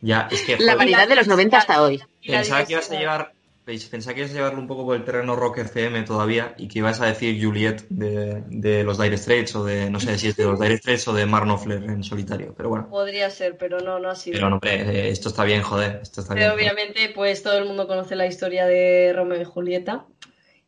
[0.00, 2.02] Ya, es que La variedad de los 90 hasta hoy.
[2.26, 3.32] pensaba que ibas a diversidad.
[3.68, 6.68] Llevar pensaba que ibas a llevarlo un poco por el terreno rock FM todavía y
[6.68, 10.28] que ibas a decir Juliet de, de los Dire Straits o de no sé si
[10.28, 12.88] es de los Dire Straits o de Mark Knopfler en solitario, pero bueno.
[12.88, 14.36] Podría ser, pero no, no ha sido.
[14.36, 16.70] Pero no, hombre, eh, esto está bien, joder, esto está Pero bien.
[16.70, 20.06] obviamente, pues todo el mundo conoce la historia de Romeo y Julieta.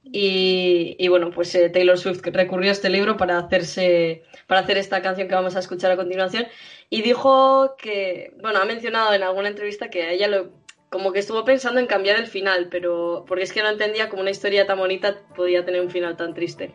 [0.03, 4.79] Y, y bueno, pues eh, Taylor Swift recurrió a este libro para hacerse, para hacer
[4.79, 6.47] esta canción que vamos a escuchar a continuación.
[6.89, 10.60] Y dijo que, bueno, ha mencionado en alguna entrevista que a ella lo,
[10.91, 14.23] como que estuvo pensando en cambiar el final, pero porque es que no entendía cómo
[14.23, 16.73] una historia tan bonita podía tener un final tan triste.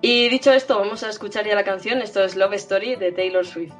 [0.00, 2.00] Y dicho esto, vamos a escuchar ya la canción.
[2.00, 3.74] Esto es Love Story de Taylor Swift.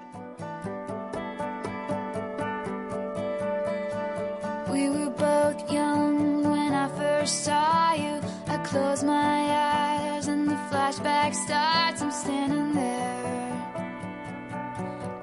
[4.69, 8.21] We were both young when I first saw you.
[8.49, 12.03] I close my eyes and the flashback starts.
[12.03, 13.63] I'm standing there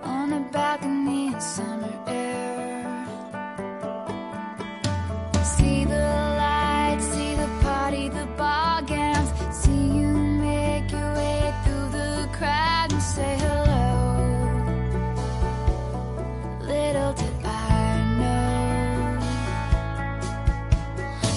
[0.03, 2.72] on a balcony in summer air.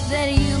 [0.09, 0.56] That you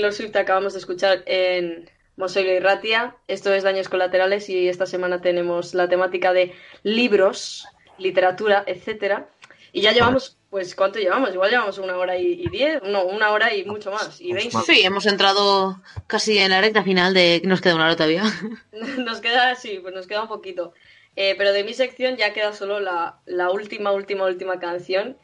[0.00, 3.16] Taylor Swift acabamos de escuchar en Mosoilo y Ratia.
[3.28, 7.66] Esto es Daños Colaterales y esta semana tenemos la temática de libros,
[7.98, 9.28] literatura, etcétera.
[9.72, 11.34] Y ya llevamos, pues, ¿cuánto llevamos?
[11.34, 14.56] Igual llevamos una hora y, y diez, no, una hora y mucho más, y veinte.
[14.64, 18.24] Sí, hemos entrado casi en la recta final de nos queda una hora todavía.
[18.72, 20.72] Nos queda, sí, pues nos queda un poquito.
[21.14, 25.18] Eh, pero de mi sección ya queda solo la, la última, última, última canción.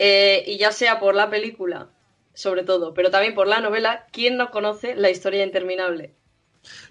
[0.00, 1.90] Eh, y ya sea por la película,
[2.38, 6.12] sobre todo, pero también por la novela, ¿quién no conoce la historia interminable?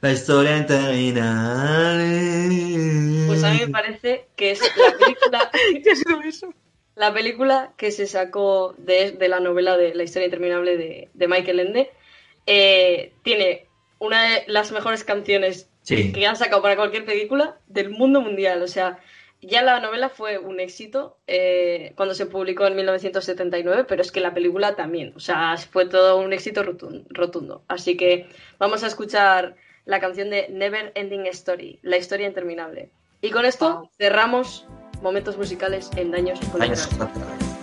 [0.01, 3.27] La historia interminable.
[3.27, 5.49] Pues a mí me parece que es la película,
[6.95, 11.27] la película que se sacó de, de la novela de La historia interminable de, de
[11.29, 11.91] Michael Ende.
[12.45, 13.67] Eh, tiene
[13.99, 16.11] una de las mejores canciones Sí.
[16.11, 18.61] que han sacado para cualquier película del mundo mundial.
[18.63, 18.99] O sea,
[19.41, 24.19] ya la novela fue un éxito eh, cuando se publicó en 1979, pero es que
[24.19, 25.13] la película también.
[25.15, 27.63] O sea, fue todo un éxito rotun- rotundo.
[27.67, 28.27] Así que
[28.59, 29.55] vamos a escuchar
[29.85, 32.89] la canción de Never Ending Story, la historia interminable.
[33.21, 34.65] Y con esto cerramos
[35.01, 37.56] momentos musicales en Daños Daños Colaterales.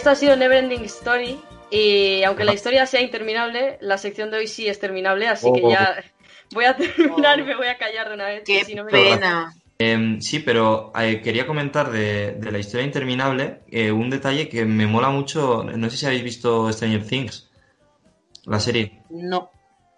[0.00, 1.38] Esto ha sido Neverending Story.
[1.70, 5.60] Y aunque la historia sea interminable, la sección de hoy sí es terminable, así que
[5.62, 5.70] Oh.
[5.70, 6.02] ya
[6.54, 8.42] voy a terminar y me voy a callar de una vez.
[8.46, 9.52] Qué si no me- pena.
[9.78, 14.64] Em, sí, pero eh, quería comentar de, de la historia interminable eh, un detalle que
[14.64, 15.64] me mola mucho.
[15.64, 17.50] No sé si habéis visto Stranger Things,
[18.46, 19.02] la serie.
[19.10, 19.50] No.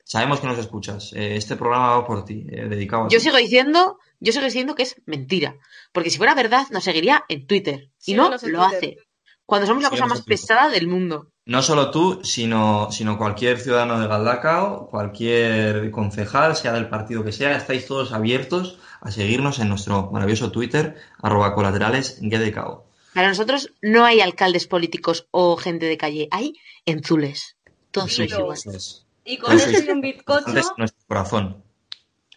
[0.03, 1.14] Sabemos que nos escuchas.
[1.14, 4.76] Eh, Este programa va por ti, eh, dedicado a Yo sigo diciendo, yo sigo diciendo
[4.76, 5.56] que es mentira.
[5.91, 7.89] Porque si fuera verdad, nos seguiría en Twitter.
[8.06, 8.60] Y no lo Twitter.
[8.60, 8.97] hace.
[9.45, 11.27] Cuando somos la cosa más pesada del mundo.
[11.45, 17.31] No solo tú, sino, sino cualquier ciudadano de Galdacao, cualquier concejal, sea del partido que
[17.31, 22.85] sea, estáis todos abiertos a seguirnos en nuestro maravilloso Twitter, arroba colaterales GDKO.
[23.13, 26.53] Para nosotros no hay alcaldes políticos o gente de calle, hay
[26.85, 27.55] enzules.
[27.91, 28.65] Todos Sí, iguales.
[28.65, 29.05] eso es.
[29.23, 31.63] y con esto y un bizcocho, Antes nuestro corazón.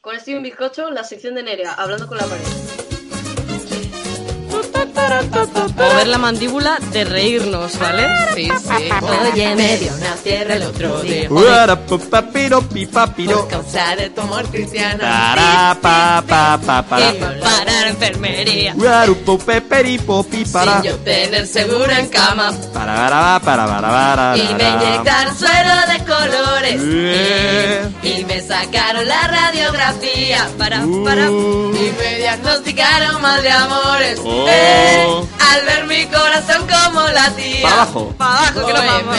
[0.03, 2.88] con esto y un bizcocho, la sección de Nerea, hablando con la pared.
[5.77, 8.09] Mover la mandíbula de reírnos, ¿vale?
[8.35, 8.89] Sí, sí.
[9.33, 11.29] Oye, me dio una tierra el otro día.
[12.93, 14.99] Papiro, causa de tu amor cristiano.
[15.01, 17.11] Para, pa, pa, pa, para.
[17.11, 18.75] Y parar enfermería.
[18.75, 20.81] Guarupo, peperipo, pipara.
[20.81, 22.53] Sin yo tener seguro en cama.
[22.73, 26.81] Para, para, para, para, para, Y me inyectaron suero de colores.
[26.85, 27.89] Eh.
[28.03, 30.49] Y me sacaron la radiografía.
[30.59, 31.31] Para, para.
[31.31, 31.75] Uh.
[31.75, 34.19] Y me diagnosticaron mal de amores.
[34.99, 37.63] Eh, al ver mi corazón como latía.
[37.63, 38.15] Para abajo.
[38.17, 39.17] Para abajo que Oye, vamos.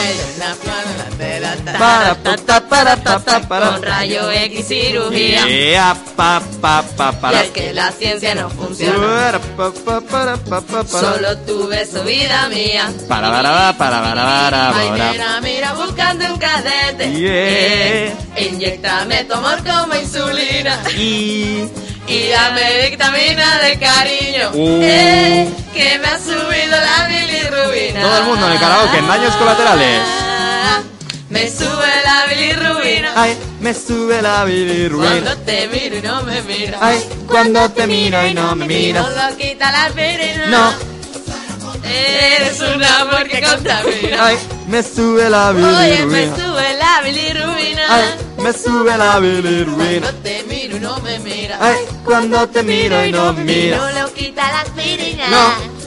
[1.78, 3.70] Para, pa, ta, para, ta, para.
[3.72, 5.46] Con rayo X cirugía.
[5.46, 7.42] Yeah, pa, pa, pa, Y para.
[7.44, 8.98] es que la ciencia no funciona.
[8.98, 11.14] Para, pa, pa, para, pa, pa, para.
[11.14, 12.90] Solo tuve su vida mía.
[13.08, 15.12] Para, para, para, para, para, para, Ay, para.
[15.12, 17.12] nena, mira, buscando un cadete.
[17.12, 18.14] Yeah.
[18.48, 20.78] Inyectame tu amor como insulina.
[20.96, 21.68] Y
[22.10, 24.50] Y dame vitamina de cariño.
[24.52, 24.80] Uh.
[24.82, 28.00] Eh, que me ha subido la bilirrubina.
[28.02, 30.00] Todo el mundo en el karaoke, en daños colaterales.
[31.28, 33.12] Me sube la bilirrubina.
[33.14, 35.08] ay, me sube la bilirruina.
[35.08, 36.82] Cuando te miro y no me miras.
[36.82, 39.08] Ay, cuando te miro y no me miras.
[39.08, 40.46] No lo quita la aspirina.
[40.48, 40.89] No.
[41.84, 44.26] Eres un amor que contamina.
[44.26, 44.36] Ay,
[44.68, 46.36] me sube la Oye, me bilirruina.
[46.36, 47.82] sube la bilirrubina.
[47.88, 48.04] Ay,
[48.42, 50.06] me sube la bilirruina.
[50.06, 51.58] Cuando te miro y no me miras.
[51.60, 53.80] Ay, cuando te miro y no me miras.
[53.94, 55.28] No lo quita la aspirina.
[55.28, 55.80] No.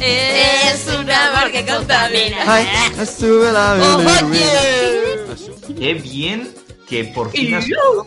[0.00, 2.36] Es un amor que contamina.
[2.46, 2.66] Ay,
[2.96, 4.26] me sube la bilirruina.
[4.26, 5.74] Oye.
[5.78, 6.54] Qué bien
[6.88, 8.06] que por fin ha sonado,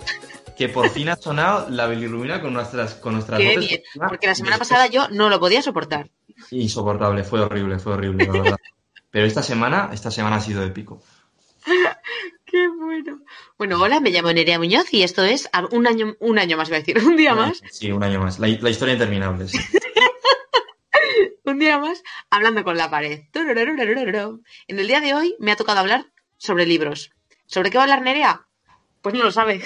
[0.58, 3.70] que por fin ha sonado la bilirrubina con nuestras, con nuestras Qué voces.
[3.70, 3.82] bien.
[4.08, 6.10] Porque la semana pasada yo no lo podía soportar.
[6.52, 8.57] Insoportable, fue horrible, fue horrible, la verdad.
[9.11, 11.02] Pero esta semana, esta semana ha sido épico.
[12.45, 13.22] Qué bueno.
[13.57, 16.78] Bueno, hola, me llamo Nerea Muñoz y esto es un año, un año más, voy
[16.78, 18.40] a decir, un día más, Sí, un año más.
[18.40, 19.48] La, la historia interminable.
[19.48, 19.60] sí.
[21.44, 23.22] un día más, hablando con la pared.
[23.34, 26.07] En el día de hoy me ha tocado hablar
[26.38, 27.11] sobre libros.
[27.45, 28.48] ¿Sobre qué va a hablar Nerea?
[29.02, 29.64] Pues no lo sabe.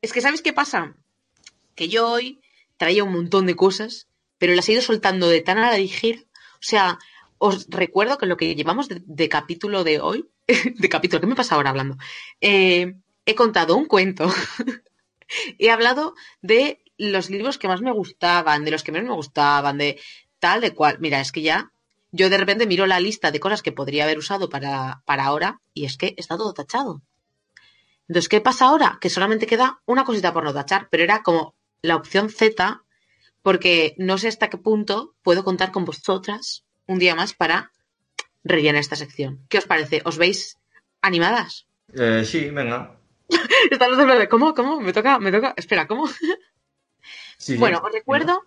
[0.00, 0.94] es que, ¿sabes qué pasa?
[1.74, 2.40] Que yo hoy
[2.76, 4.07] traía un montón de cosas,
[4.38, 6.20] pero las he ido soltando de tan a la ligera.
[6.54, 6.98] O sea,
[7.38, 11.54] os recuerdo que lo que llevamos de, capítulo de hoy, de capítulo, ¿qué me pasa
[11.54, 11.96] ahora hablando?
[12.40, 12.94] Eh,
[13.26, 14.28] he contado un cuento.
[15.58, 19.78] he hablado de los libros que más me gustaban, de los que menos me gustaban,
[19.78, 20.00] de
[20.38, 20.98] tal, de cual.
[21.00, 21.72] Mira, es que ya
[22.10, 25.60] yo de repente miro la lista de cosas que podría haber usado para, para ahora
[25.74, 27.02] y es que está todo tachado.
[28.08, 28.98] Entonces, ¿qué pasa ahora?
[29.00, 32.82] Que solamente queda una cosita por no tachar, pero era como la opción Z,
[33.42, 37.72] porque no sé hasta qué punto puedo contar con vosotras un día más para
[38.44, 39.44] rellenar esta sección.
[39.48, 40.02] ¿Qué os parece?
[40.04, 40.58] ¿Os veis
[41.02, 41.66] animadas?
[41.94, 42.98] Eh, sí, venga.
[44.30, 44.54] ¿Cómo?
[44.54, 44.80] ¿Cómo?
[44.80, 45.54] Me toca, me toca.
[45.56, 46.08] Espera, ¿cómo?
[47.40, 47.56] Sí.
[47.56, 48.42] Bueno, os recuerdo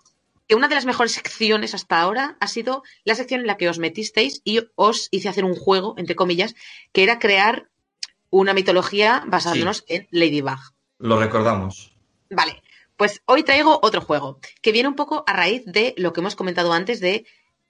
[0.50, 3.70] que una de las mejores secciones hasta ahora ha sido la sección en la que
[3.70, 6.56] os metisteis y os hice hacer un juego, entre comillas,
[6.92, 7.70] que era crear
[8.30, 10.60] una mitología basándonos en Ladybug.
[11.00, 11.96] Lo recordamos.
[12.30, 12.62] Vale,
[13.02, 16.36] pues hoy traigo otro juego que viene un poco a raíz de lo que hemos
[16.36, 17.26] comentado antes de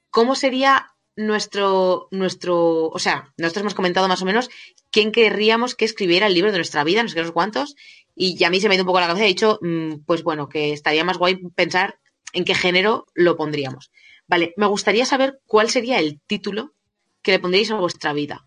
[0.09, 4.49] cómo sería nuestro, nuestro, o sea, nosotros hemos comentado más o menos
[4.89, 7.77] quién querríamos que escribiera el libro de nuestra vida, no sé qué, no sé cuántos,
[8.13, 9.57] y ya a mí se me ha ido un poco la cabeza y he dicho,
[9.61, 11.97] mm, pues bueno, que estaría más guay pensar
[12.33, 13.89] en qué género lo pondríamos.
[14.27, 16.73] Vale, me gustaría saber cuál sería el título
[17.21, 18.45] que le pondríais a vuestra vida.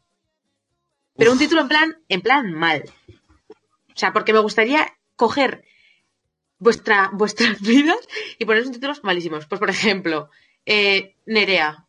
[1.16, 2.84] Pero un título en plan, en plan mal.
[3.08, 5.64] O sea, porque me gustaría coger
[6.58, 7.98] vuestra, vuestras vidas
[8.38, 9.46] y poner títulos malísimos.
[9.46, 10.30] Pues, por ejemplo,
[10.66, 11.86] eh, Nerea.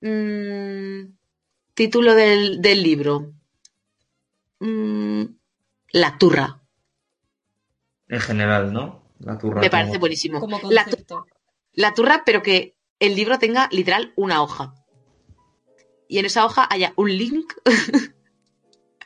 [0.00, 1.14] Mm,
[1.74, 3.32] título del, del libro.
[4.60, 5.24] Mm,
[5.92, 6.60] La turra.
[8.08, 9.02] En general, ¿no?
[9.20, 9.60] La turra.
[9.60, 10.40] Me como- parece buenísimo.
[10.40, 11.26] Como La, concepto.
[11.72, 14.74] la turra, pero que el libro tenga literal una hoja.
[16.08, 17.52] Y en esa hoja haya un link.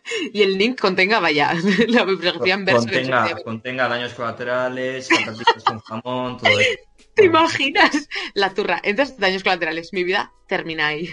[0.33, 1.55] y el link contenga, vaya,
[1.89, 2.81] la bibliografía en verso.
[2.83, 6.71] Contenga, contenga daños colaterales, patatas con jamón, todo eso.
[7.15, 8.09] ¿Te imaginas?
[8.35, 8.81] La turra.
[8.83, 9.93] Entonces, daños colaterales.
[9.93, 11.11] Mi vida termina ahí.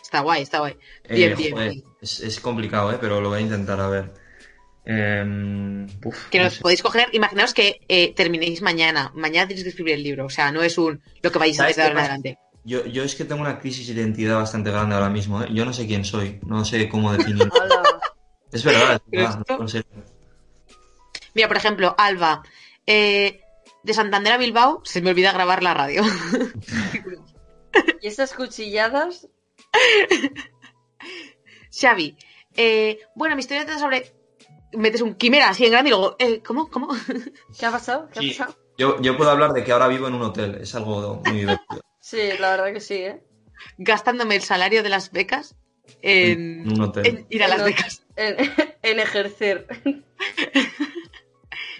[0.00, 0.76] Está guay, está guay.
[1.08, 1.84] Bien, Eh, bien, joder, bien.
[2.00, 2.98] Es, es complicado, ¿eh?
[3.00, 4.12] pero lo voy a intentar a ver.
[4.84, 6.60] Em, uf, Que no nos sé.
[6.60, 9.10] podéis coger, imaginaos que eh, terminéis mañana.
[9.14, 10.26] Mañana tenéis que escribir el libro.
[10.26, 12.38] O sea, no es un lo que vais a ¿Sabes hacer de ahora en adelante.
[12.64, 15.42] Yo, yo es que tengo una crisis de identidad bastante grande ahora mismo.
[15.42, 15.48] ¿eh?
[15.52, 17.48] Yo no sé quién soy, no sé cómo definir.
[18.52, 19.82] Es verdad, es verdad, esto- no sé.
[21.34, 22.42] Mira, por ejemplo, Alba.
[22.86, 23.40] eh,
[23.82, 26.02] de Santander a Bilbao se me olvida grabar la radio.
[28.02, 29.28] Y estas cuchilladas,
[31.70, 32.16] Xavi.
[32.56, 34.12] eh, bueno, mi historia trata sobre.
[34.72, 36.16] Metes un quimera así en grande y luego.
[36.18, 36.68] eh, ¿Cómo?
[36.68, 36.88] ¿Cómo?
[37.58, 38.08] ¿qué ha pasado?
[38.12, 38.56] ¿Qué ha pasado?
[38.78, 41.82] yo, yo puedo hablar de que ahora vivo en un hotel, es algo muy divertido.
[42.02, 43.22] Sí, la verdad que sí, ¿eh?
[43.78, 45.54] Gastándome el salario de las becas
[46.02, 47.06] en, hotel.
[47.06, 48.02] en ir a las becas.
[48.14, 48.36] En,
[48.82, 49.66] en ejercer.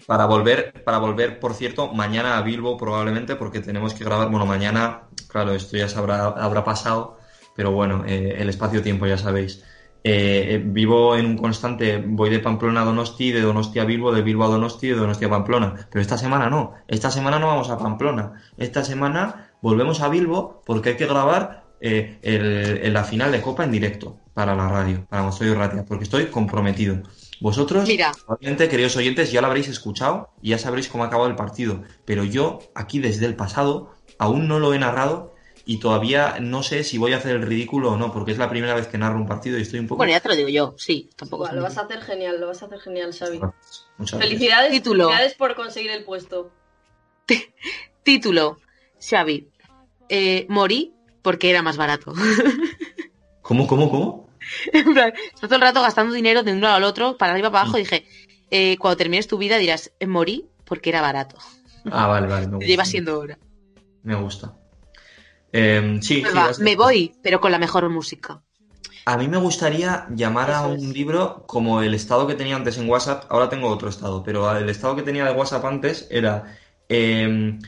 [0.07, 4.47] Para volver, para volver, por cierto, mañana a Bilbo probablemente, porque tenemos que grabar, bueno,
[4.47, 7.19] mañana, claro, esto ya se habrá, habrá pasado,
[7.55, 9.63] pero bueno, eh, el espacio-tiempo ya sabéis.
[10.05, 14.13] Eh, eh, vivo en un constante, voy de Pamplona a Donosti, de Donosti a Bilbo,
[14.13, 15.87] de Bilbo a Donosti, de Donosti a Pamplona.
[15.91, 18.43] Pero esta semana no, esta semana no vamos a Pamplona.
[18.57, 23.41] Esta semana volvemos a Bilbo porque hay que grabar eh, el- el- la final de
[23.41, 27.03] Copa en directo para la radio, para Mostoy Ratia, porque estoy comprometido.
[27.41, 28.13] Vosotros, Mira.
[28.25, 31.83] probablemente, queridos oyentes, ya lo habréis escuchado y ya sabréis cómo ha acabado el partido.
[32.05, 35.35] Pero yo, aquí desde el pasado, aún no lo he narrado
[35.65, 38.49] y todavía no sé si voy a hacer el ridículo o no, porque es la
[38.49, 39.99] primera vez que narro un partido y estoy un poco...
[39.99, 41.49] Bueno, ya te lo digo yo, sí, tampoco.
[41.53, 43.39] Lo vas a hacer genial, lo vas a hacer genial, Xavi.
[43.39, 43.51] Muchas
[43.99, 44.21] gracias.
[44.21, 45.05] Felicidades, Título.
[45.09, 46.53] felicidades por conseguir el puesto.
[48.03, 48.59] Título:
[49.01, 49.49] Xavi.
[50.15, 52.13] Eh, morí porque era más barato.
[53.41, 54.29] ¿Cómo, cómo, cómo?
[54.73, 57.63] En plan, todo el rato gastando dinero de un lado al otro, para arriba, para
[57.63, 57.79] abajo.
[57.79, 58.05] Dije,
[58.51, 61.37] eh, cuando termines tu vida dirás, eh, morí porque era barato.
[61.91, 62.47] Ah, vale, vale.
[62.47, 62.67] Me gusta.
[62.69, 63.39] Lleva siendo hora.
[64.03, 64.53] Me gusta.
[65.53, 68.43] Eh, sí, sí, Va, vas- me voy, pero con la mejor música.
[69.05, 70.95] A mí me gustaría llamar a un es.
[70.95, 73.25] libro como el estado que tenía antes en WhatsApp.
[73.31, 76.57] Ahora tengo otro estado, pero el estado que tenía de WhatsApp antes era.
[76.89, 77.59] Eh,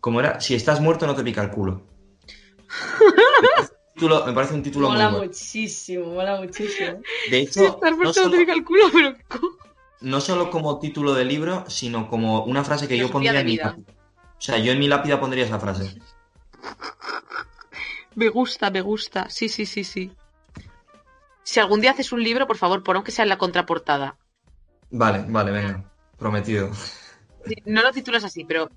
[0.00, 0.40] ¿Cómo era?
[0.40, 1.82] Si estás muerto, no te pica el culo.
[3.94, 5.24] Título- me parece un título muy Mola bueno.
[5.26, 7.00] muchísimo, mola muchísimo.
[7.30, 8.36] De hecho, no solo,
[8.92, 9.16] pero.
[10.00, 13.56] no solo como título de libro, sino como una frase que yo pondría en mi
[13.56, 13.92] lápida.
[14.38, 16.00] O sea, yo en mi lápida pondría esa frase.
[18.14, 19.28] Me gusta, me gusta.
[19.28, 20.12] Sí, sí, sí, sí.
[21.42, 24.16] Si algún día haces un libro, por favor, pon aunque sea en la contraportada.
[24.90, 25.84] Vale, vale, venga.
[26.18, 26.70] Prometido.
[27.46, 28.70] Sí, No lo titulas así, pero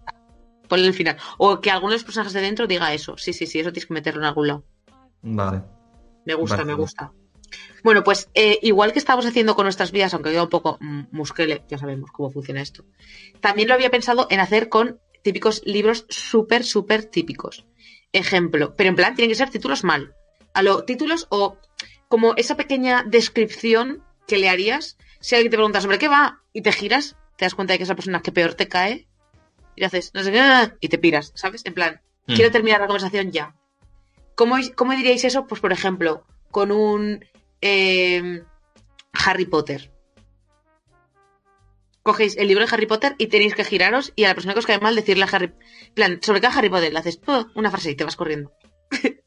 [0.73, 1.17] ponle el final.
[1.37, 3.15] O que alguno de los personajes de dentro diga eso.
[3.15, 4.63] Sí, sí, sí, eso tienes que meterlo en algún lado.
[5.21, 5.61] Vale.
[6.25, 6.67] Me gusta, Vale.
[6.67, 7.11] me gusta.
[7.83, 11.03] Bueno, pues eh, igual que estamos haciendo con nuestras vidas, aunque queda un poco mm,
[11.11, 12.85] musquele, ya sabemos cómo funciona esto.
[13.39, 17.67] También lo había pensado en hacer con típicos libros súper, súper típicos.
[18.11, 20.15] Ejemplo, pero en plan tienen que ser títulos mal.
[20.55, 21.57] A lo títulos o
[22.07, 26.63] como esa pequeña descripción que le harías si alguien te pregunta sobre qué va y
[26.63, 29.07] te giras, te das cuenta de que es la persona que peor te cae
[29.75, 31.61] y le haces no sé qué y te piras, ¿sabes?
[31.65, 32.35] En plan, Mm.
[32.35, 33.53] quiero terminar la conversación ya.
[34.35, 35.45] ¿Cómo, cómo diríais eso?
[35.45, 37.25] Pues, por ejemplo, con un
[37.61, 38.43] eh,
[39.13, 39.91] Harry Potter.
[42.01, 44.59] Cogéis el libro de Harry Potter y tenéis que giraros y a la persona que
[44.59, 45.53] os cae mal decirle a Harry...
[45.87, 48.51] en plan, sobre cada Harry Potter le haces "Oh", una frase y te vas corriendo.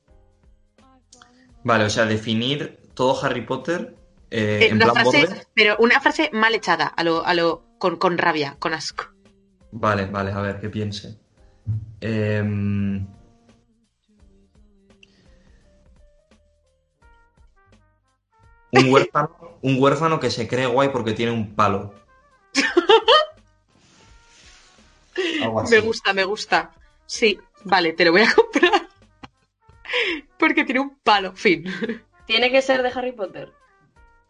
[1.65, 3.95] Vale, o sea, definir todo Harry Potter
[4.31, 5.47] eh, Eh, en una plan frase, borde.
[5.55, 9.07] pero una frase mal echada, a lo, a lo, con, con rabia, con asco.
[9.79, 11.19] Vale, vale, a ver, que piense.
[12.01, 13.07] Em,
[18.73, 21.95] Un huérfano, un huérfano que se cree guay porque tiene un palo.
[25.71, 26.73] Me gusta, me gusta.
[27.07, 28.89] Sí, vale, te lo voy a comprar.
[30.55, 31.33] que tiene un palo.
[31.33, 31.65] Fin.
[32.27, 33.53] Tiene que ser de Harry Potter.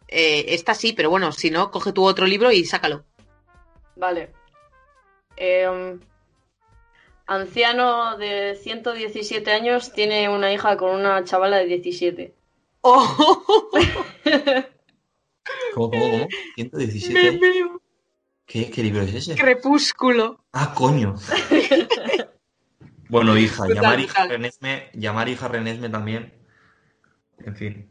[0.08, 3.04] Eh, esta sí, pero bueno, si no, coge tu otro libro y sácalo.
[3.96, 4.32] Vale.
[5.36, 6.00] Em,
[7.26, 12.34] anciano de 117 años tiene una hija con una chavala de 17.
[12.80, 13.70] ¡Oh!
[15.74, 16.28] ¿Cómo, cómo, cómo?
[16.54, 17.32] 117.
[17.32, 17.82] Me veo.
[18.46, 19.34] ¿Qué, ¿Qué libro es ese?
[19.34, 20.44] Crepúsculo.
[20.52, 21.16] Ah, coño.
[23.08, 24.26] bueno, hija, llamar hija.
[24.26, 26.32] Renesme, llamar hija Renesme también.
[27.44, 27.90] En fin.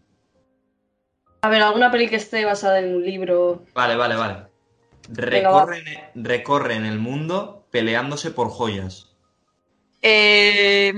[1.42, 3.66] A ver, alguna peli que esté basada en un libro.
[3.76, 4.48] Vale, vale, vale.
[5.10, 5.66] Venga, va.
[5.66, 5.80] Recorre,
[6.14, 9.12] en- recorre en el mundo peleándose por joyas.
[10.02, 10.94] Eh,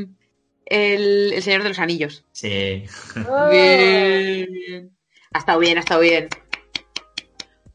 [0.66, 2.26] el, el Señor de los Anillos.
[2.32, 2.86] Sí.
[3.30, 3.50] Ah.
[3.52, 4.92] Bien.
[5.34, 6.30] Ha estado bien, ha estado bien.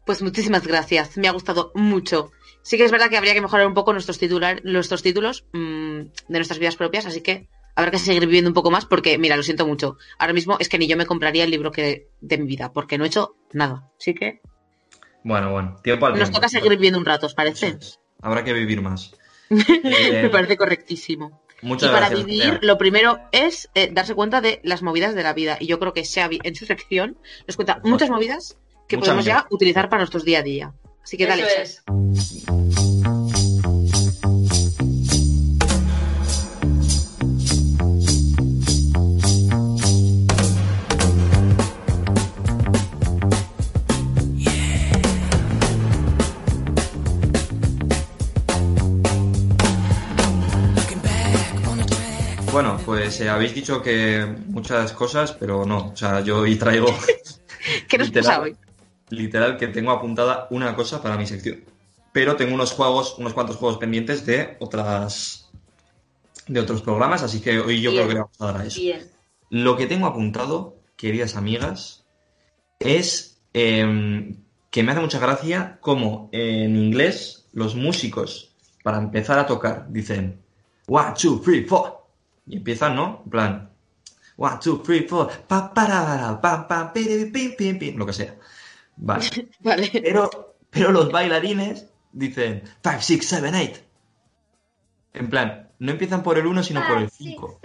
[0.04, 1.16] Pues muchísimas gracias.
[1.16, 2.32] Me ha gustado mucho.
[2.62, 5.98] Sí que es verdad que habría que mejorar un poco nuestros, titular, nuestros títulos mm,
[6.00, 9.36] de nuestras vidas propias, así que habrá que seguir viviendo un poco más porque, mira,
[9.36, 9.96] lo siento mucho.
[10.18, 12.98] Ahora mismo es que ni yo me compraría el libro que de mi vida porque
[12.98, 13.90] no he hecho nada.
[13.98, 14.40] Así que
[15.24, 15.76] Bueno, bueno.
[15.82, 16.36] Tiempo al nos tiempo.
[16.38, 17.78] toca seguir viviendo un rato, ¿os parece?
[18.20, 19.14] Habrá que vivir más.
[19.50, 21.42] Eh, Me parece correctísimo.
[21.60, 22.26] Muchas y para gracias.
[22.26, 22.60] vivir, Andrea.
[22.62, 25.58] lo primero es eh, darse cuenta de las movidas de la vida.
[25.60, 28.56] Y yo creo que Xavi, en su sección, nos cuenta muchas movidas
[28.88, 30.72] que Muchas podemos ya utilizar para nuestros día a día.
[31.04, 31.84] Así que dale, Eso es.
[53.12, 55.88] Pues eh, habéis dicho que muchas cosas, pero no.
[55.88, 56.86] O sea, yo hoy traigo
[57.88, 58.26] ¿Qué nos literal.
[58.26, 58.56] pasa hoy?
[59.10, 61.62] literal que tengo apuntada una cosa para mi sección.
[62.14, 65.50] Pero tengo unos juegos, unos cuantos juegos pendientes de otras
[66.48, 68.02] de otros programas, así que hoy yo Bien.
[68.02, 68.80] creo que le vamos a dar a eso.
[68.80, 69.06] Bien.
[69.50, 72.06] Lo que tengo apuntado, queridas amigas,
[72.78, 74.38] es em,
[74.70, 80.40] que me hace mucha gracia cómo en inglés los músicos, para empezar a tocar, dicen
[80.88, 82.01] one, two, three, four.
[82.46, 83.22] Y empiezan, ¿no?
[83.24, 83.70] En plan,
[84.36, 88.36] one, two, three, four, pa, para, pa, pa, pim, pim, pim, lo que sea.
[88.96, 89.26] Vale.
[89.60, 89.90] Vale.
[89.92, 93.80] Pero, pero los bailarines dicen 5, 6, 7, 8.
[95.14, 97.60] En plan, no empiezan por el 1, sino por el 5.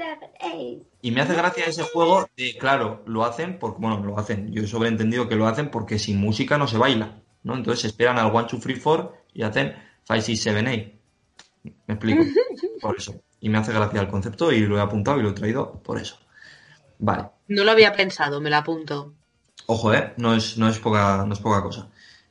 [1.02, 4.52] Y me hace gracia ese juego de, claro, lo hacen porque, bueno, lo hacen.
[4.52, 7.56] Yo he sobreentendido que lo hacen porque sin música no se baila, ¿no?
[7.56, 9.76] Entonces esperan al 1, 2, 3, 4 y hacen
[10.08, 11.00] 5, 6, 7,
[11.64, 11.74] 8.
[11.88, 12.24] Me explico.
[12.82, 13.22] Por eso.
[13.40, 16.00] Y me hace gracia el concepto y lo he apuntado y lo he traído por
[16.00, 16.18] eso.
[17.00, 17.30] Vale.
[17.48, 19.14] No lo había pensado, me lo apunto.
[19.68, 20.14] Ojo, ¿eh?
[20.18, 21.90] No es, no es, poca, no es poca cosa.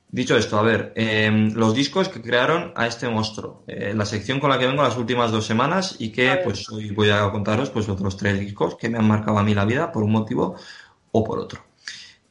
[0.08, 3.64] Dicho esto, a ver, eh, los discos que crearon a este monstruo.
[3.66, 6.90] Eh, la sección con la que vengo las últimas dos semanas y que pues hoy
[6.90, 9.92] voy a contaros pues otros tres discos que me han marcado a mí la vida
[9.92, 10.56] por un motivo
[11.12, 11.60] o por otro.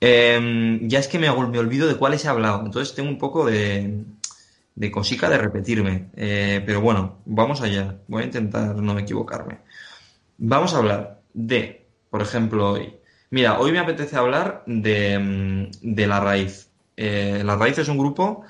[0.01, 3.45] Eh, ya es que me, me olvido de cuáles he hablado, entonces tengo un poco
[3.45, 4.03] de,
[4.75, 6.09] de cosica de repetirme.
[6.15, 7.97] Eh, pero bueno, vamos allá.
[8.07, 9.59] Voy a intentar no equivocarme.
[10.37, 12.93] Vamos a hablar de, por ejemplo, hoy.
[13.29, 16.69] Mira, hoy me apetece hablar de, mm, de La Raíz.
[16.97, 18.43] Eh, la Raíz es un grupo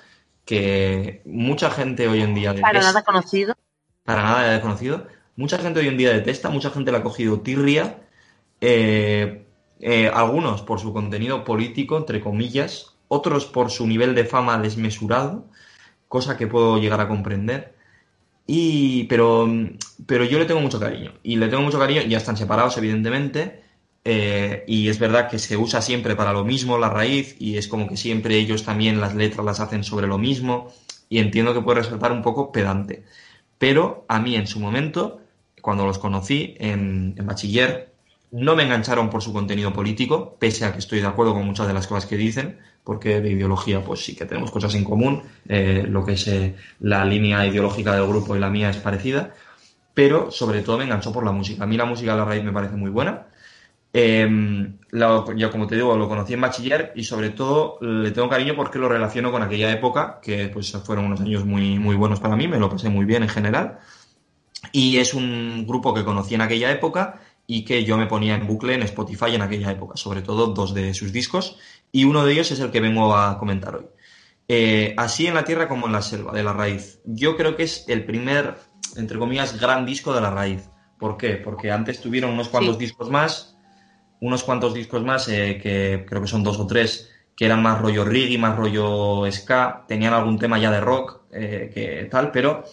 [0.46, 2.88] que mucha gente hoy en día Para detesta.
[2.88, 3.56] nada conocido.
[4.04, 5.08] Para nada desconocido.
[5.36, 8.02] Mucha gente hoy en día detesta, mucha gente le ha cogido tirria.
[8.62, 15.46] eh, algunos por su contenido político, entre comillas, otros por su nivel de fama desmesurado,
[16.08, 17.76] cosa que puedo llegar a comprender.
[18.48, 19.48] Y, pero,
[20.06, 21.14] pero yo le tengo mucho cariño.
[21.24, 23.64] Y le tengo mucho cariño, ya están separados, evidentemente.
[24.04, 27.68] eh, y es verdad que se usa siempre para lo mismo la raíz, y es
[27.68, 30.72] como que siempre ellos también las letras las hacen sobre lo mismo.
[31.10, 33.04] Y entiendo que puede resultar un poco pedante.
[33.58, 35.22] Pero a mí en su momento,
[35.62, 37.94] cuando los conocí en, en bachiller,
[38.32, 41.68] no me engancharon por su contenido político, pese a que estoy de acuerdo con muchas
[41.68, 45.24] de las cosas que dicen, porque de ideología pues sí que tenemos cosas en común,
[45.50, 49.34] eh, lo que es eh, la línea ideológica del grupo y la mía es parecida,
[49.94, 51.64] pero sobre todo me enganchó por la música.
[51.64, 53.26] A mí la música de la raíz me parece muy buena.
[53.92, 54.28] Eh,
[55.36, 58.78] ya como te digo, lo conocí en bachiller y sobre todo le tengo cariño porque
[58.78, 62.48] lo relaciono con aquella época, que pues fueron unos años muy, muy buenos para mí,
[62.48, 63.80] me lo pasé muy bien en general.
[64.72, 68.48] Y es un grupo que conocí en aquella época y que yo me ponía en
[68.48, 71.58] bucle en Spotify en aquella época, sobre todo dos de sus discos,
[71.92, 73.86] y uno de ellos es el que vengo a comentar hoy.
[74.48, 77.00] Eh, así en la tierra como en la selva, de la raíz.
[77.06, 78.56] Yo creo que es el primer,
[78.96, 80.70] entre comillas, gran disco de la raíz.
[81.00, 81.32] ¿Por qué?
[81.38, 82.82] Porque antes tuvieron unos cuantos Sí.
[82.82, 83.58] discos más,
[84.22, 87.82] unos cuantos discos más, eh, que creo que son dos o tres, que eran más
[87.82, 92.64] rollo reggae, más rollo ska, tenían algún tema ya de rock, eh, que tal, pero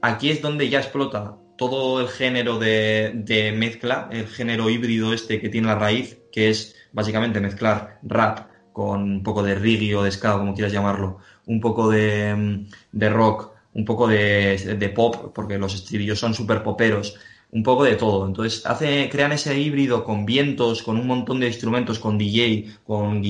[0.00, 5.40] aquí es donde ya explota todo el género de, de mezcla, el género híbrido este
[5.40, 10.02] que tiene la raíz, que es básicamente mezclar rap con un poco de reggae o
[10.02, 14.88] de ska, como quieras llamarlo, un poco de, mm, de rock, un poco de, de
[14.90, 17.16] pop, porque los estribillos son súper poperos,
[17.50, 18.26] un poco de todo.
[18.26, 23.22] Entonces hace, crean ese híbrido con vientos, con un montón de instrumentos, con DJ, con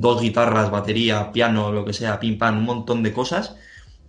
[0.00, 3.56] dos guitarras, batería, piano, lo que sea, pim pam, un montón de cosas.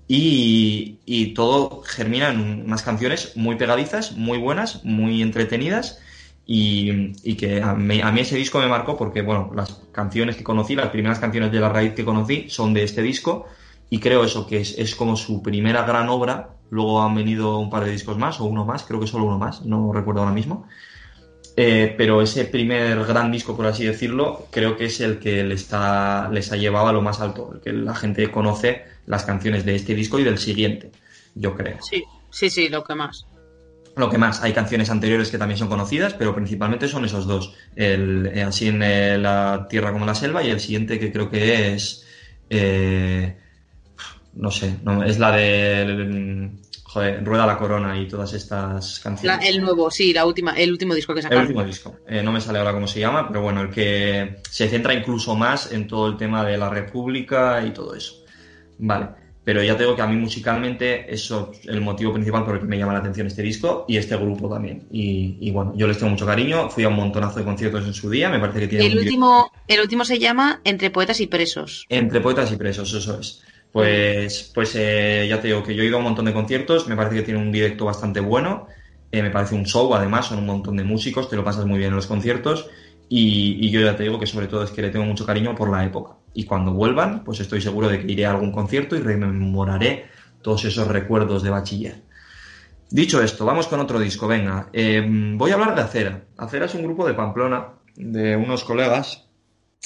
[0.07, 5.99] Y, y todo germina en unas canciones muy pegadizas, muy buenas, muy entretenidas.
[6.53, 10.35] Y, y que a mí, a mí ese disco me marcó porque, bueno, las canciones
[10.35, 13.45] que conocí, las primeras canciones de la raíz que conocí son de este disco.
[13.89, 16.49] Y creo eso, que es, es como su primera gran obra.
[16.69, 19.37] Luego han venido un par de discos más, o uno más, creo que solo uno
[19.37, 20.67] más, no recuerdo ahora mismo.
[21.55, 25.61] Eh, pero ese primer gran disco, por así decirlo, creo que es el que les,
[25.61, 29.63] está, les ha llevado a lo más alto, el que la gente conoce las canciones
[29.63, 30.91] de este disco y del siguiente,
[31.33, 31.77] yo creo.
[31.81, 33.25] Sí, sí, sí, lo que más.
[34.01, 37.53] Lo que más, hay canciones anteriores que también son conocidas, pero principalmente son esos dos,
[37.75, 41.29] el, eh, así en eh, la tierra como la selva y el siguiente que creo
[41.29, 42.03] que es,
[42.49, 43.37] eh,
[44.33, 46.49] no sé, no, es la de,
[46.83, 49.49] joder, Rueda la Corona y todas estas La- canciones.
[49.49, 51.43] el nuevo, sí, la última, el último disco que El sacaron.
[51.45, 51.95] último disco.
[52.07, 55.35] Eh, no me sale ahora cómo se llama, pero bueno, el que se centra incluso
[55.35, 58.15] más en todo el tema de la República y todo eso.
[58.79, 59.20] Vale.
[59.43, 62.61] Pero ya te digo que a mí musicalmente eso es el motivo principal por el
[62.61, 64.87] que me llama la atención este disco y este grupo también.
[64.91, 66.69] Y, y bueno, yo les tengo mucho cariño.
[66.69, 68.29] Fui a un montonazo de conciertos en su día.
[68.29, 71.85] Me parece que tiene El último, el último se llama Entre poetas y presos.
[71.89, 73.41] entre poetas y presos, eso es.
[73.71, 76.87] Pues, pues eh, ya te digo que yo he ido a un montón de conciertos,
[76.87, 78.67] me parece que tiene un directo bastante bueno,
[79.11, 81.77] eh, me parece un show además, son un montón de músicos, te lo pasas muy
[81.77, 82.69] bien en los conciertos
[83.13, 85.69] y, yo ya te digo que sobre todo es que le tengo mucho cariño por
[85.69, 86.13] la época.
[86.33, 90.05] Y cuando vuelvan, pues estoy seguro de que iré a algún concierto y rememoraré
[90.41, 92.03] todos esos recuerdos de bachiller.
[92.89, 94.69] Dicho esto, vamos con otro disco, venga.
[94.73, 95.05] Eh,
[95.35, 96.23] voy a hablar de Acera.
[96.37, 99.27] Acera es un grupo de Pamplona, de unos colegas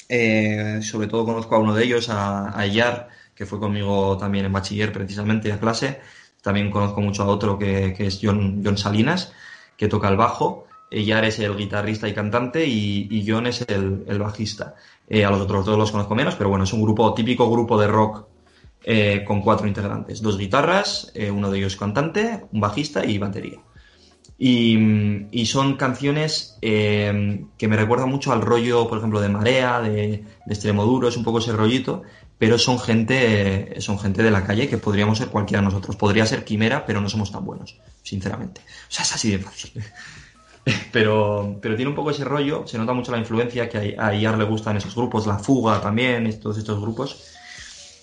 [0.10, 4.46] eh, sobre todo conozco a uno de ellos, a, a Yar, que fue conmigo también
[4.46, 6.00] en bachiller precisamente a clase.
[6.42, 9.34] También conozco mucho a otro que, es John Salinas,
[9.78, 10.68] que toca el bajo.
[10.92, 14.76] Yar es el guitarrista y cantante y, y John es el, bajista.
[15.08, 17.80] Eh, a los otros dos los conozco menos, pero bueno, es un grupo, típico grupo
[17.80, 18.26] de rock
[18.84, 20.22] eh, con cuatro integrantes.
[20.22, 23.60] Dos guitarras, eh, uno de ellos cantante, un bajista y batería.
[24.38, 29.92] Y, son canciones que me recuerdan mucho al rollo, por ejemplo, de Marea, de,
[30.46, 32.04] de Extremoduro, es un poco ese rollito,
[32.38, 35.96] pero son gente, son gente de la calle que podríamos ser cualquiera nosotros.
[35.96, 38.62] Podría ser Quimera, pero no somos tan buenos, sinceramente.
[38.62, 39.72] O sea, es así de fácil.
[40.92, 44.38] pero, pero tiene un poco ese rollo, se nota mucho la influencia que a, Iar
[44.38, 47.24] le gustan esos grupos, La Fuga también, todos estos grupos.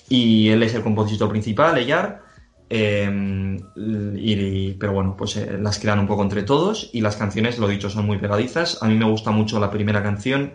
[0.08, 2.22] Y él es el compositor principal, Eyar.
[2.70, 7.58] eh, y, pero bueno, pues eh, las crean un poco entre todos y las canciones,
[7.58, 8.82] lo dicho, son muy pegadizas.
[8.82, 10.54] A mí me gusta mucho la primera canción,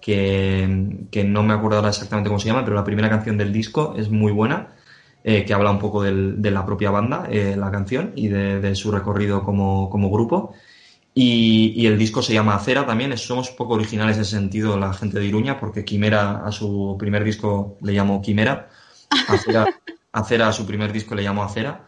[0.00, 3.52] que, que no me acuerdo ahora exactamente cómo se llama, pero la primera canción del
[3.52, 4.74] disco es muy buena,
[5.24, 8.60] eh, que habla un poco del- de la propia banda, eh, la canción, y de,
[8.60, 10.54] de su recorrido como, como grupo.
[11.14, 14.94] Y, y el disco se llama Acera también, somos poco originales en ese sentido la
[14.94, 18.70] gente de Iruña, porque Quimera a su primer disco le llamó Quimera,
[19.26, 19.66] Acera,
[20.12, 21.86] Acera a su primer disco le llamó Acera,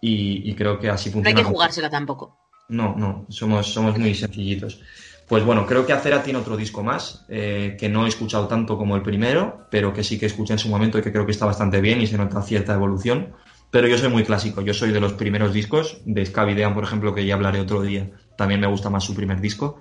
[0.00, 1.42] y, y creo que así No hay funciona.
[1.42, 2.38] que jugársela tampoco.
[2.68, 4.80] no, no, somos, somos muy sencillitos.
[5.28, 8.76] Pues bueno, creo que Acera tiene otro disco más, eh, que no he escuchado tanto
[8.78, 11.32] como el primero, pero que sí que escuché en su momento y que creo que
[11.32, 13.32] está bastante bien y se nota cierta evolución.
[13.70, 17.14] Pero yo soy muy clásico, yo soy de los primeros discos, de Scavidean, por ejemplo,
[17.14, 19.78] que ya hablaré otro día, también me gusta más su primer disco.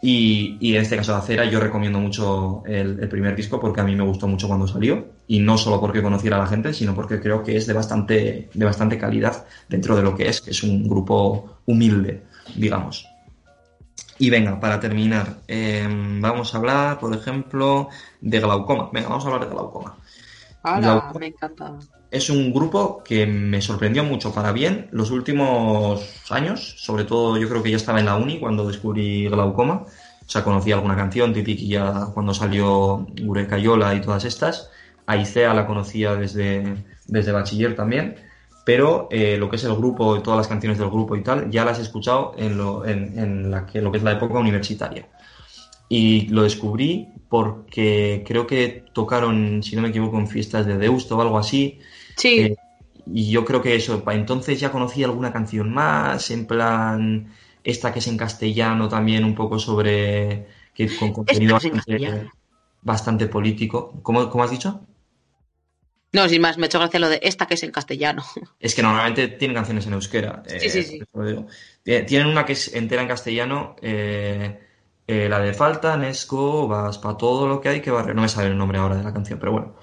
[0.00, 3.80] Y, y en este caso de Acera yo recomiendo mucho el, el primer disco porque
[3.80, 6.72] a mí me gustó mucho cuando salió y no solo porque conociera a la gente,
[6.72, 10.40] sino porque creo que es de bastante, de bastante calidad dentro de lo que es,
[10.40, 12.22] que es un grupo humilde,
[12.54, 13.08] digamos.
[14.18, 15.86] Y venga, para terminar, eh,
[16.20, 17.88] vamos a hablar, por ejemplo,
[18.20, 18.90] de glaucoma.
[18.92, 19.96] Venga, vamos a hablar de glaucoma.
[20.62, 21.20] Glaucoma.
[21.20, 21.78] Me encanta.
[22.10, 27.48] Es un grupo que me sorprendió mucho para bien los últimos años, sobre todo yo
[27.50, 31.34] creo que ya estaba en la uni cuando descubrí glaucoma, o sea, conocía alguna canción,
[31.34, 34.70] Titiquilla cuando salió Gurecayola y todas estas,
[35.06, 36.76] Aicea la conocía desde,
[37.06, 38.16] desde bachiller también,
[38.64, 41.64] pero eh, lo que es el grupo todas las canciones del grupo y tal, ya
[41.64, 45.08] las he escuchado en lo, en, lo que es la época universitaria.
[45.88, 51.16] Y lo descubrí porque creo que tocaron, si no me equivoco, en fiestas de Deusto
[51.16, 51.80] o algo así,
[52.18, 52.56] Sí, eh,
[53.06, 57.32] y yo creo que eso, entonces ya conocía alguna canción más, en plan,
[57.64, 61.58] esta que es en castellano también, un poco sobre, que con contenido
[62.82, 64.00] bastante, político.
[64.02, 64.84] ¿Cómo, cómo has dicho?
[66.12, 68.22] No, sin más, me ha hecho gracia lo de esta que es en castellano.
[68.60, 70.42] Es que normalmente tienen canciones en euskera.
[70.46, 71.06] eh, Sí, sí, sí.
[71.84, 74.60] Tie- Tienen una que es entera en castellano, eh,
[75.06, 78.14] eh, la de Faltan escobas para todo lo que hay que barrer.
[78.16, 79.76] No me sale el nombre ahora de la canción, pero bueno.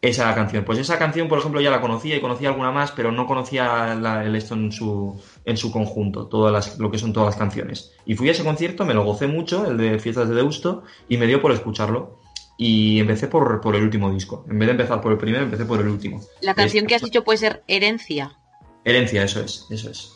[0.00, 0.64] Esa canción.
[0.64, 3.96] Pues esa canción, por ejemplo, ya la conocía y conocía alguna más, pero no conocía
[3.96, 7.36] la- el esto en su, en su conjunto, todas las, lo que son todas las
[7.36, 7.92] canciones.
[8.06, 11.16] Y fui a ese concierto, me lo gocé mucho, el de Fiestas de Deusto, y
[11.16, 12.16] me dio por escucharlo.
[12.56, 14.44] Y empecé por, por el último disco.
[14.48, 16.20] En vez de empezar por el primero, empecé por el último.
[16.42, 18.36] La canción Es- que has dicho puede ser Herencia.
[18.84, 20.12] Herencia, eso es, eso es.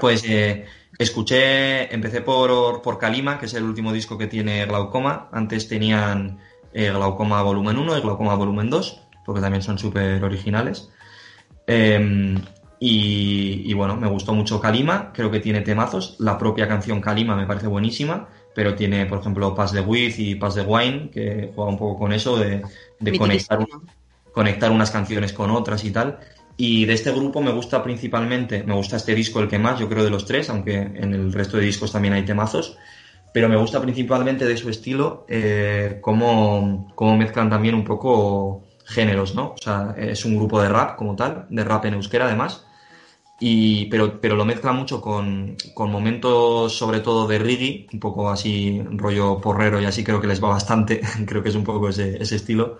[0.00, 0.66] Pues eh,
[0.98, 5.28] escuché, empecé por, por Kalima, que es el último disco que tiene Glaucoma.
[5.32, 6.38] Antes tenían
[6.72, 10.90] eh, Glaucoma Volumen 1 y Glaucoma Volumen 2, porque también son súper originales.
[11.66, 12.36] Eh,
[12.82, 16.16] y, y bueno, me gustó mucho Kalima, creo que tiene temazos.
[16.18, 20.34] La propia canción Kalima me parece buenísima, pero tiene, por ejemplo, Pass the With y
[20.34, 22.62] Pass the Wine, que juega un poco con eso de,
[22.98, 23.58] de conectar,
[24.32, 26.18] conectar unas canciones con otras y tal.
[26.56, 29.88] Y de este grupo me gusta principalmente, me gusta este disco el que más, yo
[29.88, 32.78] creo de los tres, aunque en el resto de discos también hay temazos,
[33.32, 39.34] pero me gusta principalmente de su estilo eh, cómo, cómo mezclan también un poco géneros,
[39.34, 39.52] ¿no?
[39.52, 42.64] O sea, es un grupo de rap como tal, de rap en euskera además,
[43.38, 48.28] y, pero, pero lo mezcla mucho con, con momentos sobre todo de reggae, un poco
[48.30, 51.88] así rollo porrero y así creo que les va bastante, creo que es un poco
[51.88, 52.78] ese, ese estilo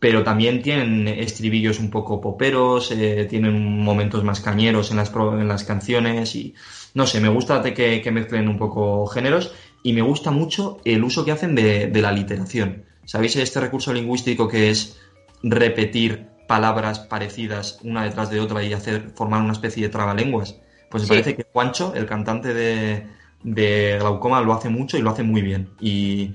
[0.00, 5.48] pero también tienen estribillos un poco poperos, eh, tienen momentos más cañeros en las, en
[5.48, 6.54] las canciones y
[6.94, 11.04] no sé, me gusta que, que mezclen un poco géneros y me gusta mucho el
[11.04, 12.84] uso que hacen de, de la literación.
[13.04, 14.98] ¿Sabéis este recurso lingüístico que es
[15.42, 20.60] repetir palabras parecidas una detrás de otra y hacer formar una especie de trabalenguas?
[20.88, 21.08] Pues me Sí.
[21.08, 23.06] parece que Juancho, el cantante de,
[23.42, 25.70] de Glaucoma, lo hace mucho y lo hace muy bien.
[25.80, 26.34] Y,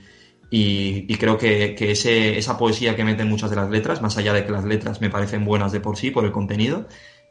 [0.50, 4.18] y, y creo que, que ese, esa poesía que meten muchas de las letras, más
[4.18, 6.88] allá de que las letras me parecen buenas de por sí, por el contenido,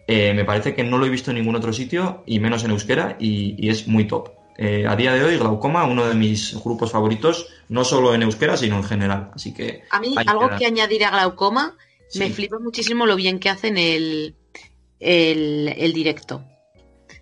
[0.07, 2.71] eh, me parece que no lo he visto en ningún otro sitio, y menos en
[2.73, 4.31] euskera, y, y es muy top.
[4.57, 8.57] Eh, a día de hoy, Glaucoma, uno de mis grupos favoritos, no solo en euskera,
[8.57, 9.31] sino en general.
[9.35, 9.83] Así que.
[9.91, 11.77] A mí, algo que añadir a Glaucoma,
[12.15, 14.37] me flipa muchísimo lo bien que hacen el,
[15.01, 16.45] el, el directo.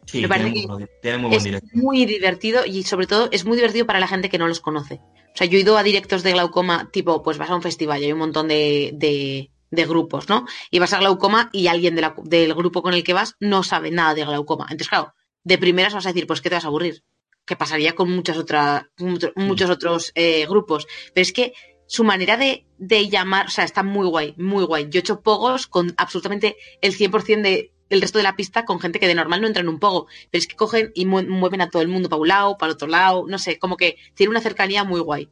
[0.06, 3.28] Sí, me parece tiene, que muy, tiene muy buen es muy divertido y sobre todo
[3.30, 4.94] es muy divertido para la gente que no los conoce.
[5.34, 8.02] O sea, yo he ido a directos de glaucoma, tipo, pues vas a un festival
[8.02, 10.44] y hay un montón de, de, de grupos, ¿no?
[10.70, 13.62] Y vas a glaucoma y alguien de la- del grupo con el que vas no
[13.62, 14.64] sabe nada de glaucoma.
[14.64, 15.14] Entonces, claro,
[15.44, 17.02] de primeras vas a decir, pues que te vas a aburrir.
[17.46, 20.86] Que pasaría con muchas otras, mucho- muchos otros eh, grupos.
[21.14, 21.54] Pero es que
[21.86, 24.88] su manera de, de llamar, o sea, está muy guay, muy guay.
[24.90, 28.81] Yo he hecho pogos con absolutamente el 100% de el resto de la pista con
[28.81, 31.27] gente que de normal no entra en un pogo, pero es que cogen y mue-
[31.28, 33.97] mueven a todo el mundo para un lado, para otro lado, no sé, como que
[34.14, 35.28] tiene una cercanía muy guay.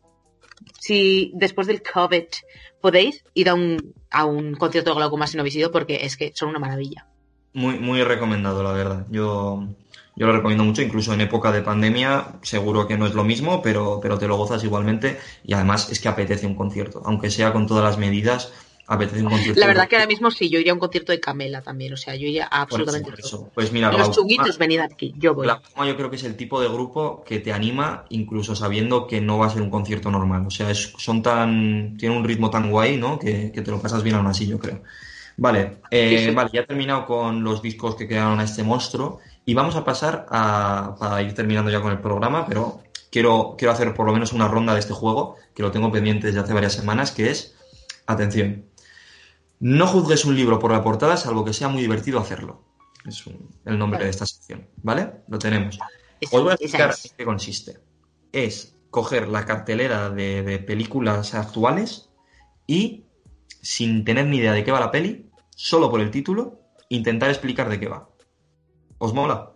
[0.79, 2.25] Si después del COVID
[2.81, 6.17] podéis ir a un, a un concierto de glaucoma si no habéis ido, porque es
[6.17, 7.07] que son una maravilla.
[7.53, 9.07] Muy, muy recomendado, la verdad.
[9.11, 9.67] Yo,
[10.17, 13.61] yo lo recomiendo mucho, incluso en época de pandemia, seguro que no es lo mismo,
[13.63, 17.53] pero, pero te lo gozas igualmente y además es que apetece un concierto, aunque sea
[17.53, 18.53] con todas las medidas,
[18.91, 19.61] apetece un concierto.
[19.61, 21.97] La verdad que ahora mismo sí, yo iría a un concierto de Camela también, o
[21.97, 23.51] sea, yo iría a Por eso, absolutamente por eso.
[23.55, 25.45] Pues mira, Los chunguitos, venid aquí, yo voy.
[25.47, 29.21] Glaucoma yo creo que es el tipo de grupo que te anima incluso sabiendo que
[29.21, 30.45] no va a ser un concierto normal.
[30.47, 33.19] O sea, es- son tan, tienen un ritmo tan guay, ¿no?
[33.19, 34.83] Que, que te lo pasas bien aún así, yo creo.
[35.37, 36.35] Vale, eh, Sí, sí.
[36.35, 39.85] vale, ya he terminado con los discos que quedaron a este monstruo y vamos a
[39.85, 44.13] pasar a, para ir terminando ya con el programa, pero quiero, quiero hacer por lo
[44.13, 47.31] menos una ronda de este juego, que lo tengo pendiente desde hace varias semanas, que
[47.31, 47.55] es,
[48.07, 48.67] atención,
[49.61, 52.65] no juzgues un libro por la portada, salvo que sea muy divertido hacerlo.
[53.07, 54.05] Es un- el nombre Vale.
[54.07, 55.23] de esta sección, ¿vale?
[55.29, 55.79] Lo tenemos.
[56.31, 57.07] Os voy a explicar es.
[57.07, 57.79] en qué consiste.
[58.33, 62.11] Es coger la cartelera de, de películas actuales
[62.67, 63.05] y,
[63.63, 67.69] sin tener ni idea de qué va la peli, solo por el título, intentar explicar
[67.69, 68.09] de qué va.
[68.99, 69.53] ¿Os mola?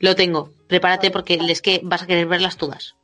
[0.00, 2.96] Lo tengo, prepárate porque es que vas a querer verlas todas.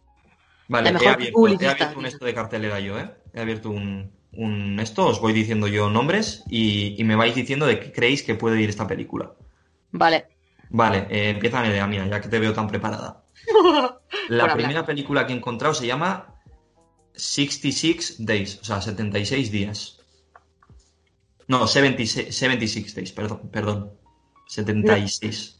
[0.68, 3.10] Vale, La he abierto, he abierto un esto de cartelera yo, ¿eh?
[3.32, 7.66] He abierto un, un esto, os voy diciendo yo nombres y, y me vais diciendo
[7.66, 9.32] de qué creéis que puede ir esta película.
[9.90, 10.26] Vale.
[10.70, 13.24] Vale, eh, empieza Nerea, mira, ya que te veo tan preparada.
[14.28, 14.56] La Por hablar.
[14.56, 16.34] primera película que he encontrado se llama
[17.14, 19.98] 66 Days, o sea, 76 días.
[21.46, 23.92] No, 76, 76 Days, perdón, perdón.
[24.48, 25.58] 76.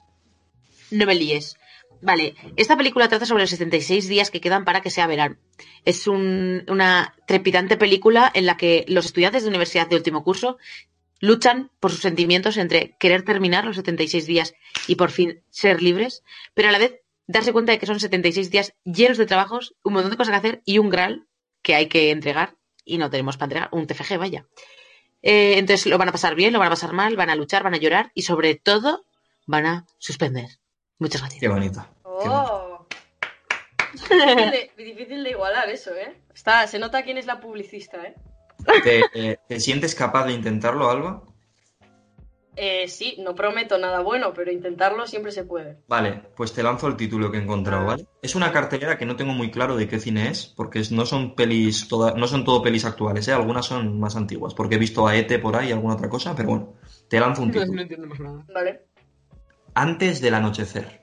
[0.90, 1.56] No me líes.
[2.00, 5.36] Vale, esta película trata sobre los 76 días que quedan para que sea verano.
[5.84, 10.58] Es un- una trepidante película en la que los estudiantes de universidad de último curso
[11.20, 14.54] luchan por sus sentimientos entre querer terminar los 76 días
[14.86, 16.22] y por fin ser libres,
[16.54, 19.94] pero a la vez darse cuenta de que son 76 días llenos de trabajos, un
[19.94, 21.26] montón de cosas que hacer y un graal
[21.62, 22.54] que hay que entregar
[22.84, 24.46] y no tenemos para entregar, un TFG, vaya.
[25.22, 27.64] Eh, entonces lo van a pasar bien, lo van a pasar mal, van a luchar,
[27.64, 29.04] van a llorar y sobre todo
[29.46, 30.46] van a suspender.
[30.98, 31.40] Muchas gracias.
[31.40, 31.84] Qué bonito.
[32.02, 32.54] Qué bonito.
[32.54, 32.86] Oh.
[33.92, 36.20] difícil, de, difícil de igualar eso, ¿eh?
[36.34, 38.14] Está, se nota quién es la publicista, ¿eh?
[38.82, 41.22] ¿Te, eh, te sientes capaz de intentarlo, Alba?
[42.60, 45.78] Eh, sí, no prometo nada bueno, pero intentarlo siempre se puede.
[45.86, 48.06] Vale, pues te lanzo el título que he encontrado, ¿vale?
[48.20, 51.36] Es una cartelera que no tengo muy claro de qué cine es, porque no son
[51.36, 53.32] pelis toda- no son todo pelis actuales, ¿eh?
[53.32, 56.34] Algunas son más antiguas, porque he visto a ET por ahí y alguna otra cosa,
[56.34, 56.74] pero bueno,
[57.08, 57.80] te lanzo un título.
[57.80, 58.44] entiendo más nada.
[58.52, 58.87] Vale.
[59.80, 60.98] Antes del anochecer.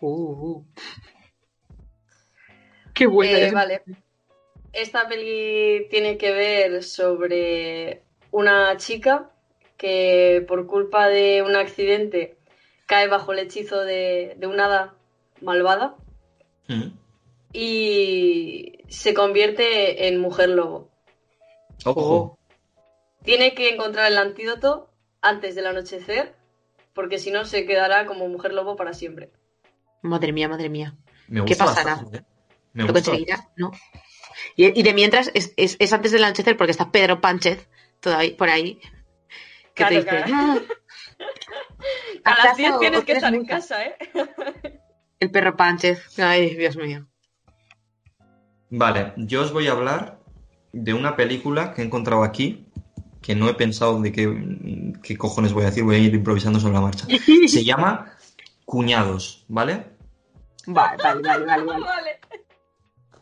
[0.00, 0.66] Uh, uh.
[2.94, 3.52] Qué buena Eh, es.
[3.52, 3.82] vale.
[4.72, 9.30] Esta peli tiene que ver sobre una chica
[9.76, 12.38] que por culpa de un accidente
[12.86, 14.94] cae bajo el hechizo de, de una hada
[15.42, 15.96] malvada
[16.68, 16.92] Mm.
[17.52, 20.88] y se convierte en mujer lobo.
[21.84, 22.38] Ojo.
[23.22, 24.88] Tiene que encontrar el antídoto
[25.20, 26.34] antes del anochecer
[27.00, 29.30] porque si no se quedará como mujer lobo para siempre.
[30.02, 30.94] Madre mía, madre mía.
[31.28, 31.92] Me ¿Qué pasará?
[31.94, 32.24] bastante, ¿eh?
[32.74, 33.10] Me ¿Lo gusta.
[33.10, 33.48] conseguirá?
[33.56, 33.70] No.
[34.54, 37.66] Y, y de mientras es, es- es antes del anochecer porque está Pedro Pánchez
[38.00, 38.80] todavía por ahí.
[39.74, 40.32] Que Claro, te dice, claro.
[40.34, 40.58] "Ah,
[42.24, 43.54] A las ¿acaso 10 tienes que estar en mucha?".
[43.54, 43.96] casa, ¿eh?
[45.20, 46.18] El perro Pánchez.
[46.18, 47.06] Ay, Dios mío.
[48.68, 50.20] Vale, yo os voy a hablar
[50.72, 52.66] de una película que he encontrado aquí,
[53.20, 56.58] que no he pensado de qué, qué cojones voy a decir, voy a ir improvisando
[56.60, 57.06] sobre la marcha.
[57.48, 58.12] Se llama
[58.64, 59.86] Cuñados, ¿vale?
[60.66, 61.64] Vale, vale, vale, vale.
[61.64, 61.80] vale.
[61.84, 62.20] Vale.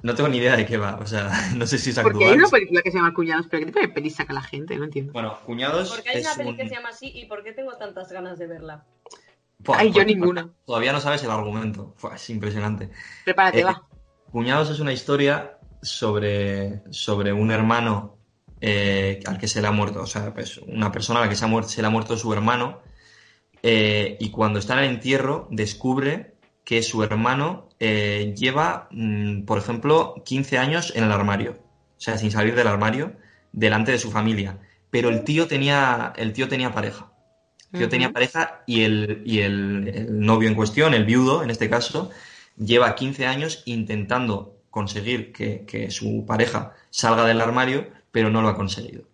[0.00, 2.30] No tengo ni idea de qué va, o sea, no sé si es Porque hay
[2.30, 2.38] actual.
[2.38, 4.76] una película que se llama Cuñados, pero ¿qué tipo de peli saca la gente?
[4.76, 5.12] No entiendo.
[5.12, 7.52] Bueno, Cuñados Porque hay es una peli un- que se llama así y por qué
[7.52, 8.84] tengo tantas ganas de verla.
[9.58, 10.52] Buah, Ay, yo pues, ninguna.
[10.64, 12.90] Todavía no sabes el argumento, es impresionante.
[13.24, 13.82] Prepárate, Eh, va.
[14.30, 18.17] Cuñados es una historia sobre, sobre un hermano
[18.60, 21.36] eh, al que se le ha muerto, o sea, pues una persona a la que
[21.36, 22.80] se, ha muerto, se le ha muerto su hermano
[23.62, 29.58] eh, y cuando está en el entierro descubre que su hermano eh, lleva, mm, por
[29.58, 31.58] ejemplo, 15 años en el armario,
[31.96, 33.16] o sea, sin salir del armario,
[33.52, 34.58] delante de su familia,
[34.90, 37.12] pero el tío tenía, el tío tenía pareja.
[37.72, 41.50] El tío tenía pareja y, el, y el, el novio en cuestión, el viudo en
[41.50, 42.10] este caso,
[42.56, 48.48] lleva 15 años intentando conseguir que, que su pareja salga del armario, pero no lo
[48.48, 49.04] ha conseguido.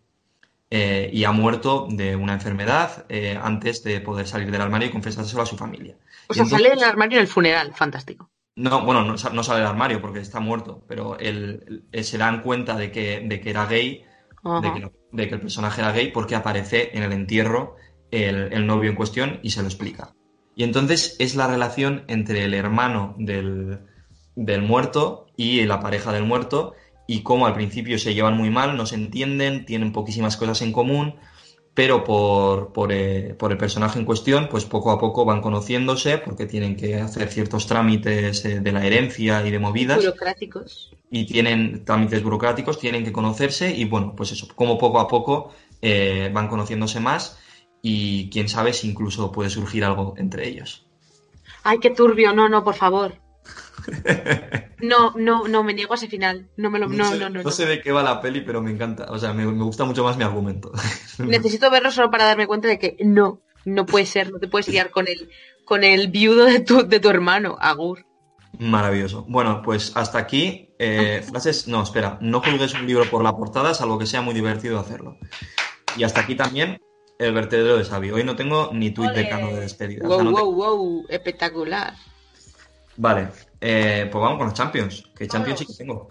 [0.71, 4.91] Eh, y ha muerto de una enfermedad eh, antes de poder salir del armario y
[4.91, 5.97] confesárselo a su familia.
[6.29, 7.73] O sea, entonces- sale del armario en el funeral.
[7.75, 8.31] Fantástico.
[8.57, 12.19] no, bueno, no, sa- no sale del armario porque está muerto, pero él, él se
[12.19, 14.05] dan cuenta de que, de que era gay,
[14.43, 17.77] que, de que el personaje era gay porque aparece en el entierro
[18.11, 20.15] el, el novio en cuestión y se lo explica.
[20.57, 23.81] Y entonces es la relación entre el hermano del,
[24.37, 26.75] del muerto y la pareja del muerto
[27.07, 30.73] y cómo al principio se llevan muy mal, no se entienden, tienen poquísimas cosas en
[30.73, 31.17] común,
[31.75, 36.19] pero por, por, eh, por el personaje en cuestión, pues poco a poco van conociéndose
[36.19, 40.95] porque tienen que hacer ciertos trámites eh, de la herencia y de movidas Burocráticos.
[41.11, 45.53] y tienen trámites burocráticos, tienen que conocerse y bueno, pues eso, como poco a poco
[45.83, 47.39] eh, van conociéndose más
[47.83, 50.87] y quién sabe si incluso puede surgir algo entre ellos.
[51.65, 52.33] Ay, qué turbio.
[52.33, 53.15] No, no, por favor.
[54.81, 56.49] No, no, no, me niego a ese final.
[56.59, 56.89] No me lo.
[56.89, 57.43] No, sé, no, no.
[57.43, 57.51] no.
[57.51, 60.05] sé de qué va la peli, pero me encanta, o sea, me, me gusta mucho
[60.05, 60.73] más mi argumento.
[61.19, 64.69] Necesito verlo solo para darme cuenta de que no, no puede ser, no te puedes
[64.69, 65.31] liar con el,
[65.65, 68.05] con el viudo de tu, de tu hermano, Agur.
[68.59, 69.25] Maravilloso.
[69.27, 70.69] Bueno, pues hasta aquí.
[70.79, 71.67] eh, frases.
[71.67, 72.19] No, espera.
[72.21, 75.17] No juzgues un libro por la portada, salvo que sea muy divertido hacerlo.
[75.97, 76.79] Y hasta aquí también
[77.19, 78.11] el vertedero de Xavi.
[78.11, 80.05] Hoy no tengo ni tuit de cano de despedida.
[80.05, 81.95] o Wow, sea, no te- wow, wow, espectacular.
[82.97, 83.29] Vale,
[83.67, 85.05] eh, pues vamos con los Champions.
[85.17, 86.11] Que Champions sí que tengo.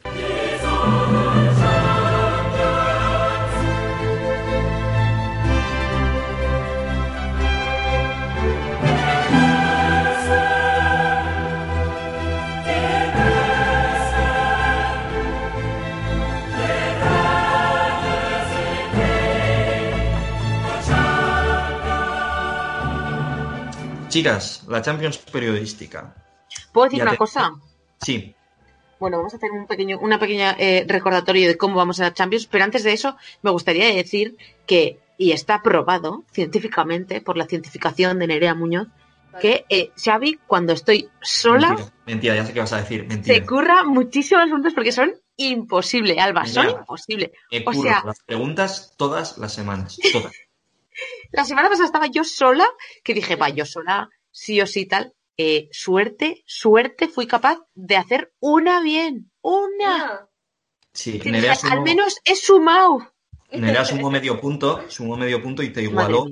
[24.09, 26.22] Chicas, la Champions periodística.
[26.73, 27.51] ¿Puedo decir Ya una te- cosa?
[28.01, 28.35] Sí,
[28.99, 32.13] Bueno, vamos a hacer un pequeño, una pequeña eh, recordatorio de cómo vamos a la
[32.13, 37.45] Champions, pero antes de eso me gustaría decir que, y está probado científicamente por la
[37.45, 38.87] cientificación de Nerea Muñoz,
[39.41, 43.01] que eh, Xavi, cuando estoy sola, mentira, mentira, ya sé qué vas a decir.
[43.01, 43.45] se Mentira.
[43.45, 47.31] curra muchísimas preguntas porque son imposibles, Alba, son imposibles.
[47.51, 49.97] Me o curro sea- las preguntas todas las semanas.
[50.11, 50.31] Todas.
[51.31, 52.65] La semana pasada estaba yo sola,
[53.03, 55.13] que dije, va, yo sola, sí o sí tal.
[55.37, 60.05] Eh, suerte, suerte, fui capaz de hacer una bien, una.
[60.05, 60.29] Ah,
[60.95, 63.13] Sí, Que Nerea sumó- al menos he sumado.
[63.51, 66.27] Nerea sumó medio punto, sumó medio punto y te igualó,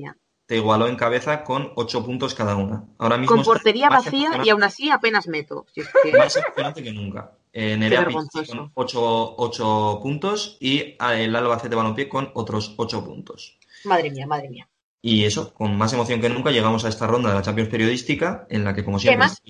[0.45, 2.83] te igualó en cabeza con 8 puntos cada una.
[2.99, 5.65] Ahora mismo Con portería vacía y aún así apenas meto.
[5.73, 7.31] Si es que- más emocionante que nunca.
[7.51, 13.57] Eh, Nerea con 8, puntos y el Albacete Balompié con otros 8 puntos.
[13.85, 14.69] Madre mía, madre mía.
[15.01, 18.45] Y eso, con más emoción que nunca, llegamos a esta ronda de la Champions Periodística,
[18.49, 19.41] en la que, como siempre, más?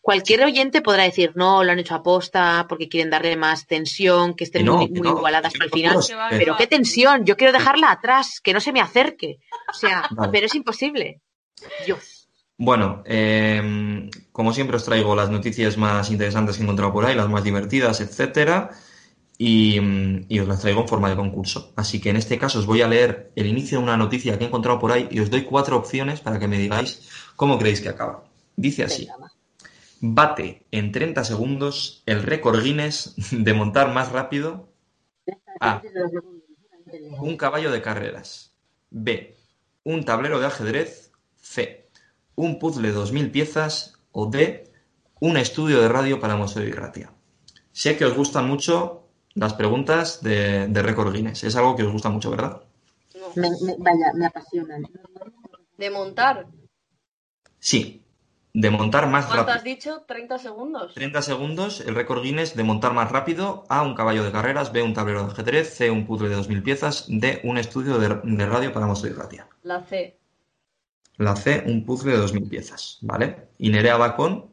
[0.00, 4.44] Cualquier oyente podrá decir, no, lo han hecho aposta porque quieren darle más tensión, que
[4.44, 5.98] estén no, muy, que muy no, igualadas que al final.
[6.06, 6.58] que va, que Pero va.
[6.58, 9.38] qué tensión, yo quiero dejarla atrás, que no se me acerque.
[9.70, 10.30] O sea, Vale.
[10.30, 11.22] pero es imposible.
[11.86, 12.28] Dios.
[12.58, 17.14] Bueno, eh, como siempre os traigo las noticias más interesantes que he encontrado por ahí,
[17.14, 18.70] las más divertidas, etcétera,
[19.36, 19.80] y,
[20.28, 21.72] y os las traigo en forma de concurso.
[21.76, 24.44] Así que en este caso os voy a leer el inicio de una noticia que
[24.44, 27.80] he encontrado por ahí y os doy cuatro opciones para que me digáis cómo creéis
[27.80, 28.24] que acaba.
[28.56, 29.08] Dice así.
[30.00, 34.68] Bate en 30 segundos el récord Guinness de montar más rápido
[35.60, 35.82] A.
[37.18, 38.54] Un caballo de carreras.
[38.90, 39.36] B.
[39.82, 41.10] Un tablero de ajedrez.
[41.40, 41.88] C.
[42.36, 43.98] Un puzzle de 2000 piezas.
[44.12, 44.70] O D.
[45.20, 47.12] Un estudio de radio para Museo y Ratia.
[47.72, 49.03] Sé que os gustan mucho
[49.34, 51.44] las preguntas de, de récord Guinness.
[51.44, 52.62] Es algo que os gusta mucho, ¿verdad?
[53.36, 54.82] Me, me- vaya, me apasionan.
[55.76, 56.46] De montar.
[57.58, 58.00] Sí.
[58.52, 59.56] De montar más ¿Cuánto rápido.
[59.56, 60.06] has dicho?
[60.06, 60.94] ¿30 segundos?
[60.94, 64.80] 30 segundos, el récord Guinness de montar más rápido, A, un caballo de carreras, B,
[64.82, 68.46] un tablero de ajedrez, C, un puzzle de 2000 piezas, D, un estudio de, de
[68.46, 69.48] radio para Museo y Ratia.
[69.64, 70.16] La C.
[71.16, 73.48] La C, un puzzle de 2000 piezas, ¿vale?
[73.58, 74.50] Y Nerea va con,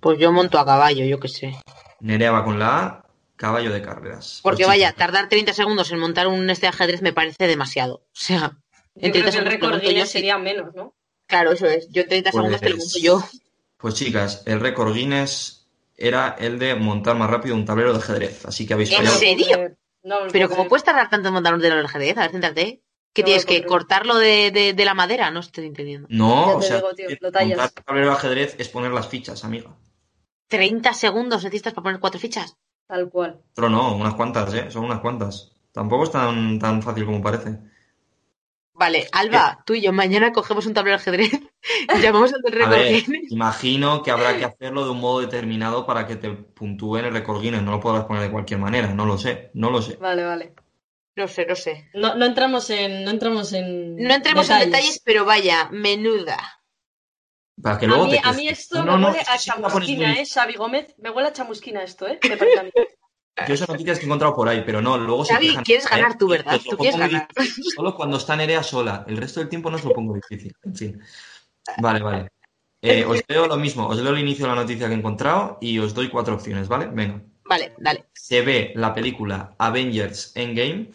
[0.00, 1.54] Pues yo monto a caballo, yo qué sé.
[2.00, 3.05] Nerea va con la A,
[3.36, 4.40] caballo de carreras.
[4.42, 7.96] Porque Pues, vaya, chicos, tardar 30 segundos en montar un este ajedrez me parece demasiado.
[7.96, 8.58] O sea,
[8.94, 9.88] Yo en 30 creo que el segundos lo récord yo.
[9.88, 10.12] Guinness sí.
[10.18, 10.94] sería menos, ¿no?
[11.26, 11.88] Claro, eso es.
[11.90, 13.22] Yo en 30 segundos te lo Pues- monto yo.
[13.78, 18.44] Pues chicas, el récord Guinness era el de montar más rápido un tablero de ajedrez,
[18.46, 19.18] así que habéis ¿En fallado.
[19.18, 19.76] serio?
[20.02, 22.16] No, Pero ¿cómo puedes tardar tanto en montar un del ajedrez?
[22.16, 22.82] A ver, céntrate.
[23.12, 25.30] ¿Qué No tienes que cortarlo de, de- de la madera?
[25.30, 26.06] No estoy entendiendo.
[26.10, 27.56] No, o sea, digo, tío, lo tallas.
[27.58, 29.74] montar un tablero de ajedrez es poner las fichas, amiga.
[30.48, 32.56] 30 segundos necesitas para poner cuatro fichas.
[32.86, 33.40] Tal cual.
[33.54, 34.70] Pero no, unas cuantas, ¿eh?
[34.70, 35.52] Son unas cuantas.
[35.72, 37.58] Tampoco es tan, tan fácil como parece.
[38.78, 41.32] Vale, Alba, tú y yo mañana cogemos un tablero de ajedrez
[41.96, 43.32] y llamamos al del récord Guinness.
[43.32, 47.40] imagino que habrá que hacerlo de un modo determinado para que te puntúen el récord
[47.40, 47.62] Guinness.
[47.62, 49.96] No lo podrás poner de cualquier manera, no lo sé, no lo sé.
[49.96, 50.52] Vale, vale.
[51.16, 51.88] No sé, no sé.
[51.94, 53.02] No, no entramos en.
[53.02, 53.96] No entramos en.
[53.96, 56.55] No entremos en detalles, pero vaya, menuda.
[57.62, 60.08] Para que A luego mí, te a mí esto No, me no, huele a chamusquina,
[60.10, 60.26] muy- ¿eh?
[60.26, 62.18] Xavi Gómez, me huele a chamusquina esto, ¿eh?
[62.28, 62.70] Me parece a mí.
[63.48, 65.64] Yo son noticias que he encontrado por ahí, pero no, luego se Xavi, quejan.
[65.64, 65.88] quieres ¿eh?
[65.90, 66.58] ganar tú, ¿verdad?
[66.68, 67.28] Tú quieres ganar.
[67.36, 69.04] difícil, Solo cuando está Nerea sola.
[69.06, 70.54] El resto del tiempo no os lo pongo difícil.
[70.64, 71.02] En fin.
[71.78, 72.28] Vale, vale.
[72.82, 73.86] Eh, os leo lo mismo.
[73.88, 76.68] Os leo el inicio de la noticia que he encontrado y os doy cuatro opciones,
[76.68, 76.86] ¿vale?
[76.86, 77.20] Venga.
[77.44, 78.06] Vale, dale.
[78.14, 80.90] Se ve la película Avengers Endgame.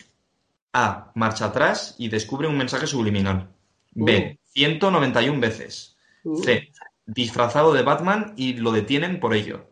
[0.74, 1.12] A.
[1.16, 3.50] Marcha atrás y descubre un mensaje subliminal.
[3.92, 4.40] B.
[4.54, 5.90] 191 veces.
[6.43, 6.72] C.
[7.06, 9.68] Disfrazado de Batman y lo detienen por ello.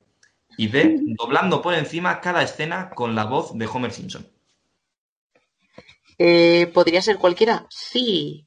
[0.58, 0.98] Y D.
[1.18, 4.28] Doblando por encima cada escena con la voz de Homer Simpson.
[6.18, 7.66] Eh, ¿Podría ser cualquiera?
[7.70, 8.46] Sí.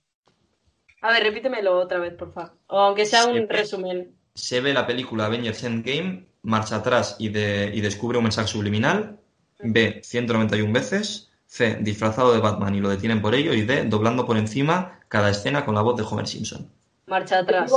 [1.00, 2.56] A ver, repítemelo otra vez, por favor.
[2.68, 4.14] O aunque sea un resumen.
[4.34, 9.18] Se ve la película Avengers Endgame, marcha atrás y, de- y descubre un mensaje subliminal.
[9.58, 10.00] B.
[10.02, 11.30] 191 veces.
[11.46, 11.76] C.
[11.80, 13.52] Disfrazado de Batman y lo detienen por ello.
[13.54, 13.84] Y D.
[13.84, 16.70] Doblando por encima cada escena con la voz de Homer Simpson.
[17.12, 17.70] Marcha atrás.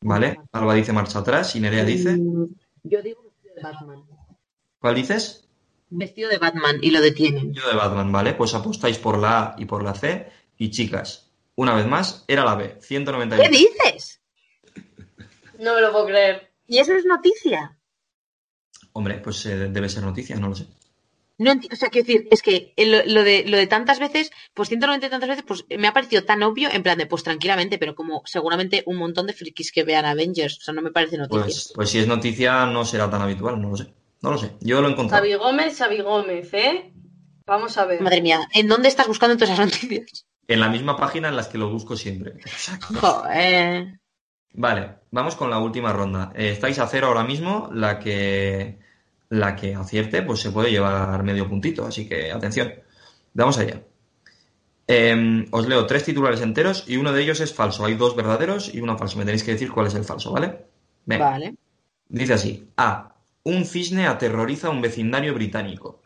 [0.00, 0.38] ¿Vale?
[0.52, 2.16] Alba dice marcha atrás y Nerea dice.
[2.16, 4.04] Mm, Yo digo vestido de Batman.
[4.78, 5.48] ¿Cuál dices?
[5.90, 7.52] Vestido de Batman y lo detienen.
[7.52, 8.34] Yo de Batman, ¿vale?
[8.34, 10.30] Pues apostáis por la A y por la C.
[10.56, 12.78] Y chicas, una vez más, era la B.
[12.80, 13.42] 191.
[13.42, 14.22] ¿Qué dices?
[15.58, 16.52] No me lo puedo creer.
[16.68, 17.76] ¿Y eso es noticia?
[18.92, 20.68] Hombre, pues eh, debe ser noticia, no lo sé.
[21.38, 23.98] No enti- o sea, quiero decir, es que eh, lo, lo de, lo de tantas
[23.98, 27.06] veces, pues 190 y tantas veces, pues me ha parecido tan obvio, en plan de,
[27.06, 30.82] pues tranquilamente, pero como seguramente un montón de frikis que vean Avengers, o sea, no
[30.82, 31.42] me parece noticia.
[31.42, 33.92] Pues, pues si es noticia, no será tan habitual, no lo sé.
[34.22, 34.52] No lo sé.
[34.60, 35.22] Yo lo he encontrado.
[35.22, 36.92] Xavi Gómez, Xavi Gómez, ¿eh?
[37.46, 38.00] Vamos a ver.
[38.00, 40.24] Madre mía, ¿en dónde estás buscando todas esas noticias?
[40.48, 42.34] En la misma página en las que lo busco siempre.
[43.00, 43.98] Joder.
[44.52, 46.32] Vale, vamos con la última ronda.
[46.36, 47.68] Eh, estáis a cero ahora mismo.
[47.72, 48.78] La que,
[49.28, 51.86] la que acierte, pues se puede llevar medio puntito.
[51.86, 52.72] Así que atención.
[53.32, 53.82] Vamos allá.
[54.86, 57.84] Eh, os leo tres titulares enteros y uno de ellos es falso.
[57.84, 59.18] Hay dos verdaderos y uno falso.
[59.18, 60.66] Me tenéis que decir cuál es el falso, ¿vale?
[61.06, 61.30] Venga.
[61.30, 61.54] Vale.
[62.08, 62.70] Dice así.
[62.76, 63.14] A.
[63.44, 66.02] Un cisne aterroriza a un vecindario británico.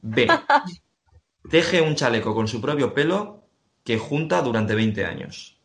[0.00, 0.28] B.
[1.50, 3.44] Teje un chaleco con su propio pelo
[3.84, 5.58] que junta durante 20 años.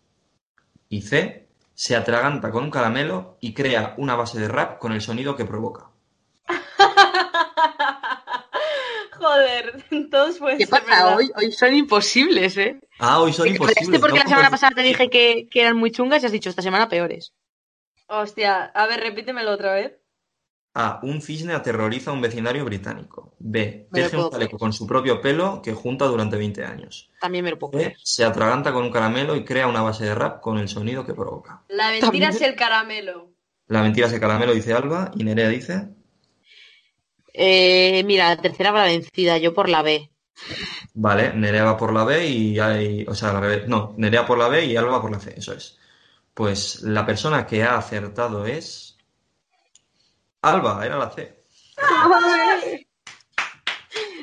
[0.89, 1.47] Y C.
[1.73, 5.45] Se atraganta con un caramelo y crea una base de rap con el sonido que
[5.45, 5.91] provoca.
[9.13, 11.17] Joder, todos pueden ¿Qué ser pasa verdad.
[11.17, 11.31] hoy?
[11.35, 12.79] Hoy son imposibles, ¿eh?
[12.99, 13.77] Ah, hoy son ¿Te imposibles.
[13.85, 14.23] fallaste porque ¿no?
[14.23, 16.61] la semana Pues- pasada te dije que, que eran muy chungas y has dicho esta
[16.61, 17.33] semana peores?
[18.07, 19.93] Hostia, a ver, repítemelo otra vez.
[20.75, 20.99] A.
[21.01, 23.33] Un cisne aterroriza a un vecindario británico.
[23.39, 23.87] B.
[23.91, 27.09] Me Teje un chaleco con su propio pelo que junta durante 20 años.
[27.19, 27.77] También me lo puedo C.
[27.79, 27.97] creer.
[28.03, 31.15] Se atraganta con un caramelo y crea una base de rap con el sonido que
[31.15, 31.63] provoca.
[31.69, 33.31] La mentira También- es el caramelo.
[33.65, 35.09] La mentira es el caramelo, dice Alba.
[35.15, 35.89] Y Nerea dice.
[37.39, 40.09] Eh, mira, la tercera va la vencida, yo por la B.
[40.95, 43.05] Vale, Nerea va por la B y hay.
[43.07, 43.67] O sea, al revés.
[43.67, 45.35] No, Nerea por la B y Alba por la C.
[45.37, 45.77] Eso es.
[46.33, 48.97] Pues la persona que ha acertado es.
[50.41, 51.43] Alba, era la C.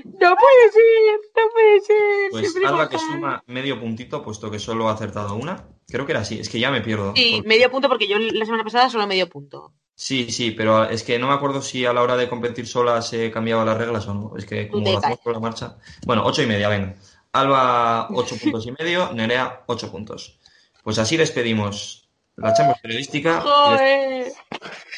[0.04, 2.30] No puede ser, no puede ser.
[2.30, 5.64] Pues siempre Alba que suma medio puntito, puesto que solo ha acertado una.
[5.88, 7.12] Creo que era así, es que ya me pierdo.
[7.16, 9.72] Sí, Porque- medio punto porque yo la semana pasada solo medio punto.
[9.96, 13.00] Sí, sí, pero es que no me acuerdo si a la hora de competir sola
[13.00, 14.32] se cambiaban las reglas o no.
[14.36, 15.76] Es que como lo hacemos por la marcha.
[16.04, 16.94] Bueno, ocho y media, venga.
[17.32, 20.38] Alba, ocho puntos y medio, Nerea, ocho puntos.
[20.82, 23.40] Pues así despedimos la chamba periodística.
[23.40, 24.32] Joder.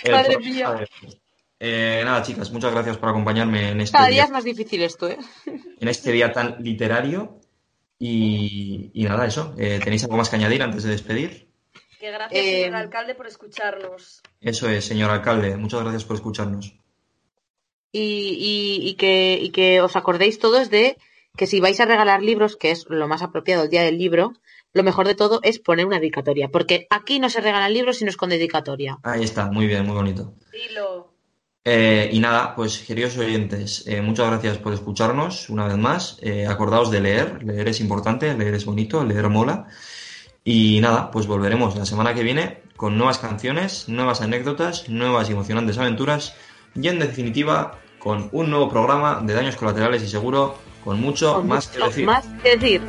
[0.05, 0.89] El madre programa mía.
[1.59, 4.83] Eh, nada, chicas, muchas gracias por acompañarme en este, Cada día día, es más difícil
[4.83, 5.19] esto, ¿eh?
[5.81, 7.41] en este día tan literario.
[7.99, 9.55] Y, y nada, eso.
[9.57, 11.46] Eh, ¿Tenéis algo más que añadir antes de despedir?
[12.01, 14.23] Que gracias, Eh, señor alcalde, por escucharnos.
[14.41, 15.57] Eso es, señor alcalde.
[15.57, 16.75] Muchas gracias por escucharnos.
[17.93, 18.01] Y,
[18.81, 20.99] y- y que, y que os acordéis todos de
[21.37, 24.35] que si vais a regalar libros, que es lo más apropiado el día del libro,
[24.73, 26.49] lo mejor de todo es poner una dedicatoria.
[26.49, 28.99] Porque aquí no se regalan libros sino es con dedicatoria.
[29.03, 30.35] Ahí está, muy bien, muy bonito.
[30.53, 31.13] Dilo.
[31.65, 36.17] Eh, y nada, pues queridos oyentes, eh, muchas gracias por escucharnos una vez más.
[36.23, 39.67] Eh, acordaos de leer, leer es importante, leer es bonito, leer mola.
[40.49, 45.33] Y nada, pues volveremos la semana que viene con nuevas canciones, nuevas anécdotas, nuevas y
[45.33, 46.37] emocionantes aventuras
[46.77, 51.49] y en definitiva con un nuevo programa de daños colaterales y seguro con mucho Con
[51.49, 52.07] más mucho que decir.
[52.07, 52.81] más que decir.